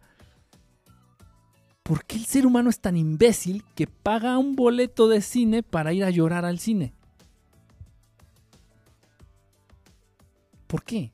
[1.82, 5.94] ¿Por qué el ser humano es tan imbécil que paga un boleto de cine para
[5.94, 6.94] ir a llorar al cine?
[10.68, 11.11] ¿Por qué?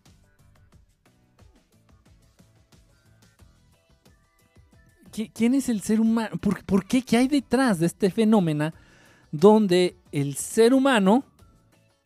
[5.33, 6.37] ¿Quién es el ser humano?
[6.37, 7.01] ¿Por, ¿Por, qué?
[7.01, 8.73] ¿Qué hay detrás de este fenómeno
[9.31, 11.23] donde el ser humano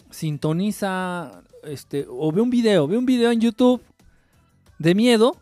[0.09, 3.81] sintoniza este, o ve un video, ve un video en YouTube
[4.79, 5.37] de miedo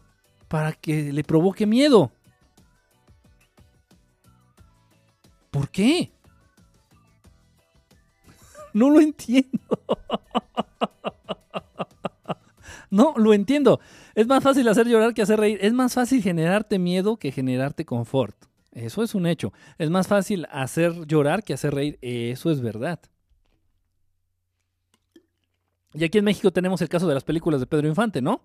[0.47, 2.11] para que le provoque miedo?
[5.49, 6.11] ¿Por qué?
[8.73, 9.49] No lo entiendo.
[12.91, 13.79] No, lo entiendo.
[14.15, 15.57] Es más fácil hacer llorar que hacer reír.
[15.61, 18.35] Es más fácil generarte miedo que generarte confort.
[18.71, 19.51] Eso es un hecho.
[19.77, 21.97] Es más fácil hacer llorar que hacer reír.
[22.01, 22.99] Eso es verdad.
[25.93, 28.41] Y aquí en México tenemos el caso de las películas de Pedro Infante, ¿no?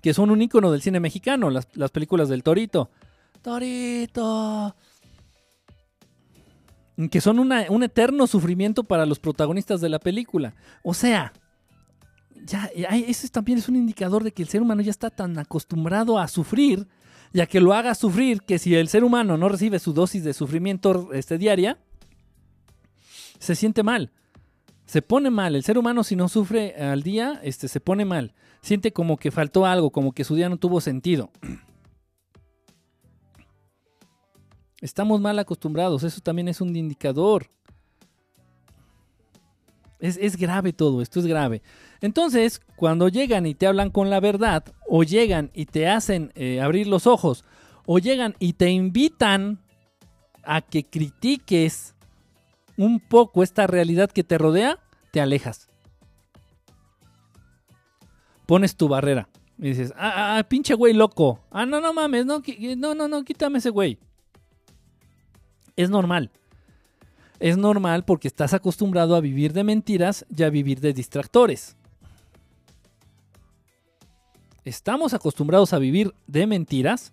[0.00, 2.90] Que son un ícono del cine mexicano, las, las películas del Torito.
[3.42, 4.74] Torito.
[7.10, 10.54] Que son un eterno sufrimiento para los protagonistas de la película.
[10.82, 11.32] O sea,
[12.44, 16.18] ya, eso también es un indicador de que el ser humano ya está tan acostumbrado
[16.18, 16.86] a sufrir,
[17.34, 20.32] ya que lo haga sufrir, que si el ser humano no recibe su dosis de
[20.32, 21.78] sufrimiento este, diaria,
[23.40, 24.12] se siente mal.
[24.86, 25.56] Se pone mal.
[25.56, 28.34] El ser humano si no sufre al día, este, se pone mal.
[28.62, 31.30] Siente como que faltó algo, como que su día no tuvo sentido.
[34.80, 37.50] Estamos mal acostumbrados, eso también es un indicador.
[40.00, 41.62] Es, es, grave todo, esto es grave.
[42.00, 46.60] Entonces, cuando llegan y te hablan con la verdad, o llegan y te hacen eh,
[46.60, 47.44] abrir los ojos,
[47.86, 49.60] o llegan y te invitan
[50.42, 51.94] a que critiques
[52.76, 54.78] un poco esta realidad que te rodea,
[55.12, 55.68] te alejas.
[58.46, 61.40] Pones tu barrera y dices, ah, ah, ah pinche güey loco.
[61.50, 62.42] Ah, no, no mames, no,
[62.76, 63.98] no, no, no, quítame ese güey.
[65.76, 66.30] Es normal.
[67.40, 71.76] Es normal porque estás acostumbrado a vivir de mentiras y a vivir de distractores.
[74.64, 77.12] Estamos acostumbrados a vivir de mentiras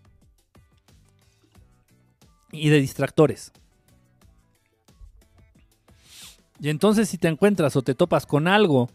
[2.51, 3.51] y de distractores.
[6.61, 8.89] Y entonces si te encuentras o te topas con algo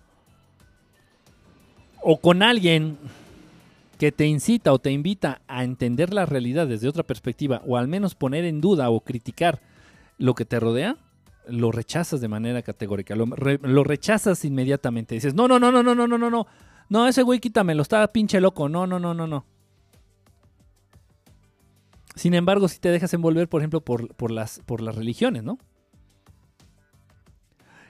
[2.00, 2.96] o con alguien
[3.98, 7.88] que te incita o te invita a entender la realidad desde otra perspectiva o al
[7.88, 9.60] menos poner en duda o criticar
[10.16, 10.96] lo que te rodea,
[11.48, 15.14] lo rechazas de manera categórica, lo, re, lo, rechazas inmediatamente.
[15.14, 16.46] Dices, no, no, no, no, no, no, no, no, no,
[16.88, 19.44] no, ese güey quítamelo, está pinche loco, no, no, no, no, no.
[22.14, 25.58] Sin embargo, si te dejas envolver, por ejemplo, por, por, las, por las religiones, ¿no?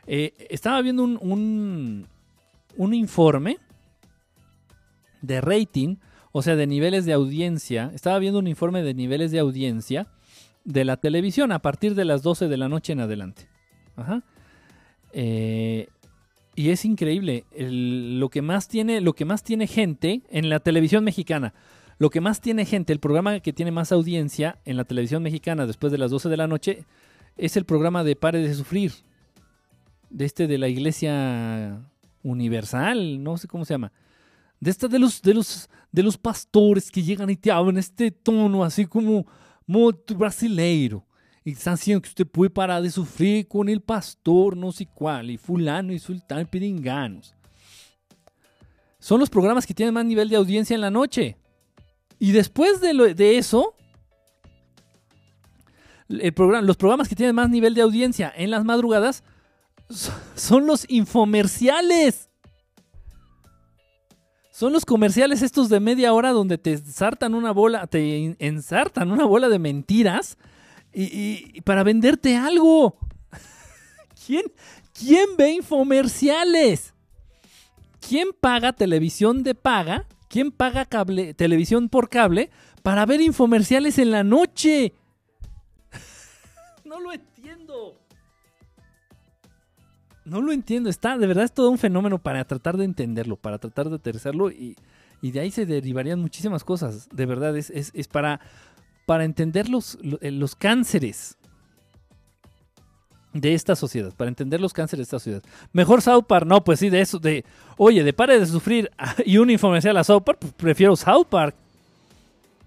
[0.06, 2.06] Eh, estaba viendo un, un,
[2.76, 3.58] un informe
[5.22, 5.96] de rating,
[6.32, 7.90] o sea, de niveles de audiencia.
[7.94, 10.08] Estaba viendo un informe de niveles de audiencia
[10.66, 13.48] de la televisión a partir de las 12 de la noche en adelante.
[13.96, 14.22] Ajá.
[15.12, 15.88] Eh,
[16.56, 21.04] Y es increíble lo que más tiene, lo que más tiene gente en la televisión
[21.04, 21.52] mexicana.
[21.98, 25.66] Lo que más tiene gente, el programa que tiene más audiencia en la televisión mexicana
[25.66, 26.84] después de las 12 de la noche,
[27.36, 28.92] es el programa de Pare de Sufrir.
[30.10, 31.78] De este de la Iglesia
[32.22, 33.92] Universal, no sé cómo se llama.
[34.60, 38.10] De esta de los, de los, de los pastores que llegan y te hablan este
[38.10, 39.26] tono así como
[39.66, 41.04] muy brasileiro.
[41.44, 45.30] Y están diciendo que usted puede parar de sufrir con el pastor, no sé cuál,
[45.30, 47.34] y fulano y sultán piringanos.
[48.98, 51.36] Son los programas que tienen más nivel de audiencia en la noche.
[52.18, 53.74] Y después de, lo- de eso,
[56.08, 59.22] los programas que tienen más nivel de audiencia en las madrugadas
[59.90, 62.30] so- son los infomerciales.
[64.56, 69.26] Son los comerciales estos de media hora donde te ensartan una bola, te ensartan una
[69.26, 70.38] bola de mentiras
[70.94, 72.96] y para venderte algo.
[74.26, 74.50] ¿Quién,
[74.94, 76.94] ¿Quién ve infomerciales?
[78.00, 80.06] ¿Quién paga televisión de paga?
[80.28, 82.48] ¿Quién paga cable, televisión por cable
[82.82, 84.94] para ver infomerciales en la noche?
[86.86, 87.35] no lo entiendo.
[90.26, 90.90] No lo entiendo.
[90.90, 94.50] Está, de verdad, es todo un fenómeno para tratar de entenderlo, para tratar de aterrizarlo
[94.50, 94.76] y,
[95.22, 97.08] y de ahí se derivarían muchísimas cosas.
[97.12, 98.40] De verdad, es, es- es para,
[99.06, 101.36] para entender los, lo- eh, los cánceres
[103.32, 105.42] de esta sociedad, para entender los cánceres de esta sociedad.
[105.72, 107.44] Mejor South Park, no, pues sí, de eso, de,
[107.76, 108.90] oye, de pare de sufrir
[109.26, 111.54] y un infomercial a South Park, pues prefiero South Park.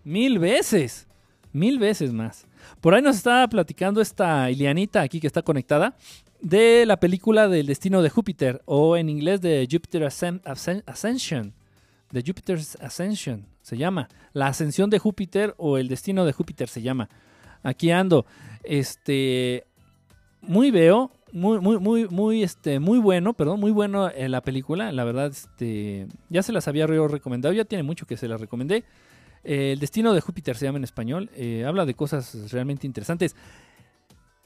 [0.03, 1.07] Mil veces,
[1.51, 2.45] mil veces más.
[2.81, 5.95] Por ahí nos estaba platicando esta Ilianita aquí que está conectada
[6.41, 11.53] de la película del destino de Júpiter o en inglés de Jupiter Ascen- Ascen- Ascension.
[12.11, 14.07] De Jupiter's Ascension se llama.
[14.33, 17.09] La ascensión de Júpiter o el destino de Júpiter se llama.
[17.61, 18.25] Aquí ando.
[18.63, 19.65] Este
[20.41, 24.91] muy veo, muy, muy, muy, muy, este, muy bueno, perdón, muy bueno en la película.
[24.93, 28.85] La verdad, este, ya se las había recomendado, ya tiene mucho que se las recomendé.
[29.43, 31.29] Eh, el destino de Júpiter se llama en español.
[31.35, 33.35] eh, habla de cosas realmente interesantes.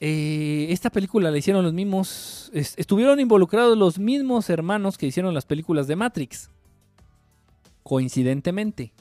[0.00, 2.50] Eh, esta película la hicieron los mismos.
[2.52, 6.50] es- estuvieron involucrados los mismos hermanos que hicieron las películas de Matrix.
[7.82, 8.92] Coincidentemente.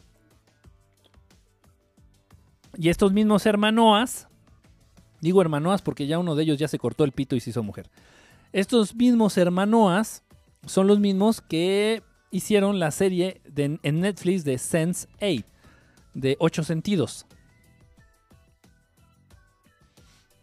[2.78, 4.28] Y estos mismos hermanoas.
[5.22, 7.64] Digo hermanoas porque ya uno de ellos ya se cortó el pito y se hizo
[7.64, 7.90] mujer.
[8.52, 10.24] Estos mismos hermanoas
[10.65, 15.45] son los mismos que hicieron la serie de- en Netflix de Sense 8
[16.14, 17.26] de ocho sentidos.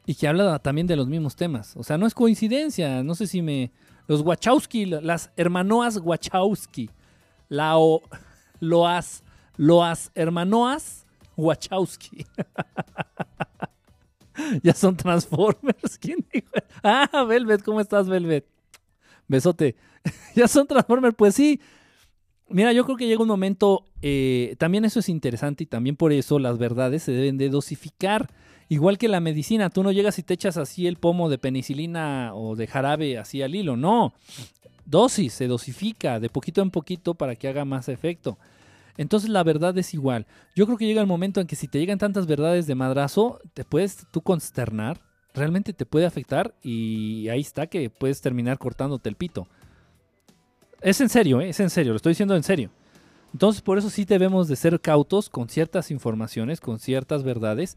[0.07, 1.77] Y que habla también de los mismos temas.
[1.77, 3.03] O sea, no es coincidencia.
[3.03, 3.71] No sé si me.
[4.09, 6.91] Los Wachowski, la- las hermanoas Wachowski.
[7.49, 8.03] La o,
[8.59, 9.23] Loas.
[9.57, 11.07] Loas hermanoas
[11.37, 12.27] Wachowski.
[14.63, 15.99] ya son Transformers.
[16.01, 16.49] ¿Quién dijo?
[16.83, 18.47] Ah, Velvet, ¿cómo estás, Velvet?
[19.29, 19.77] Besote.
[20.35, 21.61] ya son Transformers, pues sí.
[22.53, 26.13] Mira, yo creo que llega un momento, eh, también eso es interesante y también por
[26.13, 28.29] eso las verdades se deben de dosificar.
[28.69, 32.33] Igual que la medicina, tú no llegas y te echas así el pomo de penicilina
[32.35, 34.15] o de jarabe así al hilo, no.
[34.85, 38.37] Dosis, se dosifica de poquito en poquito para que haga más efecto.
[38.97, 40.27] Entonces la verdad es igual.
[40.57, 43.39] Yo creo que llega el momento en que si te llegan tantas verdades de madrazo,
[43.55, 45.01] te puedes tú consternar,
[45.35, 49.47] realmente te puede afectar y ahí está que puedes terminar cortándote el pito.
[50.81, 51.51] Es en serio, ¿eh?
[51.51, 52.71] es en serio, lo estoy diciendo en serio.
[53.33, 57.77] Entonces, por eso sí debemos de ser cautos con ciertas informaciones, con ciertas verdades.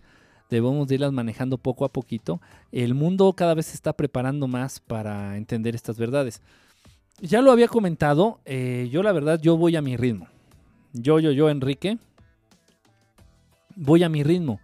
[0.49, 2.41] Debemos de irlas manejando poco a poquito.
[2.71, 6.41] El mundo cada vez se está preparando más para entender estas verdades.
[7.19, 10.27] Ya lo había comentado, eh, yo la verdad, yo voy a mi ritmo.
[10.93, 11.97] Yo, yo, yo, Enrique,
[13.75, 14.59] voy a mi ritmo.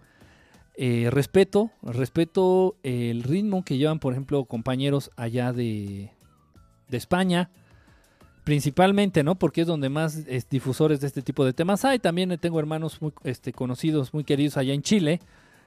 [0.75, 6.11] Eh, respeto, respeto el ritmo que llevan, por ejemplo, compañeros allá de,
[6.87, 7.51] de España,
[8.49, 9.35] principalmente, ¿no?
[9.35, 11.99] Porque es donde más es, difusores de este tipo de temas hay.
[11.99, 15.19] También tengo hermanos muy este, conocidos, muy queridos allá en Chile.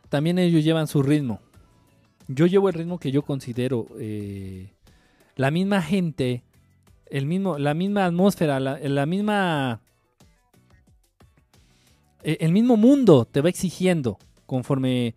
[0.08, 1.38] También ellos llevan su ritmo.
[2.26, 3.86] Yo llevo el ritmo que yo considero.
[4.00, 4.72] eh,
[5.36, 6.42] la misma gente,
[7.06, 9.80] el mismo, la misma atmósfera, la, misma.
[12.24, 15.14] eh, El mismo mundo te va exigiendo conforme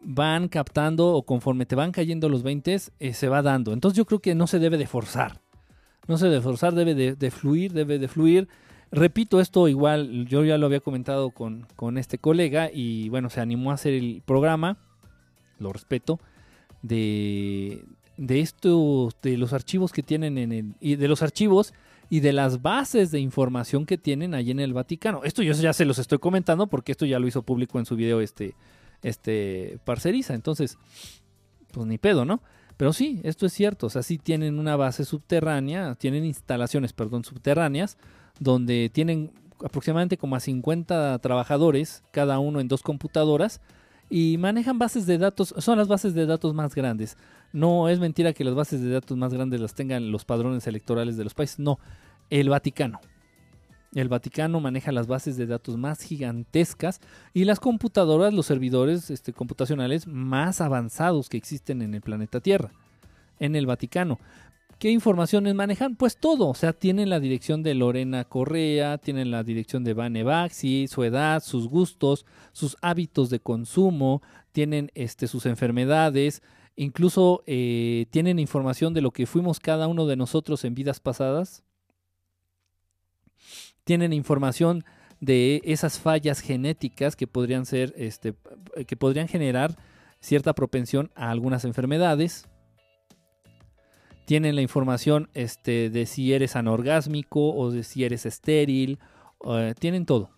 [0.00, 3.72] van captando o conforme te van cayendo los 20, se va dando.
[3.72, 5.40] Entonces yo creo que no se debe de forzar.
[6.08, 8.48] No se debe de forzar, debe de, fluir, debe de fluir.
[8.90, 13.40] Repito esto igual, yo ya lo había comentado con, con este colega y bueno, se
[13.40, 14.78] animó a hacer el programa,
[15.58, 16.18] lo respeto,
[16.80, 17.84] de,
[18.16, 21.74] de estos, de los archivos que tienen en el, y de los archivos
[22.10, 25.20] y de las bases de información que tienen allí en el Vaticano.
[25.24, 27.96] Esto yo ya se los estoy comentando porque esto ya lo hizo público en su
[27.96, 28.54] video este,
[29.02, 30.34] este Parceriza.
[30.34, 30.78] Entonces,
[31.72, 32.40] pues ni pedo, ¿no?
[32.78, 33.88] Pero sí, esto es cierto.
[33.88, 37.98] O sea, sí tienen una base subterránea, tienen instalaciones, perdón, subterráneas,
[38.38, 39.32] donde tienen
[39.62, 43.60] aproximadamente como a 50 trabajadores, cada uno en dos computadoras,
[44.08, 47.16] y manejan bases de datos, son las bases de datos más grandes.
[47.52, 51.16] No es mentira que las bases de datos más grandes las tengan los padrones electorales
[51.16, 51.80] de los países, no,
[52.30, 53.00] el Vaticano.
[53.94, 57.00] El Vaticano maneja las bases de datos más gigantescas
[57.32, 62.70] y las computadoras, los servidores este, computacionales más avanzados que existen en el planeta Tierra,
[63.38, 64.18] en el Vaticano.
[64.78, 65.96] ¿Qué informaciones manejan?
[65.96, 70.22] Pues todo, o sea, tienen la dirección de Lorena Correa, tienen la dirección de Vane
[70.22, 76.42] Baxi, su edad, sus gustos, sus hábitos de consumo, tienen este, sus enfermedades,
[76.76, 81.64] incluso eh, tienen información de lo que fuimos cada uno de nosotros en vidas pasadas,
[83.88, 84.84] tienen información
[85.18, 88.34] de esas fallas genéticas que podrían ser, este,
[88.86, 89.78] que podrían generar
[90.20, 92.46] cierta propensión a algunas enfermedades
[94.26, 98.98] tienen la información este, de si eres anorgásmico o de si eres estéril.
[99.46, 100.28] eh, tienen todo.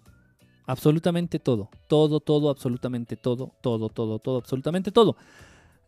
[0.64, 1.70] Absolutamente todo.
[1.88, 3.52] Todo, todo, absolutamente todo.
[3.60, 5.16] Todo, todo, todo, absolutamente todo.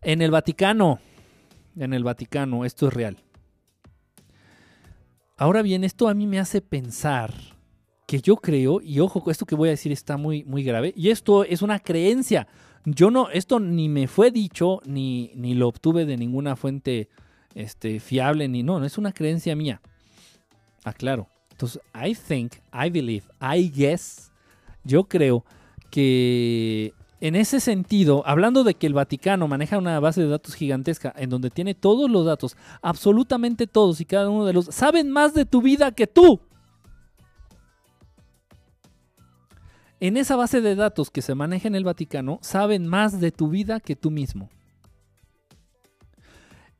[0.00, 0.98] En el Vaticano.
[1.76, 3.18] En el Vaticano, esto es real.
[5.42, 7.34] Ahora bien, esto a mí me hace pensar
[8.06, 11.10] que yo creo, y ojo, esto que voy a decir está muy, muy grave, y
[11.10, 12.46] esto es una creencia.
[12.84, 17.08] Yo no, esto ni me fue dicho, ni, ni lo obtuve de ninguna fuente
[17.56, 19.82] este, fiable ni no, no es una creencia mía.
[20.84, 21.26] Aclaro.
[21.50, 24.30] Entonces, I think, I believe, I guess,
[24.84, 25.44] yo creo
[25.90, 31.14] que en ese sentido, hablando de que el Vaticano maneja una base de datos gigantesca
[31.16, 35.32] en donde tiene todos los datos, absolutamente todos y cada uno de los, saben más
[35.32, 36.40] de tu vida que tú.
[40.00, 43.48] En esa base de datos que se maneja en el Vaticano, saben más de tu
[43.48, 44.50] vida que tú mismo.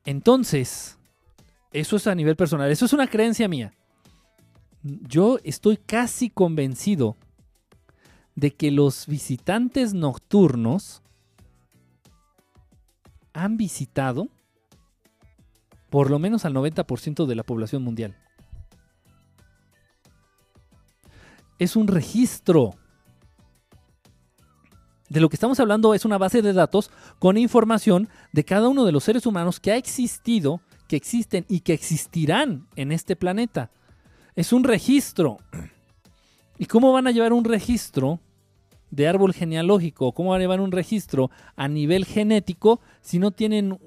[0.03, 0.97] Entonces,
[1.71, 3.73] eso es a nivel personal, eso es una creencia mía.
[4.81, 7.15] Yo estoy casi convencido
[8.35, 11.01] de que los visitantes nocturnos
[13.33, 14.29] han visitado
[15.89, 18.17] por lo menos al 90% de la población mundial.
[21.59, 22.71] Es un registro.
[25.07, 26.89] De lo que estamos hablando es una base de datos
[27.19, 31.59] con información de cada uno de los seres humanos que ha existido, que existen y
[31.59, 33.69] que existirán en este planeta.
[34.35, 35.37] Es un registro.
[36.57, 38.19] ¿Y cómo van a llevar un registro
[38.91, 40.11] de árbol genealógico?
[40.11, 43.77] ¿Cómo van a llevar un registro a nivel genético si no tienen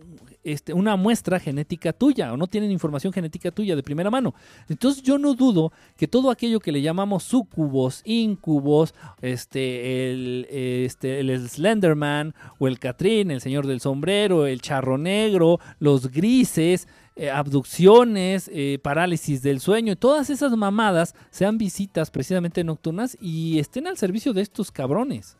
[0.47, 4.33] este, una muestra genética tuya o no tienen información genética tuya de primera mano.
[4.69, 11.19] Entonces yo no dudo que todo aquello que le llamamos sucubos, incubos, este, el, este,
[11.19, 16.87] el Slenderman o el Catrín, el señor del sombrero, el charro negro, los grises,
[17.17, 23.87] eh, abducciones, eh, parálisis del sueño, todas esas mamadas sean visitas precisamente nocturnas y estén
[23.87, 25.37] al servicio de estos cabrones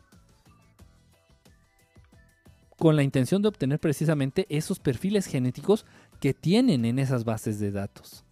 [2.77, 5.85] con la intención de obtener precisamente esos perfiles genéticos
[6.19, 8.23] que tienen en esas bases de datos.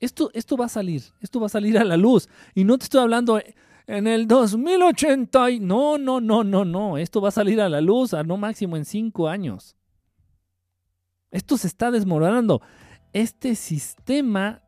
[0.00, 2.28] Esto, esto va a salir, esto va a salir a la luz.
[2.54, 3.40] Y no te estoy hablando
[3.86, 5.50] en el 2080.
[5.50, 5.60] Y...
[5.60, 6.98] No, no, no, no, no.
[6.98, 9.77] Esto va a salir a la luz a no máximo en cinco años.
[11.30, 12.62] Esto se está desmoronando.
[13.12, 14.62] Este sistema,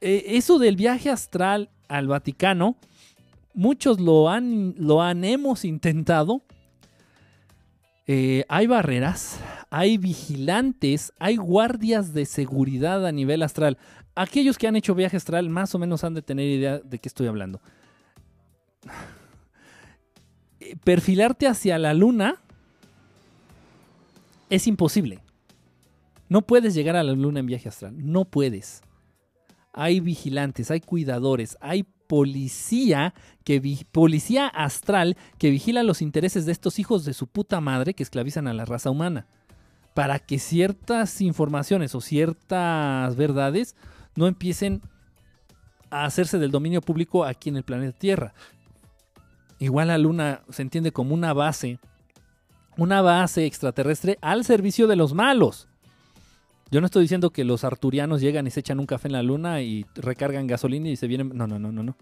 [0.00, 2.76] eh, eso del viaje astral al Vaticano,
[3.54, 6.42] muchos lo han, lo han, hemos intentado
[8.12, 9.38] eh, hay barreras,
[9.70, 13.78] hay vigilantes, hay guardias de seguridad a nivel astral.
[14.16, 17.08] Aquellos que han hecho viaje astral más o menos han de tener idea de qué
[17.08, 17.60] estoy hablando.
[20.82, 22.42] Perfilarte hacia la luna
[24.50, 25.22] es imposible.
[26.28, 27.94] No puedes llegar a la luna en viaje astral.
[27.96, 28.82] No puedes.
[29.72, 33.14] Hay vigilantes, hay cuidadores, hay policía,
[33.44, 33.62] que
[33.92, 38.48] policía astral que vigila los intereses de estos hijos de su puta madre que esclavizan
[38.48, 39.26] a la raza humana.
[39.94, 43.76] Para que ciertas informaciones o ciertas verdades
[44.16, 44.82] no empiecen
[45.90, 48.34] a hacerse del dominio público aquí en el planeta Tierra.
[49.58, 51.78] Igual la Luna se entiende como una base,
[52.80, 55.68] una base extraterrestre al servicio de los malos.
[56.70, 59.22] Yo no estoy diciendo que los arturianos llegan y se echan un café en la
[59.22, 61.30] luna y recargan gasolina y se vienen.
[61.34, 61.96] No, no, no, no, no.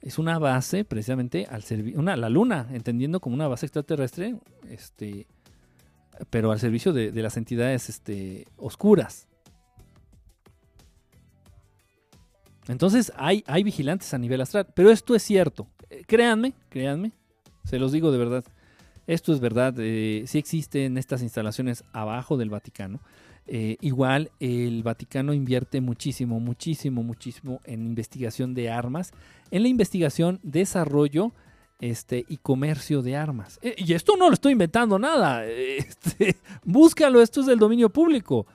[0.00, 2.02] Es una base precisamente al servicio.
[2.02, 4.34] La luna, entendiendo como una base extraterrestre,
[4.68, 5.28] este,
[6.28, 9.28] pero al servicio de, de las entidades este, oscuras.
[12.66, 14.66] Entonces hay, hay vigilantes a nivel astral.
[14.74, 15.68] Pero esto es cierto.
[15.88, 17.12] Eh, créanme, créanme.
[17.64, 18.44] Se los digo de verdad.
[19.06, 23.00] Esto es verdad, eh, sí existen estas instalaciones abajo del Vaticano.
[23.46, 29.12] Eh, igual el Vaticano invierte muchísimo, muchísimo, muchísimo en investigación de armas,
[29.50, 31.32] en la investigación, desarrollo
[31.80, 33.58] este, y comercio de armas.
[33.62, 35.44] Eh, y esto no lo estoy inventando nada.
[35.50, 38.46] Este, búscalo, esto es del dominio público.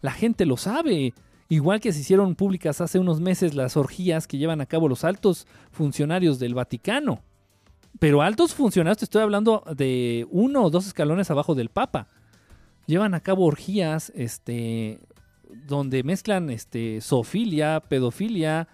[0.00, 1.14] La gente lo sabe.
[1.48, 5.04] Igual que se hicieron públicas hace unos meses las orgías que llevan a cabo los
[5.04, 7.22] altos funcionarios del Vaticano.
[7.98, 12.08] Pero altos funcionarios, te estoy hablando de uno o dos escalones abajo del Papa.
[12.86, 15.00] Llevan a cabo orgías, este,
[15.66, 18.68] donde mezclan, este, zoofilia, pedofilia,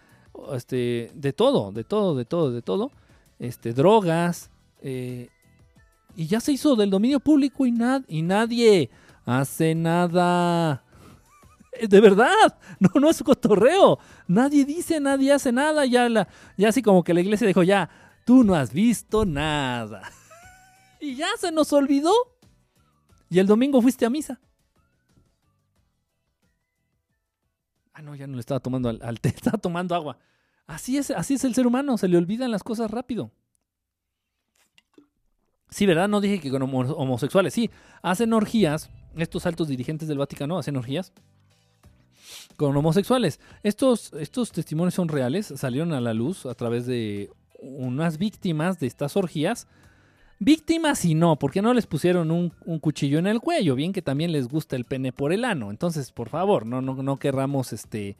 [0.54, 2.90] este, de todo, de todo, de todo, de todo,
[3.38, 4.50] este, drogas,
[4.82, 5.28] eh,
[6.16, 8.90] y ya se hizo del dominio público y, nad y nadie
[9.24, 10.82] hace nada.
[11.88, 13.98] De verdad, no, no es cotorreo.
[14.26, 15.86] Nadie dice, nadie hace nada.
[15.86, 17.88] Ya, la, ya así como que la iglesia dijo, ya,
[18.24, 20.02] tú no has visto nada.
[21.02, 22.12] Y ya se nos olvidó.
[23.30, 24.38] Y el domingo fuiste a misa.
[27.94, 30.18] Ah, no, ya no le estaba tomando al, té, estaba tomando agua.
[30.66, 33.30] Así es, así es el ser humano, se le olvidan las cosas rápido.
[35.70, 36.08] Sí, ¿verdad?
[36.08, 37.70] No dije que con homo- homosexuales, sí.
[38.02, 41.12] Hacen orgías, estos altos dirigentes del Vaticano hacen orgías
[42.56, 43.40] con homosexuales.
[43.62, 47.30] Estos, estos testimonios son reales, salieron a la luz a través de
[47.60, 49.66] unas víctimas de estas orgías.
[50.38, 54.00] Víctimas y no, porque no les pusieron un, un cuchillo en el cuello, bien que
[54.00, 55.70] también les gusta el pene por el ano.
[55.70, 58.16] Entonces, por favor, no, no, no querramos este,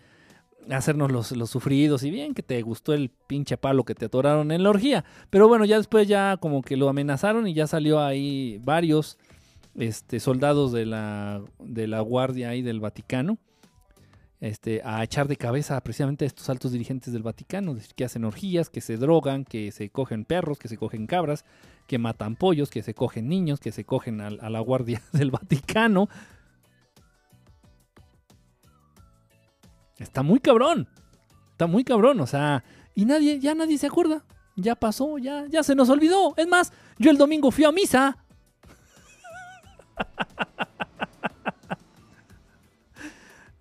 [0.69, 4.53] hacernos los, los sufridos y bien que te gustó el pinche palo que te atoraron
[4.53, 5.05] en la orgía.
[5.31, 9.17] Pero bueno, ya después ya como que lo amenazaron y ya salió ahí varios
[9.77, 13.39] este, soldados de la, de la guardia ahí del Vaticano
[14.41, 18.71] este, a echar de cabeza precisamente a estos altos dirigentes del Vaticano, que hacen orgías,
[18.71, 21.45] que se drogan, que se cogen perros, que se cogen cabras,
[21.87, 25.31] que matan pollos, que se cogen niños, que se cogen a, a la guardia del
[25.31, 26.09] Vaticano.
[29.99, 30.89] Está muy cabrón.
[31.53, 32.65] Está muy cabrón, o sea,
[32.95, 34.25] y nadie, ya nadie se acuerda.
[34.57, 36.35] Ya pasó, ya, ya se nos olvidó.
[36.37, 38.17] Es más, yo el domingo fui a misa.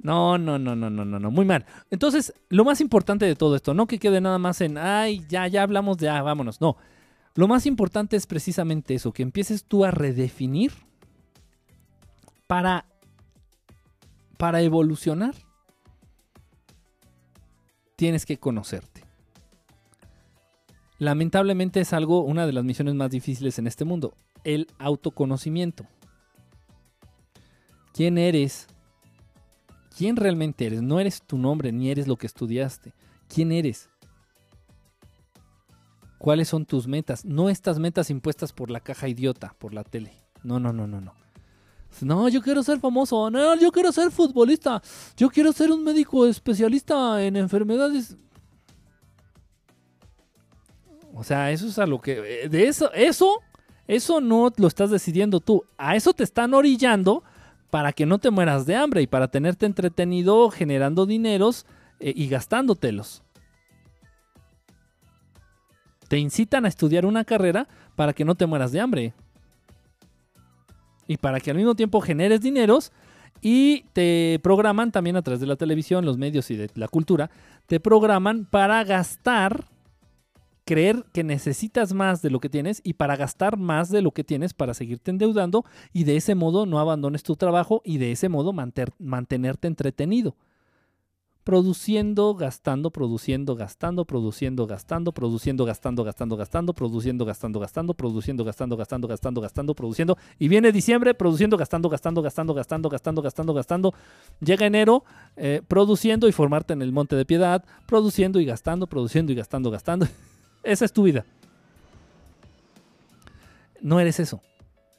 [0.10, 1.68] No, no, no, no, no, no, no, muy mal.
[1.92, 5.48] Entonces, lo más importante de todo esto, no que quede nada más en, ay, ya,
[5.48, 6.78] ya hablamos de, ah, vámonos, no.
[7.36, 10.72] Lo más importante es precisamente eso, que empieces tú a redefinir
[12.48, 12.88] para,
[14.40, 15.36] para evolucionar.
[17.96, 19.04] Tienes que conocerte.
[20.98, 25.86] Lamentablemente es algo, una de las misiones más difíciles en este mundo, el autoconocimiento.
[27.94, 28.66] ¿Quién eres?
[30.00, 30.82] ¿Quién realmente eres?
[30.82, 32.94] No eres tu nombre ni eres lo que estudiaste.
[33.28, 33.90] ¿Quién eres?
[36.18, 37.26] ¿Cuáles son tus metas?
[37.26, 40.14] No estas metas impuestas por la caja idiota, por la tele.
[40.42, 41.14] No, no, no, no, no.
[42.00, 43.30] No, yo quiero ser famoso.
[43.30, 44.82] No, yo quiero ser futbolista.
[45.18, 48.16] Yo quiero ser un médico especialista en enfermedades.
[51.14, 52.48] O sea, eso es a lo que.
[52.48, 53.42] De eso, eso,
[53.86, 55.66] eso no lo estás decidiendo tú.
[55.78, 57.22] A eso te están orillando
[57.70, 61.66] para que no te mueras de hambre y para tenerte entretenido generando dineros
[62.00, 63.24] eh, y gastándotelos.
[66.08, 69.14] Te incitan a estudiar una carrera para que no te mueras de hambre.
[71.08, 72.92] Y para que al mismo tiempo generes dineros
[73.42, 77.30] y te programan también a través de la televisión, los medios y de la cultura,
[77.68, 79.66] te programan para gastar,
[80.70, 84.24] creer que necesitas más de lo que tienes y para gastar más de lo que
[84.24, 88.30] tienes para seguirte endeudando y de ese modo no abandones tu trabajo y de ese
[88.30, 90.36] modo manter- mantenerte entretenido.
[91.44, 98.78] Produciendo, gastando, produciendo, gastando, produciendo, gastando, produciendo, gastando, gastando, gastando, produciendo, gastando, gastando, produciendo, gastando,
[98.78, 100.18] gastando, gastando, gastando, produciendo.
[100.38, 103.94] Y viene diciembre, produciendo, gastando, gastando, gastando, gastando, gastando, gastando, gastando.
[104.40, 105.04] Llega enero,
[105.36, 109.72] eh, produciendo y formarte en el Monte de Piedad, produciendo y gastando, produciendo y gastando,
[109.72, 110.06] gastando.
[110.64, 111.26] Esa es tu vida.
[113.82, 114.42] No eres eso.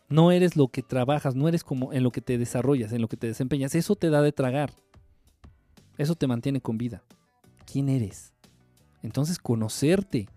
[0.09, 3.09] No eres lo que trabajas, no eres como en lo que te desarrollas, en lo
[3.09, 3.75] que te desempeñas.
[3.75, 4.73] Eso te da de tragar.
[5.99, 7.03] Eso te mantiene con vida.
[7.71, 8.33] ¿Quién eres?
[9.03, 10.29] Entonces conocerte.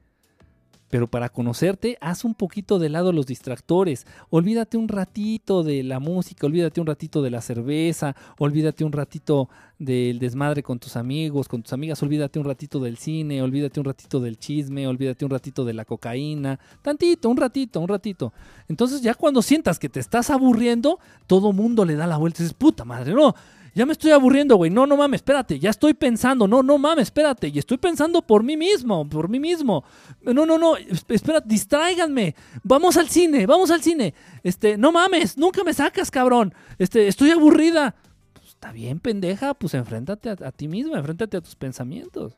[0.93, 4.05] Pero para conocerte, haz un poquito de lado los distractores.
[4.29, 9.49] Olvídate un ratito de la música, olvídate un ratito de la cerveza, olvídate un ratito
[9.79, 13.87] del desmadre con tus amigos, con tus amigas, olvídate un ratito del cine, olvídate un
[13.87, 16.59] ratito del chisme, olvídate un ratito de la cocaína.
[16.83, 18.31] Tantito, un ratito, un ratito.
[18.67, 22.43] Entonces ya cuando sientas que te estás aburriendo, todo mundo le da la vuelta y
[22.43, 23.33] dices, puta madre, no.
[23.75, 24.69] Ya me estoy aburriendo, güey.
[24.69, 25.57] No, no mames, espérate.
[25.59, 26.47] Ya estoy pensando.
[26.47, 27.47] No, no mames, espérate.
[27.47, 29.83] Y estoy pensando por mí mismo, por mí mismo.
[30.21, 30.77] No, no, no.
[30.77, 32.35] es- Espera, distráiganme.
[32.63, 34.13] Vamos al cine, vamos al cine.
[34.43, 36.53] Este, no mames, nunca me sacas, cabrón.
[36.77, 37.95] Este, estoy aburrida.
[38.33, 39.55] Pues, está bien, pendeja.
[39.55, 42.35] Pues enfréntate a, a ti mismo, enfréntate a tus pensamientos.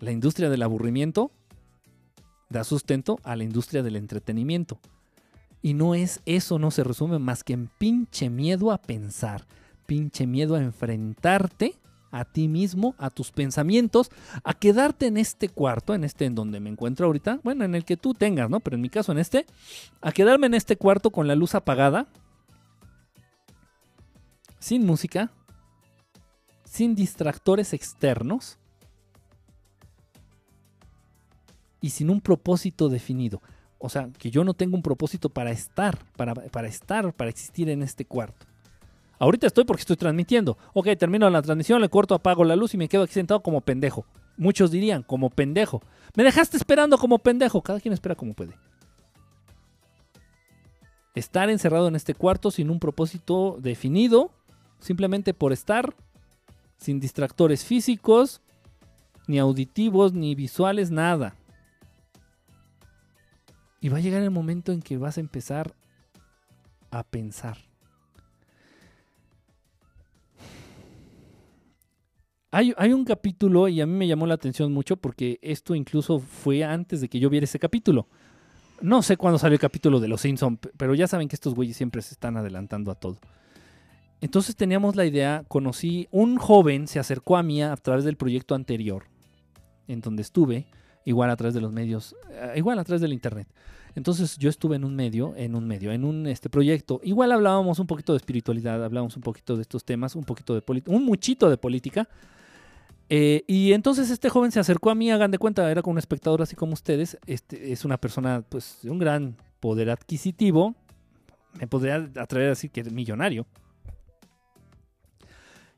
[0.00, 1.30] La industria del aburrimiento
[2.50, 4.78] da sustento a la industria del entretenimiento.
[5.62, 9.46] Y no es eso, no se resume más que en pinche miedo a pensar,
[9.86, 11.74] pinche miedo a enfrentarte
[12.10, 14.10] a ti mismo, a tus pensamientos,
[14.44, 17.84] a quedarte en este cuarto, en este en donde me encuentro ahorita, bueno, en el
[17.84, 18.60] que tú tengas, ¿no?
[18.60, 19.44] Pero en mi caso en este,
[20.00, 22.06] a quedarme en este cuarto con la luz apagada,
[24.58, 25.30] sin música,
[26.64, 28.58] sin distractores externos
[31.80, 33.42] y sin un propósito definido.
[33.78, 37.68] O sea, que yo no tengo un propósito para estar, para, para estar, para existir
[37.68, 38.46] en este cuarto.
[39.18, 40.58] Ahorita estoy porque estoy transmitiendo.
[40.74, 43.60] Ok, termino la transmisión, le corto, apago la luz y me quedo aquí sentado como
[43.60, 44.06] pendejo.
[44.36, 45.82] Muchos dirían, como pendejo.
[46.14, 47.62] Me dejaste esperando como pendejo.
[47.62, 48.54] Cada quien espera como puede.
[51.14, 54.30] Estar encerrado en este cuarto sin un propósito definido,
[54.80, 55.94] simplemente por estar,
[56.76, 58.42] sin distractores físicos,
[59.26, 61.34] ni auditivos, ni visuales, nada.
[63.80, 65.74] Y va a llegar el momento en que vas a empezar
[66.90, 67.58] a pensar.
[72.50, 76.64] Hay, un capítulo y a mí me llamó la atención mucho porque esto incluso fue
[76.64, 78.08] antes de que yo viera ese capítulo.
[78.80, 81.76] No sé cuándo salió el capítulo de Los Simpsons, pero ya saben que estos güeyes
[81.76, 83.18] siempre se están adelantando a todo.
[84.22, 88.54] Entonces teníamos la idea, conocí un joven, se acercó a mí a través del proyecto
[88.54, 89.04] anterior,
[89.86, 90.66] en donde estuve,
[91.06, 93.48] igual a través de los medios, uh, igual a través del internet.
[93.94, 97.00] Entonces yo estuve en un medio, en un medio, en un este proyecto.
[97.02, 100.60] Igual hablábamos un poquito de espiritualidad, hablábamos un poquito de estos temas, un poquito de
[100.60, 102.06] política, un muchito de política.
[103.08, 105.98] Eh, y entonces este joven se acercó a mí, hagan de cuenta, era como un
[105.98, 107.16] espectador así como ustedes.
[107.26, 110.74] Este, es una persona pues de un gran poder adquisitivo.
[111.58, 113.46] Me podría atrever a decir que es millonario.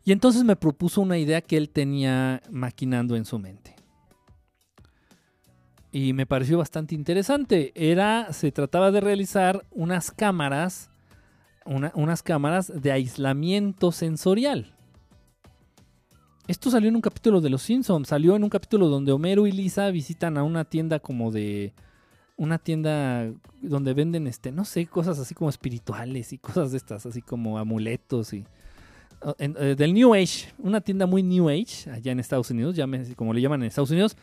[0.04, 3.77] Y entonces me propuso una idea que él tenía maquinando en su mente
[5.92, 7.72] y me pareció bastante interesante.
[7.74, 10.90] Era, se trataba de realizar unas cámaras,
[11.64, 14.74] una, unas cámaras de aislamiento sensorial.
[16.46, 19.52] Esto salió en un capítulo de Los Simpsons, salió en un capítulo donde Homero y
[19.52, 21.74] Lisa visitan a una tienda como de
[22.38, 27.04] una tienda donde venden este, no sé, cosas así como espirituales y cosas de estas,
[27.04, 28.46] así como amuletos y
[29.38, 33.14] eh, del New Age, una tienda muy New Age allá en Estados Unidos, ya me,
[33.16, 34.16] como le llaman en Estados Unidos.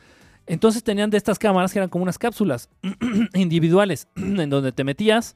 [0.48, 2.70] Entonces tenían de estas cámaras que eran como unas cápsulas
[3.34, 5.36] individuales en donde te metías,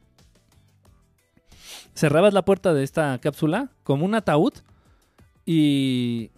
[1.95, 4.53] cerrabas la puerta de esta cápsula como un ataúd
[5.45, 6.30] y,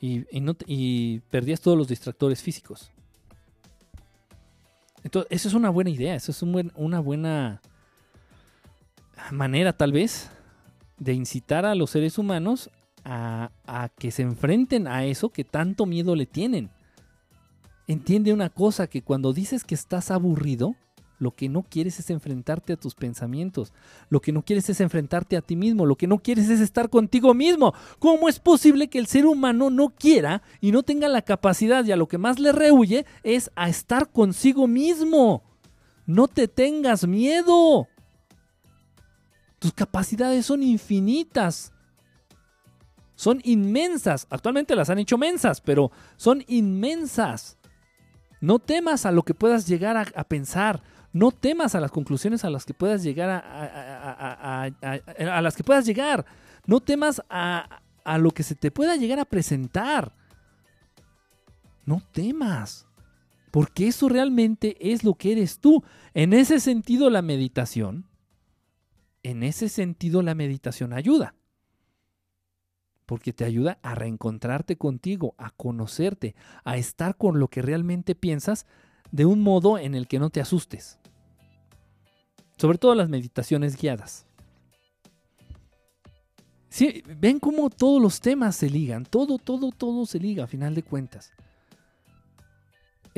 [0.00, 2.90] y, perdías todos los distractores físicos.
[5.02, 7.62] Entonces, eso es una buena idea, eso es una buena
[9.30, 10.30] manera tal vez
[10.98, 12.70] de incitar a los seres humanos
[13.04, 16.68] a que se enfrenten a eso que tanto miedo le tienen
[17.88, 20.76] entiende una cosa, que cuando dices que estás aburrido,
[21.18, 23.72] lo que no quieres es enfrentarte a tus pensamientos,
[24.08, 26.90] lo que no quieres es enfrentarte a ti mismo, lo que no quieres es estar
[26.90, 27.74] contigo mismo.
[27.98, 31.92] ¿Cómo es posible que el ser humano no quiera y no tenga la capacidad y
[31.92, 35.42] a lo que más le rehuye es a estar consigo mismo?
[36.06, 37.88] No te tengas miedo.
[39.58, 41.72] Tus capacidades son infinitas.
[43.16, 44.28] Son inmensas.
[44.30, 47.57] Actualmente las han hecho mensas, pero son inmensas.
[48.40, 50.82] No temas a lo que puedas llegar a, a, pensar.
[51.12, 55.64] No temas a las conclusiones a las que puedas llegar a, a, a las que
[55.64, 56.24] puedas llegar.
[56.66, 57.80] No temas a,
[58.18, 60.12] lo que se te pueda llegar a presentar.
[61.86, 62.86] No temas.
[63.50, 65.82] Porque eso realmente es lo que eres tú.
[66.12, 68.06] En ese sentido la meditación,
[69.22, 71.34] en ese sentido la meditación ayuda
[73.08, 78.66] porque te ayuda a reencontrarte contigo, a conocerte, a estar con lo que realmente piensas
[79.10, 80.98] de un modo en el que no te asustes.
[82.58, 84.26] Sobre todo las meditaciones guiadas.
[86.68, 90.74] Sí, ven cómo todos los temas se ligan, todo, todo, todo se liga a final
[90.74, 91.32] de cuentas.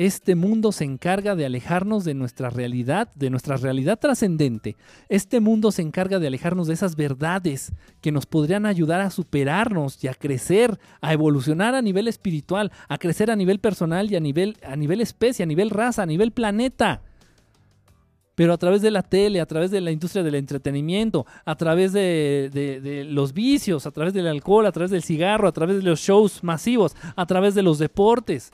[0.03, 4.75] Este mundo se encarga de alejarnos de nuestra realidad, de nuestra realidad trascendente.
[5.09, 7.71] Este mundo se encarga de alejarnos de esas verdades
[8.01, 12.97] que nos podrían ayudar a superarnos y a crecer, a evolucionar a nivel espiritual, a
[12.97, 16.31] crecer a nivel personal y a nivel, a nivel especie, a nivel raza, a nivel
[16.31, 17.01] planeta.
[18.33, 21.93] pero a través de la tele, a través de la industria del entretenimiento, a través
[21.93, 25.75] de, de- de los vicios, a través del alcohol, a través del cigarro, a través
[25.77, 28.51] de los shows masivos, a través de los deportes,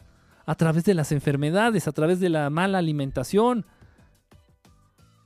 [0.48, 3.66] a través de las enfermedades, a través de la mala alimentación.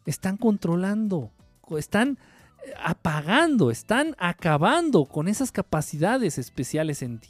[0.05, 1.31] Están controlando,
[1.77, 2.17] están
[2.65, 7.29] eh, apagando, están acabando con esas capacidades especiales en ti.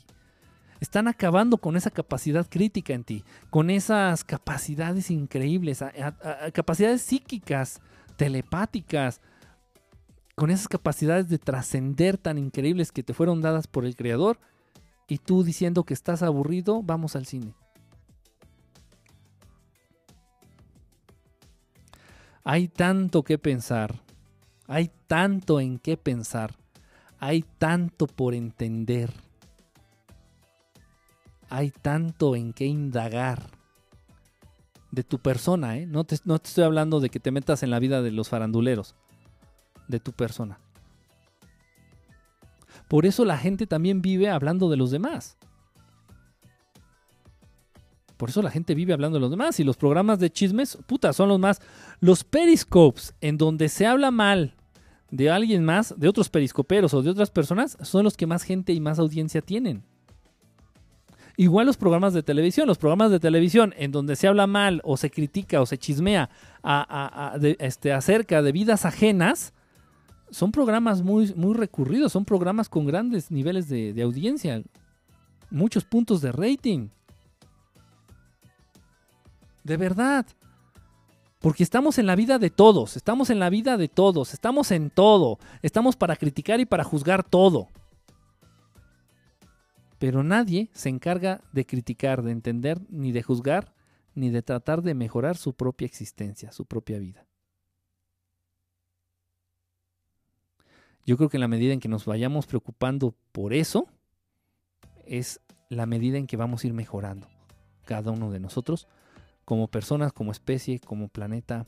[0.80, 5.84] Están acabando con esa capacidad crítica en ti, con esas capacidades increíbles,
[6.54, 7.82] capacidades psíquicas,
[8.16, 9.22] telepáticas,
[10.34, 14.40] con esas capacidades de trascender tan increíbles que te fueron dadas por el Creador,
[15.08, 17.54] y tú diciendo que estás aburrido, vamos al cine.
[22.44, 24.02] Hay tanto que pensar,
[24.68, 26.56] hay tanto en qué pensar,
[27.20, 29.12] hay tanto por entender
[31.52, 33.52] hay tanto en qué indagar
[34.90, 35.86] de tu persona, ¿eh?
[35.86, 38.30] No te, no te estoy hablando de que te metas en la vida de los
[38.30, 38.96] faranduleros,
[39.90, 40.62] de tu persona.
[42.88, 45.38] Por eso la gente también vive hablando de los demás.
[48.22, 49.60] Por eso la gente vive hablando de los demás.
[49.60, 51.60] Y los programas de chismes, puta, son los más.
[52.02, 54.54] Los periscopes, en donde se habla mal
[55.10, 58.74] de alguien más, de otros periscoperos o de otras personas, son los que más gente
[58.74, 59.82] y más audiencia tienen.
[61.36, 64.98] Igual los programas de televisión, los programas de televisión en donde se habla mal o
[64.98, 66.30] se critica o se chismea
[67.40, 69.52] de- este, acerca de vidas ajenas,
[70.30, 74.62] son programas muy, muy recurridos, son programas con grandes niveles de audiencia,
[75.50, 76.90] muchos puntos de rating.
[79.64, 80.26] De verdad.
[81.40, 84.92] Porque estamos en la vida de todos, estamos en la vida de todos, estamos en
[84.92, 87.68] todo, estamos para criticar y para juzgar todo
[90.02, 93.72] pero nadie se encarga de criticar, de entender, ni de juzgar,
[94.16, 97.28] ni de tratar de mejorar su propia existencia, su propia vida.
[101.06, 103.86] Yo creo que en la medida en que nos vayamos preocupando por eso,
[105.06, 105.40] es
[105.70, 107.28] la medida en que vamos a ir mejorando
[107.86, 108.88] cada uno de nosotros,
[109.46, 111.66] como personas, como especie, como planeta.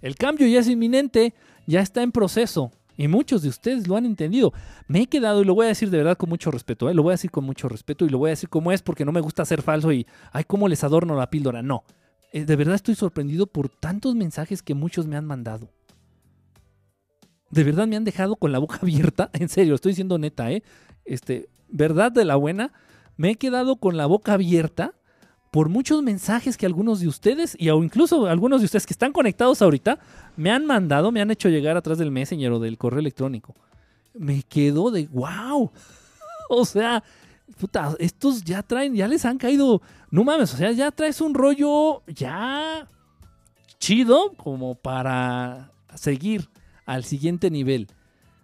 [0.00, 1.34] El cambio ya es inminente,
[1.66, 2.70] ya está en proceso.
[2.96, 4.52] Y muchos de ustedes lo han entendido.
[4.86, 6.94] Me he quedado, y lo voy a decir de verdad con mucho respeto, ¿eh?
[6.94, 9.04] lo voy a decir con mucho respeto y lo voy a decir como es porque
[9.04, 11.62] no me gusta ser falso y, ay, cómo les adorno la píldora.
[11.62, 11.84] No,
[12.32, 15.70] Eh, de verdad estoy sorprendido por tantos mensajes que muchos me han mandado.
[17.50, 20.62] De verdad me han dejado con la boca abierta, en serio, estoy siendo neta, ¿eh?
[21.04, 22.72] Este, verdad de la buena,
[23.16, 24.94] me he quedado con la boca abierta
[25.54, 29.62] por muchos mensajes que algunos de ustedes, y incluso algunos de ustedes que están conectados
[29.62, 30.00] ahorita,
[30.36, 33.54] me han mandado, me han hecho llegar atrás del Messenger o del correo electrónico.
[34.14, 35.70] Me quedo de wow.
[36.50, 37.04] o sea,
[37.56, 41.34] puta, estos ya traen, ya les han caído, no mames, o sea, ya traes un
[41.34, 42.88] rollo ya
[43.78, 46.48] chido como para seguir
[46.84, 47.86] al siguiente nivel.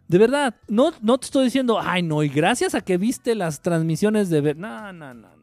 [0.07, 3.63] De verdad, no, no te estoy diciendo, ay no, y gracias a que viste las
[3.63, 4.57] transmisiones de ver.
[4.57, 5.13] No, no.
[5.13, 5.40] no.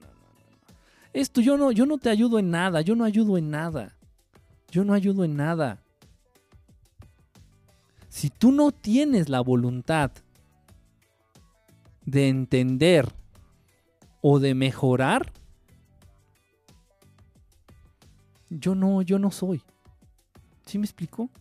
[1.18, 3.98] Esto yo no, yo no te ayudo en nada, yo no ayudo en nada.
[4.69, 5.81] Yo no ayudo en nada.
[8.07, 10.11] Si tú no tienes la voluntad
[12.06, 13.11] de entender
[14.22, 15.34] o de mejorar,
[18.52, 19.64] yo no, yo no soy.
[20.68, 21.31] ¿Sí me explico?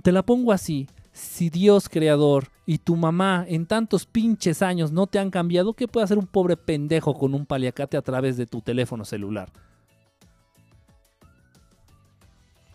[0.00, 0.86] Te la pongo así.
[1.12, 5.88] Si Dios creador y tu mamá en tantos pinches años no te han cambiado, ¿qué
[5.88, 9.50] puede hacer un pobre pendejo con un paliacate a través de tu teléfono celular?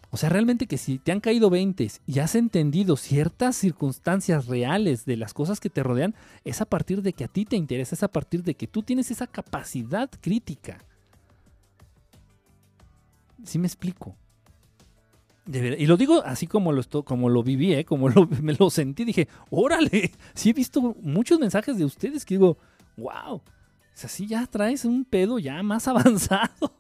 [0.09, 5.05] O sea, realmente que si te han caído 20 y has entendido ciertas circunstancias reales
[5.05, 6.13] de las cosas que te rodean,
[6.43, 8.84] es a partir de que a ti te interesa, es a partir de que tú
[8.84, 10.77] tienes esa capacidad crítica.
[13.45, 14.17] ¿Sí me explico?
[15.47, 17.85] Y lo digo así como lo, como lo viví, ¿eh?
[17.85, 19.05] como lo- me lo sentí.
[19.05, 22.57] Dije, órale, sí he visto muchos mensajes de ustedes que digo,
[22.97, 26.73] wow, o ya traes un pedo ya más avanzado.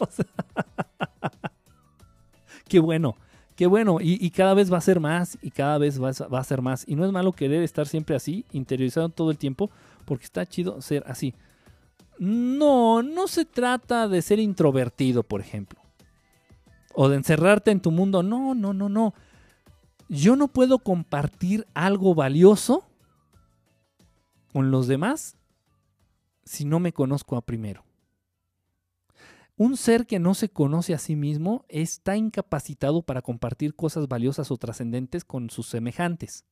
[2.67, 3.15] qué bueno,
[3.55, 3.99] qué bueno.
[4.01, 6.85] Y, cada vez va a ser más y cada vez va va a ser más.
[6.87, 9.69] Y no es malo querer estar siempre así, interiorizado todo el tiempo,
[10.05, 11.35] porque está chido ser así.
[12.17, 15.84] No, no se trata de ser introvertido, por ejemplo
[16.95, 18.23] o de encerrarte en tu mundo.
[18.23, 19.13] No, no, no, no.
[20.07, 22.85] Yo no puedo compartir algo valioso
[24.53, 25.35] con los demás
[26.45, 27.83] si no me conozco a primero.
[29.57, 34.51] Un ser que no se conoce a sí mismo está incapacitado para compartir cosas valiosas
[34.51, 36.45] o trascendentes con sus semejantes.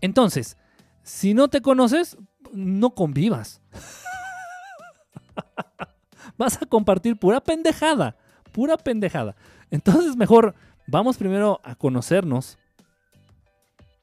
[0.00, 0.56] Entonces,
[1.02, 2.16] si no te conoces,
[2.52, 3.60] no convivas.
[6.38, 8.16] Vas a compartir pura pendejada
[8.50, 9.36] pura pendejada.
[9.70, 10.54] Entonces mejor
[10.92, 12.58] Vamos primero a conocernos,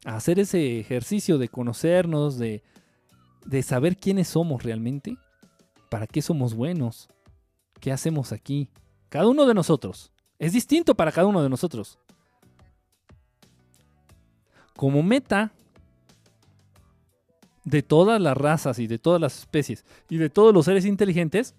[0.05, 2.63] a hacer ese ejercicio de conocernos, de,
[3.45, 5.17] de saber quiénes somos realmente,
[5.89, 7.09] para qué somos buenos,
[7.81, 8.69] qué hacemos aquí.
[9.09, 10.13] Cada uno de nosotros.
[10.39, 11.99] Es distinto para cada uno de nosotros.
[14.77, 15.51] Como meta
[17.65, 21.53] de todas las razas y de todas las especies y de todos los seres inteligentes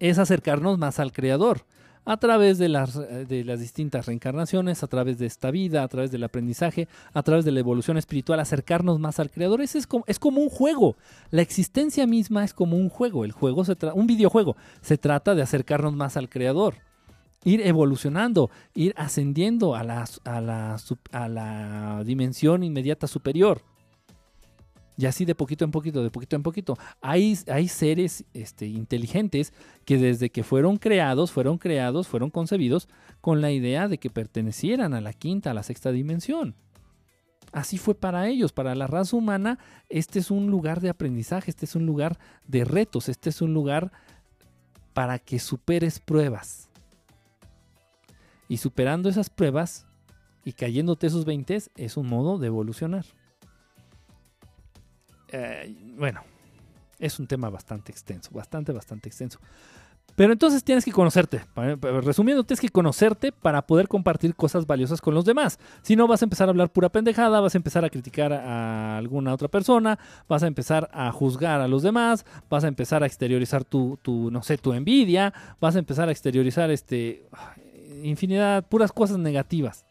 [0.00, 1.64] es acercarnos más al Creador
[2.04, 6.10] a través de las, de las distintas reencarnaciones, a través de esta vida, a través
[6.10, 9.60] del aprendizaje, a través de la evolución espiritual, acercarnos más al Creador.
[9.60, 10.96] Ese es, como, es como un juego.
[11.30, 13.24] La existencia misma es como un juego.
[13.24, 14.56] El juego se un videojuego.
[14.80, 16.74] Se trata de acercarnos más al Creador.
[17.44, 20.76] Ir evolucionando, ir ascendiendo a la, a la,
[21.12, 23.62] a la dimensión inmediata superior.
[24.96, 26.78] Y así de poquito en poquito, de poquito en poquito.
[27.00, 29.52] Hay, hay seres este, inteligentes
[29.84, 32.88] que desde que fueron creados, fueron creados, fueron concebidos
[33.20, 36.54] con la idea de que pertenecieran a la quinta, a la sexta dimensión.
[37.52, 39.58] Así fue para ellos, para la raza humana,
[39.88, 43.54] este es un lugar de aprendizaje, este es un lugar de retos, este es un
[43.54, 43.90] lugar
[44.92, 46.68] para que superes pruebas.
[48.48, 49.86] Y superando esas pruebas
[50.44, 53.04] y cayéndote esos 20 es un modo de evolucionar.
[55.32, 56.22] Eh, bueno,
[56.98, 59.40] es un tema bastante extenso, bastante, bastante extenso.
[60.16, 61.40] Pero entonces tienes que conocerte.
[62.02, 65.58] Resumiendo, tienes que conocerte para poder compartir cosas valiosas con los demás.
[65.82, 68.98] Si no, vas a empezar a hablar pura pendejada, vas a empezar a criticar a
[68.98, 69.98] alguna otra persona,
[70.28, 74.30] vas a empezar a juzgar a los demás, vas a empezar a exteriorizar tu, tu
[74.30, 77.24] no sé, tu envidia, vas a empezar a exteriorizar este
[78.02, 79.86] infinidad, puras cosas negativas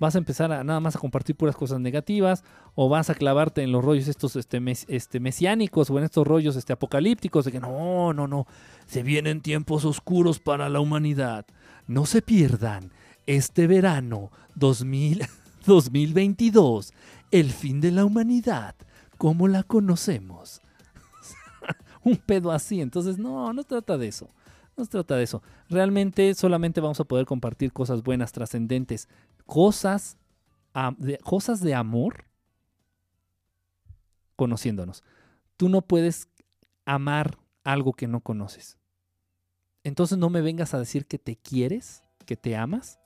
[0.00, 2.42] vas a empezar a nada más a compartir puras cosas negativas
[2.74, 6.56] o vas a clavarte en los rollos estos este, este, mesiánicos o en estos rollos
[6.56, 8.46] este, apocalípticos de que no, no, no,
[8.86, 11.44] se vienen tiempos oscuros para la humanidad.
[11.86, 12.90] No se pierdan
[13.26, 15.22] este verano 2000,
[15.66, 16.94] 2022,
[17.30, 18.74] el fin de la humanidad,
[19.18, 20.62] como la conocemos.
[22.04, 24.30] Un pedo así, entonces no, no trata de eso.
[24.78, 25.42] No se trata de eso.
[25.68, 29.08] Realmente solamente vamos a poder compartir cosas buenas, trascendentes,
[29.50, 30.16] cosas,
[30.98, 32.24] de, cosas de amor
[34.36, 35.02] conociéndonos.
[35.56, 36.28] Tú no puedes
[36.86, 38.78] amar algo que no conoces.
[39.82, 43.00] Entonces no me vengas a decir que te quieres, que te amas,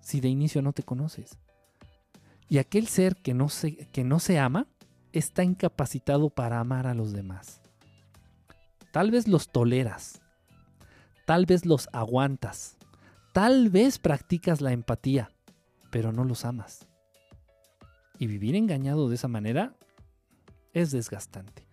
[0.00, 1.38] si de inicio no te conoces.
[2.48, 4.66] Y aquel ser que no se, que no se ama
[5.12, 7.60] está incapacitado para amar a los demás.
[8.92, 10.22] Tal vez los toleras,
[11.26, 12.78] tal vez los aguantas,
[13.34, 15.33] tal vez practicas la empatía,
[15.94, 16.88] pero no los amas.
[18.18, 19.76] Y vivir engañado de esa manera
[20.72, 21.68] es desgastante.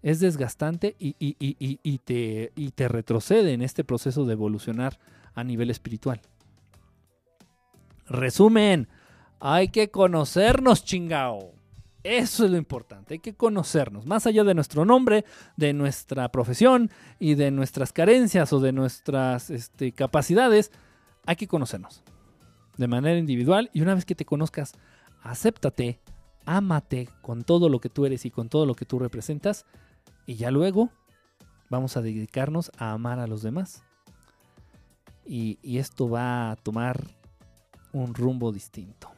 [0.00, 4.98] Es desgastante y, te, y te retrocede en este proceso de evolucionar
[5.34, 6.22] a nivel espiritual.
[8.06, 8.88] Resumen,
[9.38, 11.52] hay que conocernos, chingao.
[12.02, 15.26] Eso es lo importante, hay que conocernos, más allá de nuestro nombre,
[15.58, 20.72] de nuestra profesión y de nuestras carencias o de nuestras este, capacidades,
[21.26, 22.02] hay que conocernos
[22.80, 24.72] de manera individual y una vez que te conozcas,
[25.22, 26.00] acéptate,
[26.46, 29.66] ámate con todo lo que tú eres y con todo lo que tú representas
[30.26, 30.90] y ya luego
[31.68, 33.84] vamos a dedicarnos a amar a los demás.
[35.26, 37.00] Y, esto va a tomar
[37.92, 39.10] un rumbo distinto.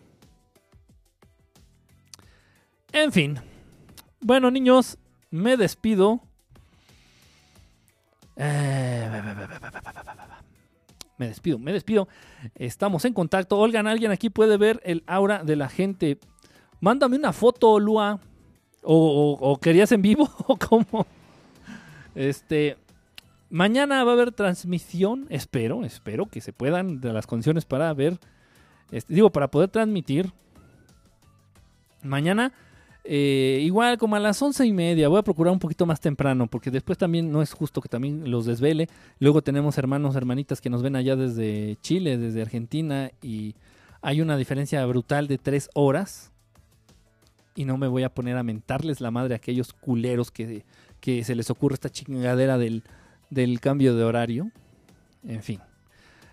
[2.92, 3.38] En fin.
[4.20, 4.98] Bueno, niños,
[5.30, 6.20] me despido.
[8.36, 9.08] Eh,
[11.18, 12.08] me despido, me despido.
[12.54, 13.58] Estamos en contacto.
[13.58, 16.18] Olgan, alguien aquí puede ver el aura de la gente.
[16.80, 18.20] Mándame una foto, Lua.
[18.82, 21.06] O, querías en vivo o cómo.
[22.14, 22.76] Este.
[23.50, 25.26] Mañana va a haber transmisión.
[25.28, 28.18] Espero, espero que se puedan de las condiciones para ver.
[28.90, 30.32] Este, digo, para poder transmitir.
[32.02, 32.52] Mañana
[33.04, 36.46] eh, igual como a las once y media, voy a procurar un poquito más temprano,
[36.46, 38.88] porque después también no es justo que también los desvele.
[39.18, 43.54] Luego tenemos hermanos, hermanitas que nos ven allá desde Chile, desde Argentina, y
[44.00, 46.30] hay una diferencia brutal de tres horas.
[47.54, 50.64] Y no me voy a poner a mentarles la madre a aquellos culeros que,
[51.00, 52.82] que se les ocurre esta chingadera del,
[53.30, 54.50] del cambio de horario.
[55.24, 55.60] En fin.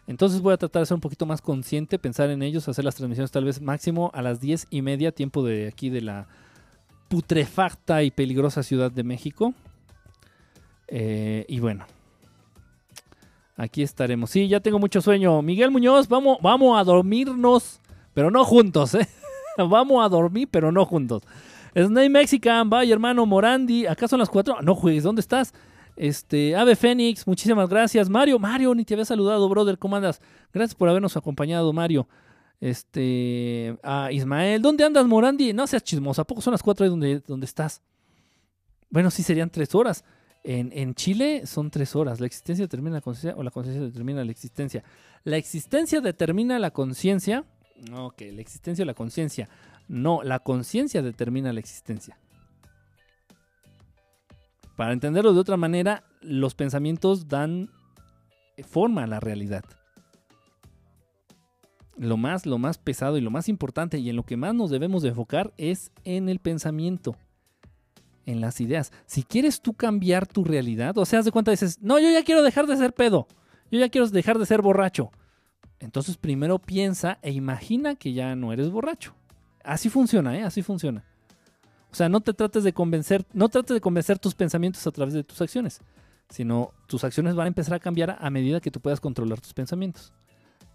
[0.08, 2.96] Entonces voy a tratar de ser un poquito más consciente, pensar en ellos, hacer las
[2.96, 6.28] transmisiones tal vez máximo a las diez y media, tiempo de aquí de la
[7.10, 9.54] putrefacta y peligrosa Ciudad de México.
[10.88, 11.86] Eh, y bueno,
[13.58, 14.30] aquí estaremos.
[14.30, 15.42] Sí, ya tengo mucho sueño.
[15.42, 17.82] Miguel Muñoz, vamos, vamos a dormirnos,
[18.14, 19.08] pero no juntos, ¿eh?
[19.58, 21.24] vamos a dormir, pero no juntos.
[21.76, 24.62] Snake Mexican, vaya hermano Morandi, acá son las cuatro.
[24.62, 25.54] No juegues, ¿dónde estás?
[25.96, 28.10] Este, Ave Fénix, muchísimas gracias.
[28.10, 29.78] Mario, Mario, ni te había saludado, brother.
[29.78, 30.22] ¿Cómo andas?
[30.54, 32.08] Gracias por habernos acompañado, Mario.
[32.62, 35.54] Este, a Ismael, ¿dónde andas, Morandi?
[35.54, 37.82] No seas chismosa, ¿a poco son las cuatro ahí donde, estás?
[38.90, 40.04] Bueno, sí serían tres horas.
[40.44, 42.20] En, en Chile son tres horas.
[42.20, 44.84] La existencia determina la conciencia o la conciencia determina la existencia.
[45.24, 47.46] La existencia determina la conciencia.
[47.90, 49.48] No, que la existencia o la conciencia.
[49.88, 52.18] No, la conciencia determina la existencia.
[54.76, 57.70] Para entenderlo de otra manera, los pensamientos dan
[58.64, 59.64] forma a la realidad.
[62.00, 64.70] Lo más, lo más pesado y lo más importante y en lo que más nos
[64.70, 67.18] debemos de enfocar es en el pensamiento,
[68.26, 68.94] en las ideas.
[69.06, 72.42] Si quieres tú cambiar tu realidad, o sea, de cuenta dices, no, yo ya quiero
[72.42, 73.28] dejar de ser pedo,
[73.70, 75.12] yo ya quiero dejar de ser borracho.
[75.82, 79.14] Entonces primero piensa e imagina que ya no eres borracho.
[79.62, 80.44] Así funciona, ¿eh?
[80.44, 81.04] Así funciona.
[81.92, 85.14] O sea, no te trates de convencer, no trates de convencer tus pensamientos a través
[85.14, 85.82] de tus acciones,
[86.30, 89.54] sino tus acciones van a empezar a cambiar a medida que tú puedas controlar tus
[89.54, 90.14] pensamientos.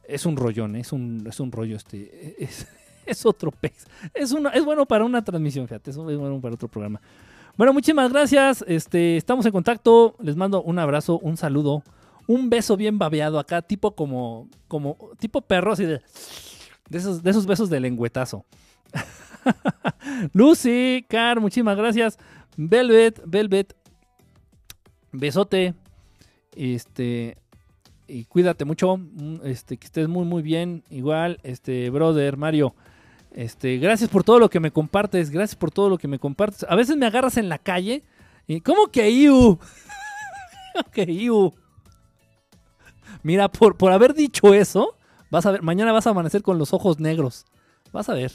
[0.09, 2.67] Es un rollón, es un, es un rollo, este, es,
[3.07, 3.87] es otro pez.
[4.13, 7.01] Es, una, es bueno para una transmisión, fíjate, es bueno para otro programa.
[7.57, 11.85] Bueno, muchísimas gracias, este, estamos en contacto, les mando un abrazo, un saludo,
[12.27, 16.01] un beso bien babeado acá, tipo como, como, tipo perro, así de,
[16.89, 18.45] de esos, de esos besos de lengüetazo.
[20.33, 22.19] Lucy, Car, muchísimas gracias.
[22.57, 23.75] Velvet, Velvet,
[25.13, 25.75] besote.
[26.57, 27.37] Este,
[28.07, 28.99] y cuídate mucho.
[29.45, 30.85] Este, que estés muy, muy bien.
[30.91, 32.75] Igual, este, brother, Mario.
[33.33, 35.31] Este, gracias por todo lo que me compartes.
[35.31, 36.65] Gracias por todo lo que me compartes.
[36.69, 38.05] A veces me agarras en la calle.
[38.47, 39.59] Y, ¿Cómo que Iu?
[40.93, 41.55] que Iu?
[43.23, 44.97] Mira, por, por haber dicho eso,
[45.31, 47.47] vas a ver, mañana vas a amanecer con los ojos negros.
[47.93, 48.33] Vas a ver.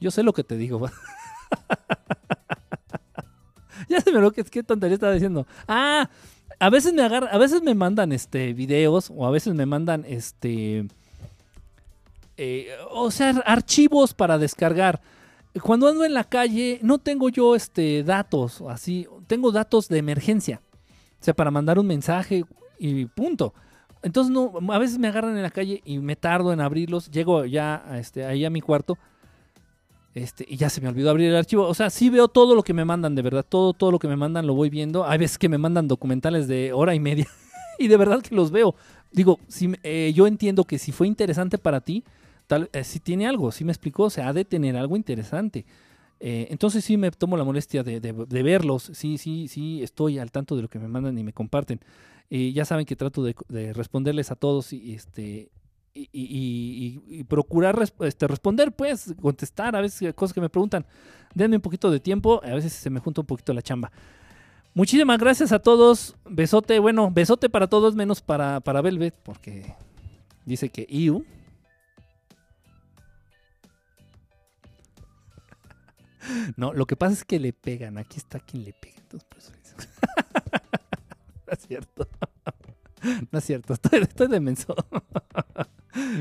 [0.00, 0.86] Yo sé lo que te digo.
[3.88, 5.46] ya se me lo que qué tontería estaba diciendo.
[5.66, 6.10] Ah,
[6.58, 10.04] a veces me agarran, a veces me mandan este videos o a veces me mandan
[10.06, 10.86] este
[12.36, 15.00] eh, o sea, archivos para descargar.
[15.62, 20.60] Cuando ando en la calle no tengo yo este datos así, tengo datos de emergencia.
[21.20, 22.44] O sea, para mandar un mensaje
[22.78, 23.54] y punto.
[24.02, 27.10] Entonces no, a veces me agarran en la calle y me tardo en abrirlos.
[27.10, 28.96] Llego ya este, ahí a mi cuarto
[30.18, 31.66] este, y ya se me olvidó abrir el archivo.
[31.66, 33.46] O sea, sí veo todo lo que me mandan, de verdad.
[33.48, 35.06] Todo, todo lo que me mandan lo voy viendo.
[35.06, 37.26] Hay veces que me mandan documentales de hora y media.
[37.78, 38.74] y de verdad que los veo.
[39.12, 42.04] Digo, si, eh, yo entiendo que si fue interesante para ti,
[42.46, 45.64] tal, eh, si tiene algo, si me explicó, o sea, ha de tener algo interesante.
[46.20, 48.00] Eh, entonces sí me tomo la molestia de,
[48.42, 48.90] verlos.
[48.94, 51.80] Sí, sí, sí, estoy al tanto de lo que me mandan y me comparten.
[52.28, 55.48] Y ya saben que trato de, de responderles a todos y, este,
[56.12, 60.86] y, procurar este, responder, pues, contestar a veces cosas que me preguntan.
[61.34, 63.90] Denme un poquito de tiempo, a veces se me junta un poquito la chamba.
[64.74, 66.16] Muchísimas gracias a todos.
[66.24, 69.74] Besote, bueno, besote para todos, menos para, para Velvet, porque
[70.44, 71.24] dice que IU.
[76.56, 77.96] No, lo que pasa es que le pegan.
[77.96, 78.96] Aquí está quien le pega.
[78.98, 79.50] Entonces, pues,
[81.46, 82.08] no es cierto.
[83.30, 84.74] No es cierto, estoy, estoy demenso.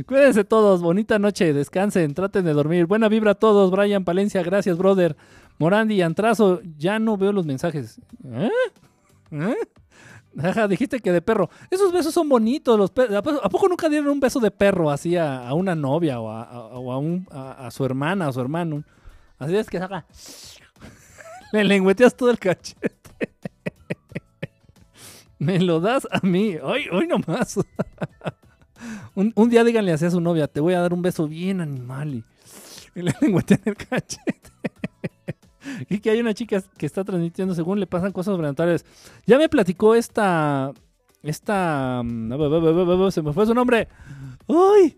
[0.05, 2.85] Cuídense todos, bonita noche, descansen, traten de dormir.
[2.85, 5.15] Buena vibra a todos, Brian Palencia, gracias, brother.
[5.57, 7.99] Morandi, Antrazo, ya no veo los mensajes.
[8.23, 8.49] ¿Eh?
[9.31, 9.55] ¿Eh?
[10.43, 11.49] Ajá, dijiste que de perro.
[11.71, 12.77] Esos besos son bonitos.
[12.77, 17.71] Los ¿A poco nunca dieron un beso de perro así a, una novia o, a,
[17.71, 18.83] su hermana o su hermano?
[19.39, 20.05] Así es que saca.
[21.51, 22.91] Le lengüeteas todo el cachete.
[25.39, 26.57] Me lo das a mí.
[26.61, 27.59] Hoy, hoy nomás.
[29.15, 32.15] un, día díganle así a su novia, te voy a dar un beso bien animal
[32.15, 32.23] y,
[32.95, 34.51] y le lengüetean el cachete.
[35.89, 38.85] y que hay una chica que está transmitiendo según le pasan cosas sobrenaturales.
[39.25, 40.71] Ya me platicó esta...
[41.23, 42.01] Esta...
[43.11, 43.87] Se me fue su nombre.
[44.45, 44.97] ¡Uy!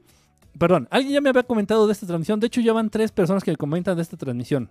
[0.58, 2.40] Perdón, alguien ya me había comentado de esta transmisión.
[2.40, 4.70] De hecho, ya van tres personas que me comentan de esta transmisión.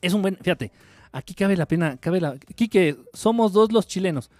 [0.00, 0.36] Es un buen...
[0.36, 0.72] Fíjate,
[1.12, 1.96] aquí cabe la pena...
[1.98, 4.30] Cabe la, aquí que somos dos los chilenos.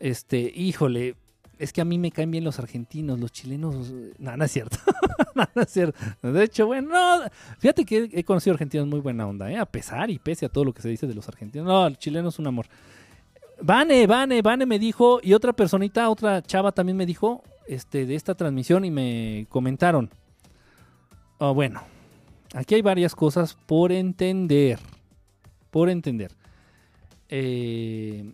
[0.00, 1.16] Este, híjole,
[1.58, 4.78] es que a mí me caen bien los argentinos, los chilenos, no, no es cierto,
[5.34, 5.98] no, es cierto.
[6.22, 7.24] De hecho, bueno, no,
[7.58, 9.56] fíjate que he conocido argentinos muy buena onda, ¿eh?
[9.56, 11.66] a pesar y pese a todo lo que se dice de los argentinos.
[11.66, 12.66] No, el chileno es un amor.
[13.60, 18.14] Vane, Vane, Vane me dijo, y otra personita, otra chava también me dijo este, de
[18.14, 20.10] esta transmisión y me comentaron.
[21.38, 21.82] Oh, bueno,
[22.54, 24.78] aquí hay varias cosas por entender.
[25.70, 26.32] Por entender.
[27.28, 28.32] Eh,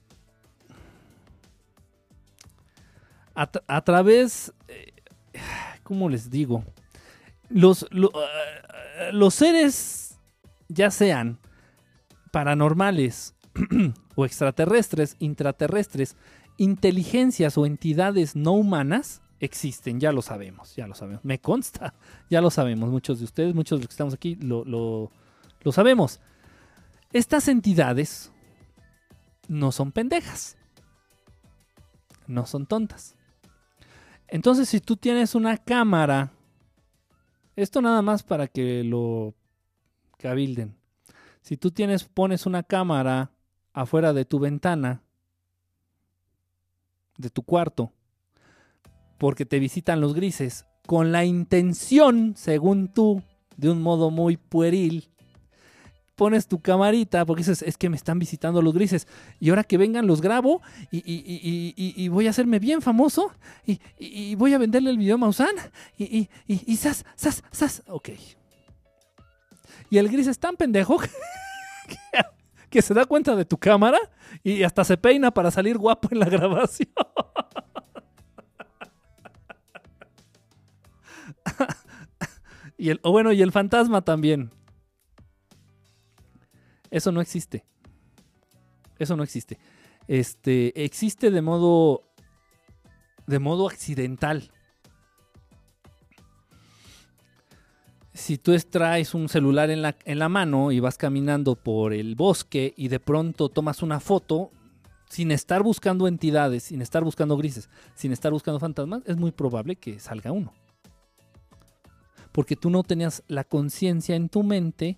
[3.34, 4.92] a, través, eh,
[5.82, 6.64] ¿cómo les digo?
[7.48, 10.18] Los, lo, uh, los seres,
[10.68, 11.38] ya sean
[12.30, 13.34] paranormales
[14.14, 16.16] o extraterrestres, intraterrestres,
[16.56, 21.24] inteligencias o entidades no humanas existen, ya lo sabemos, ya lo sabemos.
[21.24, 21.94] Me consta,
[22.30, 22.90] ya lo sabemos.
[22.90, 26.20] Muchos de ustedes, muchos de los que estamos aquí, lo, lo sabemos.
[27.12, 28.32] Estas entidades
[29.48, 30.56] no son pendejas,
[32.26, 33.13] no son tontas.
[34.28, 36.32] Entonces, si tú tienes una cámara,
[37.56, 39.34] esto nada más para que lo
[40.18, 40.76] cabilden.
[41.40, 43.30] Si tú tienes, pones una cámara
[43.72, 45.02] afuera de tu ventana,
[47.18, 47.92] de tu cuarto,
[49.18, 53.22] porque te visitan los grises, con la intención, según tú,
[53.56, 55.08] de un modo muy pueril,
[56.14, 59.08] pones tu camarita, porque dices, es que me están visitando los grises,
[59.40, 63.32] y ahora que vengan los grabo y, y- y- y- voy a hacerme bien famoso
[63.66, 65.54] y, voy a venderle el video a Maussan
[65.98, 68.10] y, y, sas, sas, sas, ok.
[69.90, 70.98] Y el gris es tan pendejo
[71.88, 71.96] que,
[72.70, 73.98] que se da cuenta de tu cámara
[74.42, 76.88] y hasta se peina para salir guapo en la grabación.
[82.78, 84.50] y el, o bueno, y el fantasma también.
[86.94, 87.64] Eso no existe.
[89.00, 89.58] Eso no existe.
[90.06, 92.04] Este existe de modo
[93.26, 94.52] de modo accidental.
[98.12, 102.14] Si tú traes un celular en la, en la mano y vas caminando por el
[102.14, 104.52] bosque y de pronto tomas una foto
[105.10, 109.74] sin estar buscando entidades, sin estar buscando grises, sin estar buscando fantasmas, es muy probable
[109.74, 110.52] que salga uno.
[112.30, 114.96] Porque tú no tenías la conciencia en tu mente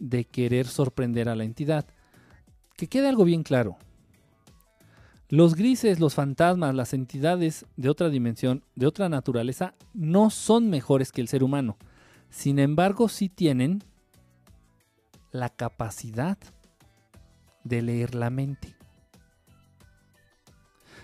[0.00, 1.86] de querer sorprender a la entidad.
[2.76, 3.76] Que quede algo bien claro.
[5.28, 11.12] Los grises, los fantasmas, las entidades de otra dimensión, de otra naturaleza, no son mejores
[11.12, 11.76] que el ser humano.
[12.30, 13.84] Sin embargo, sí tienen
[15.30, 16.36] la capacidad
[17.62, 18.74] de leer la mente.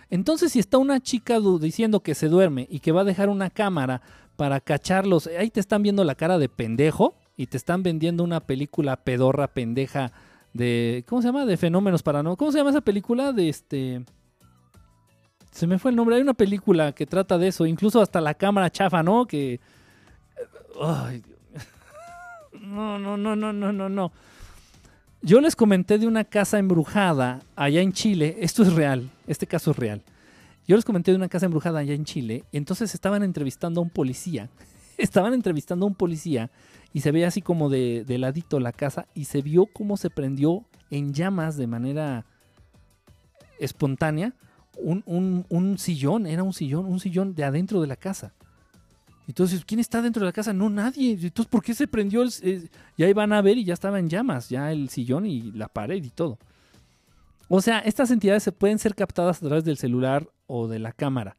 [0.08, 3.50] Entonces, si está una chica diciendo que se duerme y que va a dejar una
[3.50, 4.02] cámara
[4.36, 8.40] para cacharlos, ahí te están viendo la cara de pendejo y te están vendiendo una
[8.40, 10.12] película pedorra pendeja
[10.52, 11.44] de ¿cómo se llama?
[11.44, 12.38] de fenómenos paranormales.
[12.38, 13.32] ¿Cómo se llama esa película?
[13.32, 14.04] De este
[15.56, 16.16] se me fue el nombre.
[16.16, 19.26] Hay una película que trata de eso, incluso hasta la cámara chafa, ¿no?
[19.26, 19.60] Que
[20.80, 21.38] ay, Dios.
[22.60, 24.12] No, no, no, no, no, no, no.
[25.22, 28.36] Yo les comenté de una casa embrujada allá en Chile.
[28.40, 29.10] Esto es real.
[29.26, 30.02] Este caso es real.
[30.66, 32.44] Yo les comenté de una casa embrujada allá en Chile.
[32.52, 34.48] Entonces estaban entrevistando a un policía.
[34.98, 36.50] Estaban entrevistando a un policía
[36.92, 40.64] y se veía así como de, ladito la casa y se vio cómo se prendió
[40.90, 42.24] en llamas de manera
[43.58, 44.32] espontánea
[44.78, 48.32] un, un- un sillón, era un sillón, un sillón de adentro de la casa.
[49.28, 50.52] Entonces, ¿quién está dentro de la casa?
[50.52, 51.12] No, nadie.
[51.12, 52.22] Entonces, ¿por qué se prendió?
[52.22, 55.26] El, eh, y ahí van a ver y ya estaba en llamas, ya el sillón
[55.26, 56.38] y la pared y todo.
[57.48, 60.92] O sea, estas entidades se pueden ser captadas a través del celular o de la
[60.92, 61.36] cámara.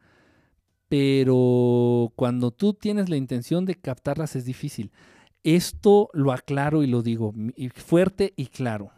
[0.90, 4.92] Pero cuando tú tienes la intención de captarlas es difícil.
[5.44, 7.34] Esto lo aclaro y lo digo
[7.76, 8.92] fuerte y claro.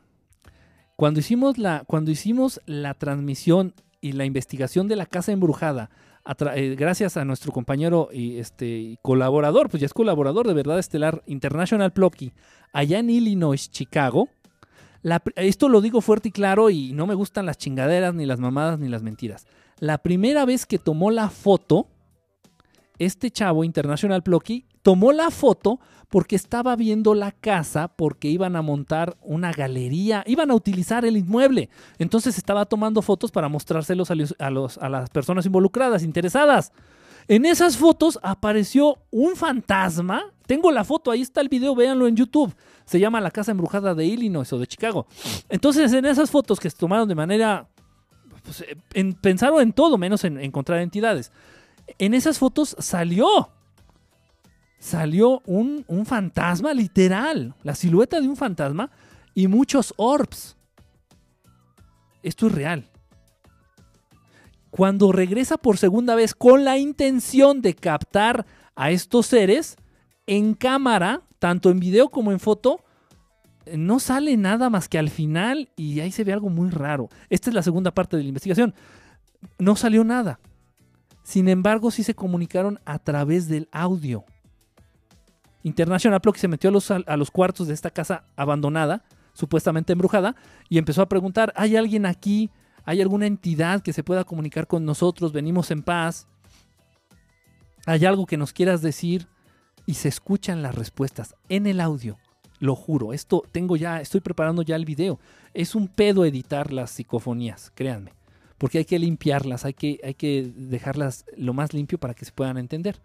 [0.95, 5.89] Cuando hicimos la, cuando hicimos la transmisión y la investigación de la casa embrujada,
[6.55, 11.23] eh, gracias a nuestro compañero y este colaborador, pues ya es colaborador de Verdad Estelar
[11.25, 12.33] International Plocky,
[12.73, 14.29] allá en Illinois, Chicago.
[15.35, 18.77] esto lo digo fuerte y claro y no me gustan las chingaderas, ni las mamadas,
[18.79, 19.47] ni las mentiras.
[19.79, 21.87] La primera vez que tomó la foto,
[22.97, 25.79] este chavo, International Plocky, tomó la foto
[26.09, 31.15] porque estaba viendo la casa porque iban a montar una galería, iban a utilizar el
[31.17, 31.69] inmueble.
[31.99, 36.71] Entonces estaba tomando fotos para mostrárselos a, los- a los- a las personas involucradas, interesadas.
[37.27, 40.23] En esas fotos apareció un fantasma.
[40.47, 42.55] Tengo la foto, ahí está el video, véanlo en YouTube.
[42.85, 45.05] Se llama La Casa Embrujada de Illinois o de Chicago.
[45.47, 47.69] Entonces, en esas fotos que se tomaron de manera.
[48.49, 51.31] Pues, eh, en- pensaron en todo menos en encontrar entidades.
[51.99, 53.51] En esas fotos salió.
[54.79, 57.53] Salió un, un fantasma, literal.
[57.63, 58.89] La silueta de un fantasma
[59.35, 60.55] y muchos orbs.
[62.23, 62.89] Esto es real.
[64.71, 68.45] Cuando regresa por segunda vez con la intención de captar
[68.75, 69.77] a estos seres,
[70.27, 72.83] en cámara, tanto en video como en foto,
[73.77, 77.09] no sale nada más que al final y ahí se ve algo muy raro.
[77.29, 78.73] Esta es la segunda parte de la investigación.
[79.57, 80.39] No salió nada.
[81.23, 84.25] Sin embargo, sí se comunicaron a través del audio.
[85.63, 90.35] International Plug se metió a los, a los cuartos de esta casa abandonada, supuestamente embrujada,
[90.69, 92.49] y empezó a preguntar, ¿hay alguien aquí?
[92.85, 95.33] ¿Hay alguna entidad que se pueda comunicar con nosotros?
[95.33, 96.27] Venimos en paz.
[97.85, 99.27] ¿Hay algo que nos quieras decir?
[99.85, 102.17] Y se escuchan las respuestas en el audio.
[102.59, 105.19] Lo juro, esto tengo ya, estoy preparando ya el video.
[105.53, 108.13] Es un pedo editar las psicofonías, créanme.
[108.57, 112.33] Porque hay que limpiarlas, hay que, hay que dejarlas lo más limpio para que se
[112.33, 112.99] puedan entender.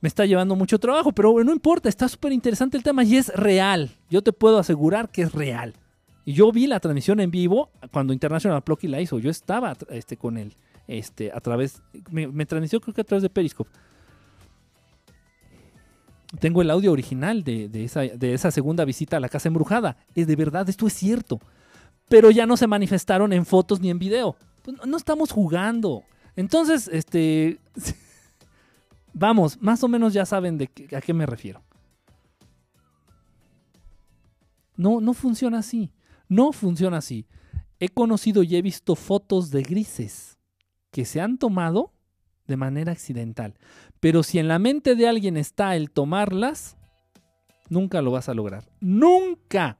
[0.00, 3.28] Me está llevando mucho trabajo, pero no importa, está súper interesante el tema y es
[3.28, 3.90] real.
[4.08, 5.74] Yo te puedo asegurar que es real.
[6.24, 9.18] Y yo vi la transmisión en vivo cuando International Plucky la hizo.
[9.18, 10.56] Yo estaba este, con él
[10.88, 13.70] este, a través, me, me transmitió creo que a través de Periscope
[16.40, 17.70] tengo el audio original de,
[18.34, 19.96] esa, segunda visita a la casa embrujada.
[20.14, 21.40] Es de verdad, esto es cierto.
[22.08, 24.36] Pero ya no se manifestaron en fotos ni en video.
[24.62, 26.02] Pues no estamos jugando.
[26.34, 27.58] Entonces, este.
[29.12, 31.62] Vamos, más o menos ya saben de a qué me refiero.
[34.76, 35.90] No, no funciona así.
[36.28, 37.26] No funciona así.
[37.78, 40.38] He conocido y he visto fotos de grises
[40.90, 41.92] que se han tomado
[42.46, 43.54] de manera accidental.
[44.00, 46.76] Pero si en la mente de alguien está el tomarlas,
[47.68, 48.64] nunca lo vas a lograr.
[48.80, 49.78] Nunca.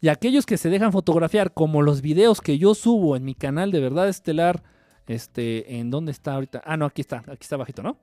[0.00, 3.72] Y aquellos que se dejan fotografiar, como los videos que yo subo en mi canal
[3.72, 4.62] de Verdad Estelar,
[5.06, 6.62] este, ¿en dónde está ahorita?
[6.64, 7.98] Ah, no, aquí está, aquí está bajito, ¿no?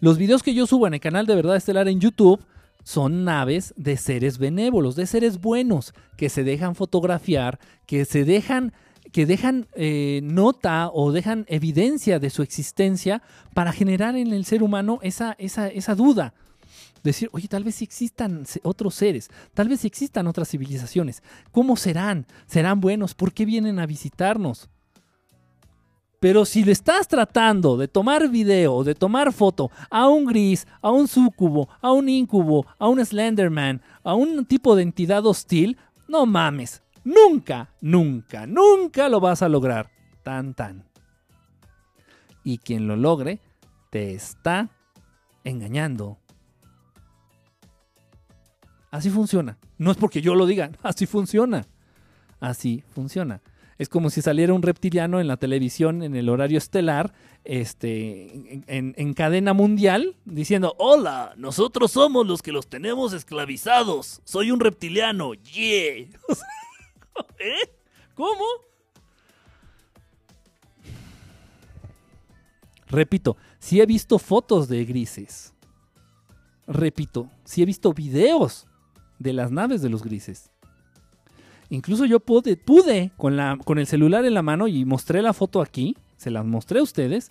[0.00, 2.42] Los videos que yo subo en el canal de Verdad Estelar en YouTube
[2.84, 8.72] son naves de seres benévolos, de seres buenos, que se dejan fotografiar, que se dejan
[9.12, 13.22] que dejan eh, nota o dejan evidencia de su existencia
[13.54, 16.34] para generar en el ser humano esa, esa, esa duda.
[17.02, 21.22] Decir, oye, tal vez existan otros seres, tal vez existan otras civilizaciones.
[21.50, 22.26] ¿Cómo serán?
[22.46, 23.14] ¿Serán buenos?
[23.14, 24.68] ¿Por qué vienen a visitarnos?
[26.20, 30.90] Pero si le estás tratando de tomar video, de tomar foto a un gris, a
[30.90, 36.26] un sucubo, a un incubo, a un slenderman, a un tipo de entidad hostil, no
[36.26, 39.90] mames, Nunca, nunca, nunca lo vas a lograr.
[40.22, 40.84] Tan, tan.
[42.44, 43.40] Y quien lo logre
[43.90, 44.70] te está
[45.44, 46.18] engañando.
[48.90, 49.58] Así funciona.
[49.78, 51.66] No es porque yo lo diga, así funciona.
[52.40, 53.40] Así funciona.
[53.78, 57.14] Es como si saliera un reptiliano en la televisión en el horario estelar,
[57.44, 64.20] este, en, en, cadena mundial, diciendo, hola, nosotros somos los que los tenemos esclavizados.
[64.24, 66.06] Soy un reptiliano, yeah.
[67.38, 67.70] ¿Eh?
[68.14, 68.44] ¿Cómo?
[72.88, 75.54] Repito, si he visto fotos de grises.
[76.66, 78.66] Repito, si he visto videos
[79.18, 80.50] de las naves de los grises.
[81.68, 85.32] Incluso yo pude, pude con, la, con el celular en la mano y mostré la
[85.32, 87.30] foto aquí, se las mostré a ustedes,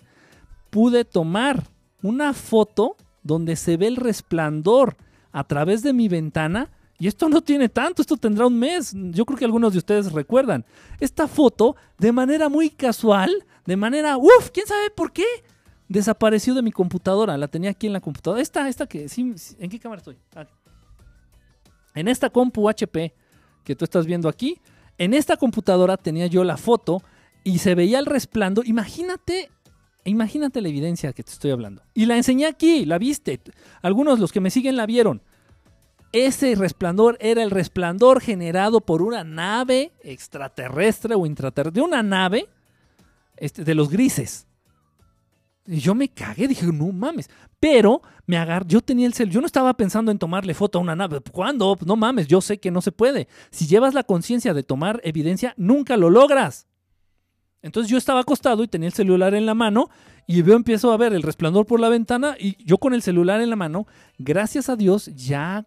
[0.70, 1.64] pude tomar
[2.02, 4.96] una foto donde se ve el resplandor
[5.30, 6.70] a través de mi ventana
[7.00, 8.92] y esto no tiene tanto, esto tendrá un mes.
[8.94, 10.66] Yo creo que algunos de ustedes recuerdan.
[11.00, 15.24] Esta foto, de manera muy casual, de manera, uff, quién sabe por qué,
[15.88, 17.38] desapareció de mi computadora.
[17.38, 18.42] La tenía aquí en la computadora.
[18.42, 20.18] Esta, esta que, ¿en qué cámara estoy?
[20.36, 20.46] Ah.
[21.94, 23.14] En esta compu HP
[23.64, 24.60] que tú estás viendo aquí,
[24.98, 27.02] en esta computadora tenía yo la foto
[27.44, 28.68] y se veía el resplandor.
[28.68, 29.48] Imagínate
[30.04, 31.82] Imagínate la evidencia que te estoy hablando.
[31.92, 33.40] Y la enseñé aquí, la viste.
[33.82, 35.22] Algunos los que me siguen la vieron.
[36.12, 42.48] Ese resplandor era el resplandor generado por una nave extraterrestre o intraterrestre, de una nave
[43.36, 44.46] este, de los grises.
[45.66, 47.30] Y yo me cagué, dije, no mames.
[47.60, 50.82] Pero me agarré, yo tenía el cel, yo no estaba pensando en tomarle foto a
[50.82, 51.20] una nave.
[51.30, 51.76] ¿Cuándo?
[51.84, 53.28] No mames, yo sé que no se puede.
[53.50, 56.66] Si llevas la conciencia de tomar evidencia, nunca lo logras.
[57.62, 59.90] Entonces yo estaba acostado y tenía el celular en la mano
[60.26, 63.40] y veo, empiezo a ver el resplandor por la ventana y yo con el celular
[63.40, 63.86] en la mano,
[64.18, 65.66] gracias a Dios, ya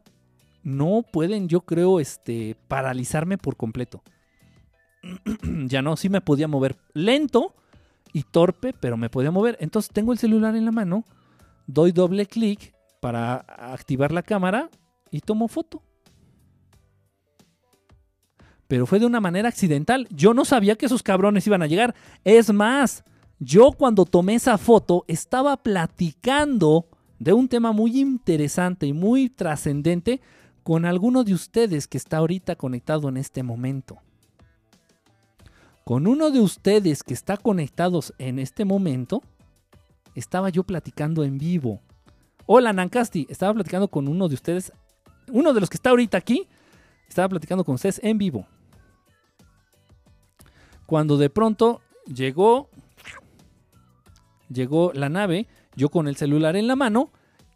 [0.63, 4.01] no pueden, yo creo, este, paralizarme por completo.
[5.65, 7.53] ya no, sí me podía mover lento
[8.13, 9.57] y torpe, pero me podía mover.
[9.59, 11.03] Entonces tengo el celular en la mano,
[11.67, 14.69] doy doble clic para activar la cámara
[15.11, 15.83] y tomo foto.
[18.67, 20.07] Pero fue de una manera accidental.
[20.09, 21.93] Yo no sabía que esos cabrones iban a llegar.
[22.23, 23.03] Es más,
[23.39, 26.87] yo cuando tomé esa foto estaba platicando
[27.19, 30.21] de un tema muy interesante y muy trascendente
[30.63, 33.99] con alguno de ustedes que está ahorita conectado en este momento.
[35.83, 39.21] Con uno de ustedes que está conectados en este momento,
[40.15, 41.81] estaba yo platicando en vivo.
[42.45, 44.71] Hola Nancasti, estaba platicando con uno de ustedes,
[45.29, 46.47] uno de los que está ahorita aquí,
[47.09, 48.47] estaba platicando con ustedes en vivo.
[50.85, 52.69] Cuando de pronto llegó,
[54.49, 57.11] llegó la nave, yo con el celular en la mano,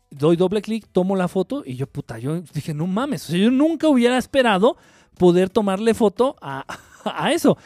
[0.09, 3.88] doy doble clic, tomo la foto y yo, puta, yo dije, no mames, yo nunca
[3.88, 4.77] hubiera esperado
[5.17, 6.65] poder tomarle foto a,
[7.31, 7.57] eso.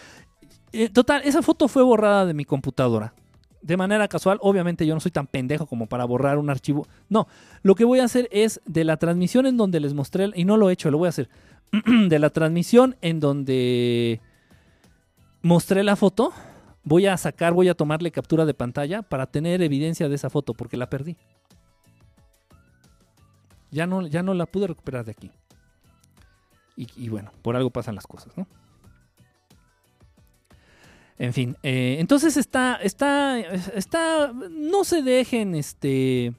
[0.71, 3.13] Eh, total, esa foto fue borrada de mi computadora.
[3.61, 4.39] de manera casual.
[4.41, 6.87] Obviamente yo no soy tan pendejo como para borrar un archivo.
[7.09, 7.27] No,
[7.61, 10.57] lo que voy a hacer es de la transmisión en donde les mostré, y no
[10.57, 11.29] lo he hecho, lo voy a hacer,
[12.07, 14.19] de la transmisión en donde
[15.41, 16.33] mostré la foto,
[16.83, 20.53] voy a sacar, voy a tomarle captura de pantalla para tener evidencia de esa foto,
[20.53, 21.17] porque la perdí.
[23.71, 25.31] Ya no, ya no la pude recuperar de aquí.
[26.75, 28.47] Y, bueno, por algo pasan las cosas, ¿no?
[31.19, 36.33] En fin, eh, entonces está, está, está, no se dejen, este,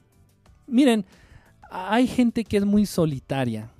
[0.67, 1.05] miren,
[1.69, 3.71] hay gente que es muy solitaria.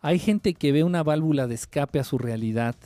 [0.00, 2.76] Hay gente que ve una válvula de escape a su realidad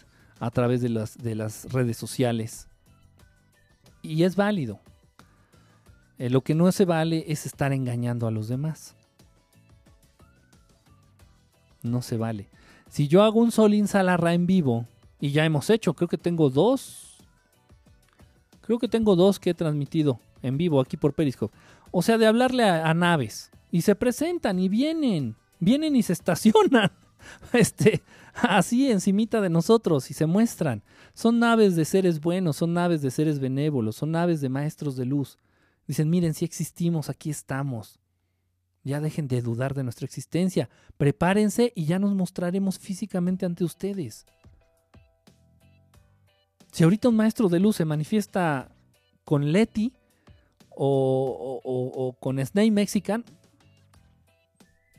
[0.41, 2.69] a través de las, de las redes sociales.
[4.03, 4.81] Y es válido.
[6.19, 8.97] Eh, lo que no se vale es estar engañando a los demás.
[11.83, 12.49] No se vale.
[12.89, 14.87] Si yo hago un Solín Salarra en vivo,
[15.21, 17.19] y ya hemos hecho, creo que tengo dos.
[18.63, 21.57] Creo que tengo dos que he transmitido en vivo aquí por Periscope.
[21.91, 23.51] O sea, de hablarle a, a naves.
[23.71, 25.37] Y se presentan y vienen.
[25.59, 26.91] Vienen y se estacionan.
[27.53, 28.03] Este,
[28.33, 30.83] así encimita de nosotros y se muestran.
[31.13, 35.05] Son naves de seres buenos, son naves de seres benévolos, son naves de maestros de
[35.05, 35.39] luz.
[35.87, 37.99] Dicen, miren, si existimos, aquí estamos.
[38.83, 40.69] Ya dejen de dudar de nuestra existencia.
[40.97, 44.27] Prepárense y ya nos mostraremos físicamente ante ustedes.
[46.73, 48.71] Si ahorita un maestro de luz se manifiesta
[49.25, 49.93] con Leti
[50.71, 53.25] o, con Snake Mexican,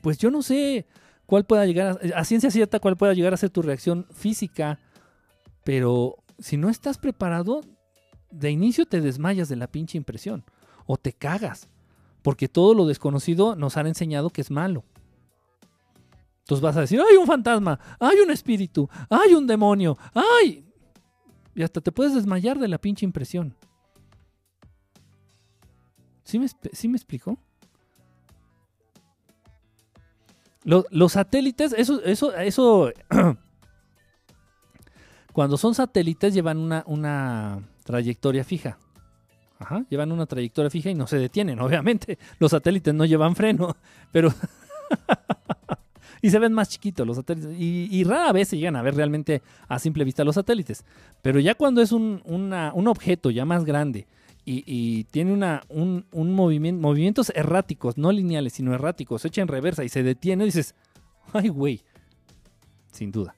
[0.02, 0.86] pues yo no sé
[1.26, 4.78] cuál pueda llegar a, a, ciencia cierta, cuál pueda llegar a ser tu reacción física,
[5.64, 7.62] pero si no estás preparado,
[8.30, 10.44] de inicio te desmayas de la pinche impresión
[10.86, 11.68] o te cagas,
[12.22, 14.84] porque todo lo desconocido nos han enseñado que es malo.
[16.40, 20.66] Entonces vas a decir, hay un fantasma, hay un espíritu, hay un demonio, hay...
[21.54, 23.54] Y hasta te puedes desmayar de la pinche impresión.
[26.24, 27.38] ¿Sí me, ¿sí me explicó?
[30.64, 32.90] Los, satélites, eso, eso, eso.
[35.32, 38.78] cuando son satélites llevan una trayectoria fija.
[39.88, 42.18] Llevan una trayectoria fija y no se detienen, obviamente.
[42.38, 43.76] Los satélites no llevan freno,
[44.10, 44.32] pero.
[46.22, 47.56] y se ven más chiquitos los satélites.
[47.58, 50.84] Y, rara vez se llegan a ver realmente a simple vista los satélites.
[51.22, 54.06] Pero ya cuando es un, un objeto ya más grande
[54.44, 59.48] y, tiene una, un, un movimiento, movimientos erráticos, no lineales, sino erráticos, se echa en
[59.48, 60.74] reversa y se detiene, dices,
[61.32, 61.80] ay, güey,
[62.90, 63.36] sin duda.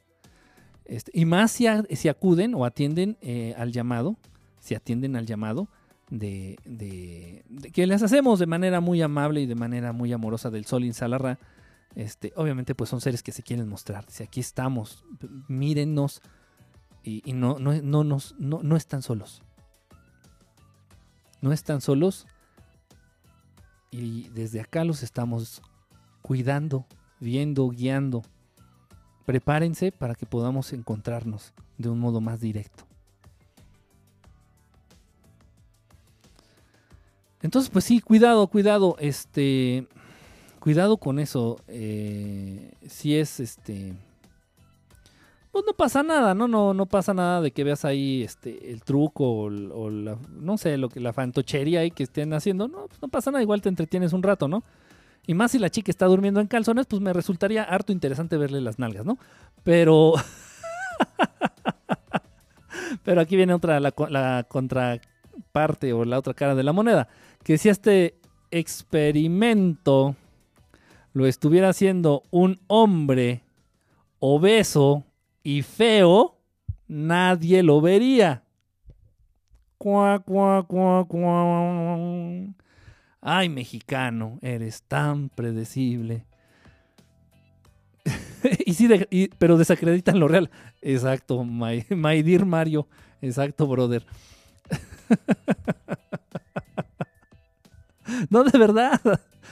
[0.85, 4.17] Este, y más si, si, acuden o atienden eh, al llamado,
[4.61, 5.69] si atienden al llamado
[6.11, 10.85] de, que les hacemos de manera muy amable y de manera muy amorosa del Sol
[10.85, 11.39] Insalarra.
[11.95, 14.05] Este, obviamente, pues son seres que se quieren mostrar.
[14.09, 15.05] Si aquí estamos,
[15.49, 16.23] mírennos
[17.03, 19.43] y, y no, no, no, nos, no, no están solos
[21.45, 22.27] no están solos
[23.91, 25.61] y desde acá los estamos
[26.23, 26.87] cuidando,
[27.21, 28.23] viendo, guiando.
[29.27, 32.87] Prepárense para que podamos encontrarnos de un modo más directo.
[37.45, 39.87] Entonces, pues sí, cuidado, cuidado, este,
[40.61, 41.61] cuidado con eso.
[41.69, 43.93] Eh, si es, este,
[45.53, 46.49] pues no pasa nada, ¿no?
[46.49, 49.51] No, no pasa nada de que veas ahí este, el truco o,
[49.91, 52.67] la, no sé, lo que la fantochería ahí que estén haciendo.
[52.67, 54.65] No, pues no pasa nada, igual te entretienes un rato, ¿no?
[55.27, 58.63] Y más si la chica está durmiendo en calzones, pues me resultaría harto interesante verle
[58.63, 59.19] las nalgas, ¿no?
[59.63, 60.15] Pero...
[63.03, 64.47] Pero aquí viene otra, la, la
[65.55, 67.09] contraparte o la otra cara de la moneda.
[67.43, 68.19] Que si este
[68.51, 70.17] experimento
[71.13, 73.45] lo estuviera haciendo un hombre
[74.19, 75.05] obeso
[75.43, 76.39] y feo,
[76.89, 78.43] nadie lo vería.
[79.79, 81.07] Cuá, cuá, cuá.
[83.21, 86.27] Ay, mexicano, eres tan predecible.
[88.67, 88.89] y sí,
[89.39, 90.51] pero desacreditan lo real.
[90.83, 92.89] Exacto, my, my dear Mario.
[93.23, 94.05] Exacto, brother.
[98.31, 99.01] no, de verdad.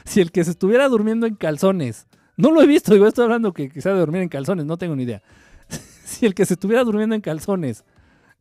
[0.05, 2.07] Si el que se estuviera durmiendo en calzones,
[2.37, 4.97] no lo he visto, digo, estoy hablando que quizá de dormir en calzones, no tengo
[4.97, 5.23] ni idea.
[6.05, 7.85] Si el que se estuviera durmiendo en calzones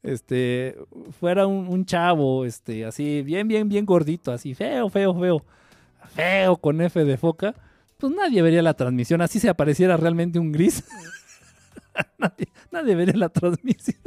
[0.03, 0.75] este
[1.19, 5.45] fuera un, chavo este así bien bien bien gordito así feo feo feo
[6.15, 7.53] feo con F de foca
[8.01, 9.21] pues nadie vería la transmisión.
[9.21, 10.83] Así se apareciera realmente un gris
[12.71, 14.01] nadie vería la transmisión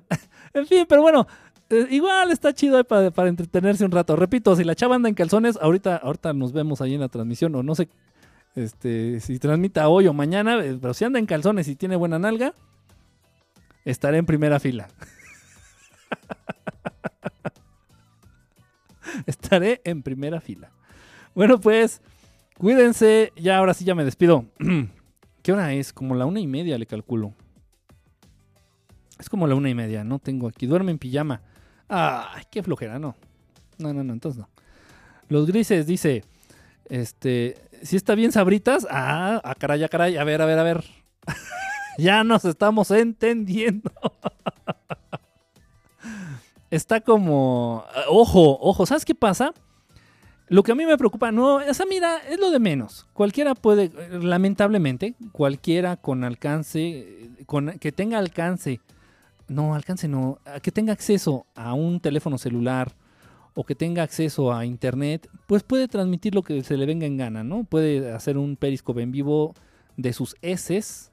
[0.54, 1.26] en fin, pero bueno,
[1.70, 4.14] eh, igual está chido eh, para, entretenerse un rato.
[4.14, 7.54] Repito, si la chava anda en calzones, ahorita, ahorita nos vemos ahí en la transmisión,
[7.54, 7.88] o no sé
[8.54, 12.18] este, si transmita hoy o mañana, eh, pero si anda en calzones y tiene buena
[12.18, 12.52] nalga,
[13.86, 14.88] estaré en primera fila.
[19.26, 20.70] estaré en primera fila.
[21.34, 22.02] Bueno, pues,
[22.58, 23.32] cuídense.
[23.36, 24.44] Ya ahora sí ya me despido.
[25.42, 25.94] ¿Qué hora es?
[25.94, 27.32] Como la una y media le calculo.
[29.22, 30.66] Es como la una y media, no tengo aquí.
[30.66, 31.42] Duerme en pijama.
[31.88, 33.14] Ay, qué flojera, no.
[33.78, 34.48] No, no, no, entonces no.
[35.28, 36.24] Los grises dice,
[36.86, 38.84] este, si está bien sabritas.
[38.90, 40.16] Ah, ah, caray, ah, caray.
[40.16, 40.84] A ver, a ver, a ver.
[41.98, 43.92] ya nos estamos entendiendo.
[46.72, 49.54] está como, ojo, ojo, ¿sabes qué pasa?
[50.48, 53.06] Lo que a mí me preocupa, no, esa mira, es lo de menos.
[53.12, 58.80] Cualquiera puede, lamentablemente, cualquiera con alcance, con, que tenga alcance,
[59.52, 62.94] no, alcance no, que tenga acceso a un teléfono celular
[63.54, 67.16] o que tenga acceso a internet, pues puede transmitir lo que se le venga en
[67.16, 67.64] gana, ¿no?
[67.64, 69.54] Puede hacer un periscope en vivo
[69.96, 71.12] de sus heces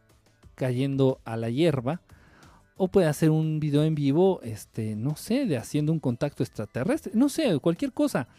[0.56, 2.02] cayendo a la hierba
[2.78, 7.11] o puede hacer un video en vivo, este, no sé, de haciendo un contacto extraterrestre,
[7.14, 8.30] no sé, cualquier cosa.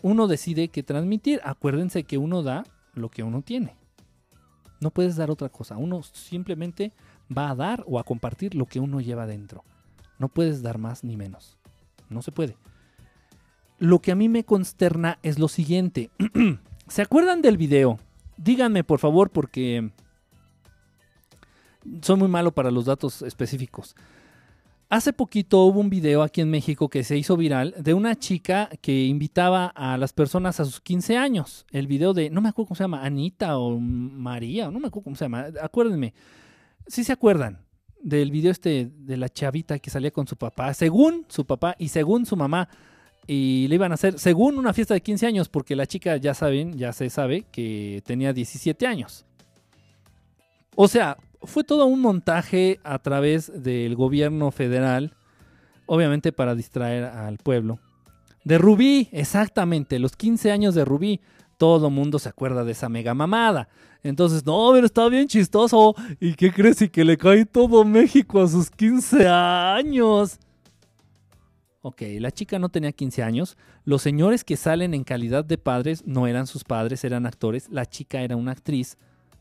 [0.00, 1.40] Uno decide qué transmitir.
[1.44, 2.64] Acuérdense que uno da
[2.94, 3.76] lo que uno tiene.
[4.80, 5.76] No puedes dar otra cosa.
[5.76, 6.92] Uno simplemente
[7.36, 9.64] va a dar o a compartir lo que uno lleva dentro.
[10.18, 11.56] No puedes dar más ni menos.
[12.08, 12.56] No se puede.
[13.78, 16.10] Lo que a mí me consterna es lo siguiente.
[16.88, 17.98] ¿Se acuerdan del video?
[18.36, 19.90] Díganme por favor porque
[22.02, 23.94] soy muy malo para los datos específicos.
[24.90, 28.70] Hace poquito hubo un video aquí en México que se hizo viral de una chica
[28.80, 31.66] que invitaba a las personas a sus 15 años.
[31.70, 35.04] El video de, no me acuerdo cómo se llama, Anita o María, no me acuerdo
[35.04, 36.14] cómo se llama, acuérdenme.
[36.88, 37.58] Si se acuerdan
[38.02, 41.88] del video este de la chavita que salía con su papá, según su papá y
[41.88, 42.68] según su mamá,
[43.26, 46.32] y le iban a hacer, según una fiesta de 15 años, porque la chica ya
[46.32, 49.26] saben, ya se sabe que tenía 17 años.
[50.74, 55.12] O sea, fue todo un montaje a través del gobierno federal,
[55.84, 57.78] obviamente para distraer al pueblo.
[58.44, 61.20] De Rubí, exactamente, los 15 años de Rubí.
[61.58, 63.68] Todo mundo se acuerda de esa mega mamada.
[64.02, 65.94] Entonces, no, pero está bien chistoso.
[66.20, 66.80] ¿Y qué crees?
[66.82, 70.38] Y que le cae todo México a sus 15 años.
[71.82, 73.56] Ok, la chica no tenía 15 años.
[73.84, 77.68] Los señores que salen en calidad de padres no eran sus padres, eran actores.
[77.70, 78.96] La chica era una actriz,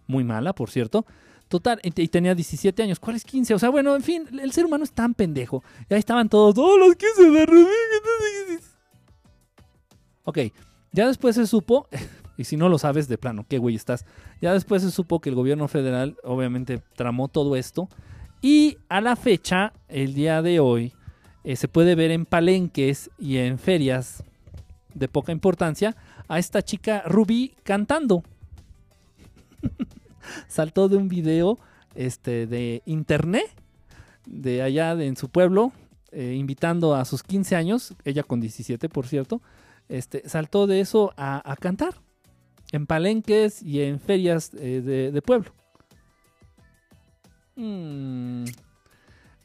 [0.07, 1.05] muy mala, por cierto.
[1.47, 2.99] Total, y tenía 17 años.
[2.99, 3.53] ¿Cuál es 15?
[3.53, 5.63] O sea, bueno, en fin, el ser humano es tan pendejo.
[5.89, 7.67] Y ahí estaban todos, ¡oh, los 15 de Rubí!
[10.23, 10.39] Ok,
[10.98, 11.88] ya después se supo,
[12.38, 14.03] y si no lo sabes de plano, qué güey estás.
[14.42, 17.88] Ya después se supo que el gobierno federal, obviamente, tramó todo esto.
[18.42, 20.93] Y a la fecha, el día de hoy,
[21.43, 24.24] eh, se puede ver en palenques y en ferias
[24.95, 25.95] de poca importancia
[26.27, 28.24] a esta chica Ruby cantando.
[30.48, 31.59] Saltó de un video
[31.93, 33.45] este, de internet,
[34.26, 35.74] de allá en su pueblo,
[36.11, 39.43] eh, invitando a sus 15 años, ella con 17 por cierto,
[39.90, 41.95] este, saltó de eso a, cantar
[42.72, 45.53] en palenques y en ferias eh, de, pueblo.
[47.56, 48.45] Mm,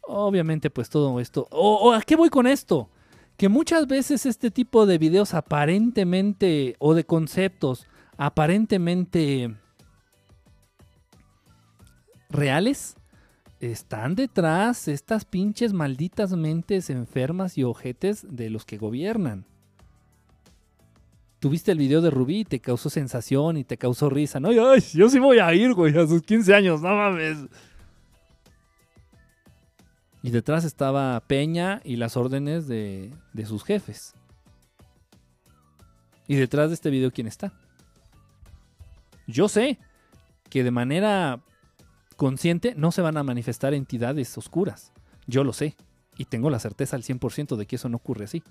[0.02, 1.46] Obviamente, pues todo esto.
[1.50, 2.90] ¿O a qué voy con esto?
[3.36, 7.86] Que muchas veces este tipo de videos aparentemente o de conceptos
[8.18, 9.54] aparentemente
[12.28, 12.96] reales
[13.60, 19.46] están detrás estas pinches malditas mentes enfermas y ojetes de los que gobiernan.
[21.42, 24.52] Tuviste el video de Rubí y te causó sensación y te causó risa, ¿no?
[24.52, 27.36] yo sí voy a ir, güey, a sus 15 años, no mames.
[30.22, 33.10] Y detrás estaba Peña y las órdenes de,
[33.44, 34.14] sus jefes.
[36.28, 37.52] Y detrás de este video, ¿quién está?
[39.26, 39.80] Yo sé
[40.48, 41.40] que de manera
[42.14, 44.92] consciente no se van a manifestar entidades oscuras.
[45.26, 45.74] Yo lo sé.
[46.16, 48.44] Y tengo la certeza al 100% de que eso no ocurre así.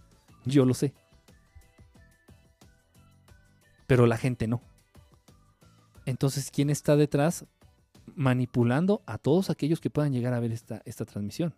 [0.44, 0.94] Yo lo sé.
[3.92, 4.62] Pero la gente no.
[6.06, 7.46] Entonces, ¿quién está detrás?
[8.16, 11.54] manipulando a todos aquellos que puedan llegar a ver esta, esta transmisión.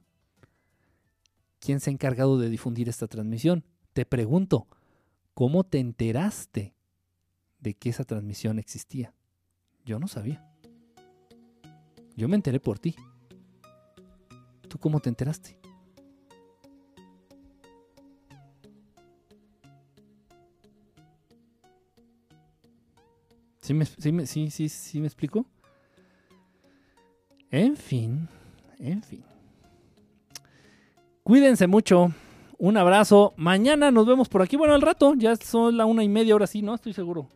[1.60, 3.64] ¿Quién se ha encargado de difundir esta transmisión?
[3.94, 4.66] Te pregunto,
[5.36, 6.74] ¿cómo te enteraste
[7.60, 9.14] de que esa transmisión existía?
[9.86, 10.44] Yo no sabía.
[12.16, 12.96] Yo me enteré por ti.
[14.68, 15.63] ¿Tú cómo te enteraste?
[23.64, 25.46] ¿Sí me, sí, sí, sí, sí me explico?
[27.50, 28.28] En fin,
[28.78, 29.24] en fin.
[31.24, 32.12] Cuídense mucho.
[32.58, 33.34] Un abrazo.
[33.38, 34.58] Mañana nos vemos por aquí.
[34.58, 35.14] Bueno, al rato.
[35.16, 36.76] Ya son la una y media, ahora sí, ¿no?
[36.76, 37.30] Estoy seguro.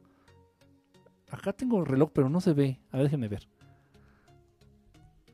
[1.31, 2.77] Acá tengo el reloj, pero no se ve.
[2.91, 3.47] A ver, déjenme ver.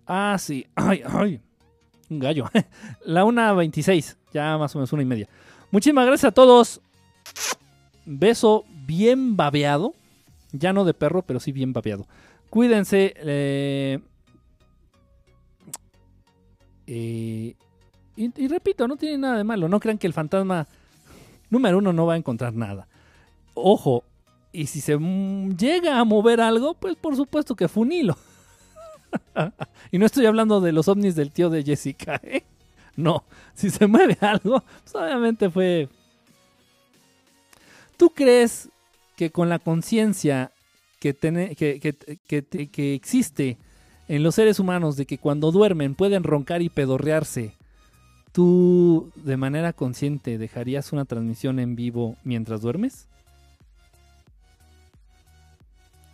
[0.05, 0.67] Ah, sí.
[0.75, 1.41] Ay, ay.
[2.07, 2.45] Un gallo.
[3.03, 4.15] la una veintiséis.
[4.31, 5.27] Ya más o menos una y media.
[5.71, 6.81] Muchísimas gracias a todos.
[8.05, 9.95] beso bien babeado.
[10.53, 12.07] Ya no de perro, pero sí bien babeado.
[12.49, 13.13] Cuídense.
[13.17, 13.99] eh,
[16.87, 17.55] eh,
[18.15, 19.67] y, repito, no tiene nada de malo.
[19.67, 20.67] No crean que el fantasma
[21.49, 22.87] número uno no va a encontrar nada.
[23.55, 24.03] Ojo,
[24.51, 28.17] y si se mm, llega a mover algo, pues por supuesto que fue un hilo.
[29.91, 32.43] y no estoy hablando de los ovnis del tío de Jessica, ¿eh?
[32.95, 33.23] No,
[33.55, 35.89] si se mueve algo, pues obviamente fue...
[37.97, 38.69] ¿Tú crees
[39.15, 40.51] que con la conciencia
[40.99, 41.77] que, que-
[42.27, 43.57] que- que existe
[44.07, 47.55] en los seres humanos de que cuando duermen pueden roncar y pedorrearse,
[48.31, 53.07] tú de manera consciente dejarías una transmisión en vivo mientras duermes?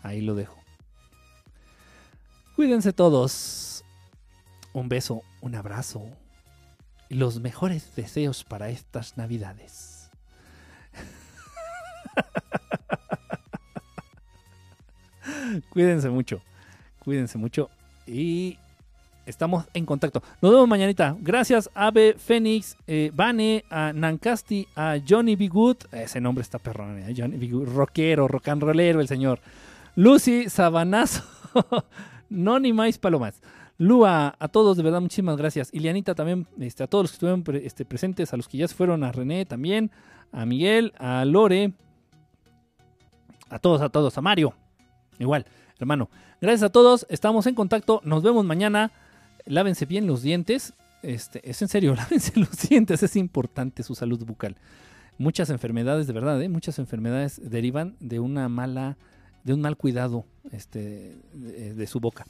[0.04, 0.58] Ahí lo dejo.
[2.56, 3.84] Cuídense todos.
[4.74, 6.06] Un beso, un abrazo
[7.10, 9.99] y los mejores deseos para estas navidades.
[15.70, 16.42] Cuídense mucho.
[17.00, 17.70] Cuídense mucho.
[18.06, 18.58] Y
[19.26, 20.22] estamos en contacto.
[20.42, 21.16] Nos vemos mañanita.
[21.20, 25.50] Gracias, Ave, Fénix, eh, Vane, a Nancasti, a Johnny B.
[25.92, 27.00] Ese nombre está perrón.
[27.00, 27.14] ¿eh?
[27.16, 27.66] Johnny B.
[27.66, 29.40] Rockero, rock and rollero, el señor.
[29.96, 31.24] Lucy, Sabanazo.
[32.30, 33.42] no ni más palomas.
[33.78, 35.70] Lua, a todos, de verdad, muchísimas gracias.
[35.72, 38.76] Ilianita también, este, a todos los que estuvieron este, presentes, a los que ya se
[38.76, 39.90] fueron, a René también,
[40.34, 41.72] a Miguel, a Lore,
[43.50, 44.54] a todos, a todos, a Mario.
[45.20, 45.46] Igual,
[45.80, 46.10] hermano.
[46.42, 48.92] Gracias a todos, estamos en contacto, nos vemos mañana.
[49.46, 50.74] Lávense bien los dientes.
[51.02, 54.56] Este, es en serio, lávense los dientes, es importante su salud bucal.
[55.18, 56.48] Muchas enfermedades, de verdad, ¿eh?
[56.48, 58.98] muchas enfermedades derivan de una mala,
[59.44, 62.26] de un mal cuidado este, de, su boca.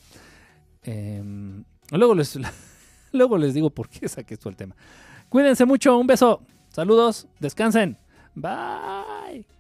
[0.81, 2.39] Em, luego, les,
[3.11, 4.75] luego les digo por qué saqué esto el tema.
[5.29, 7.95] Cuídense mucho, un beso, saludos, descansen.
[8.33, 9.58] Bye.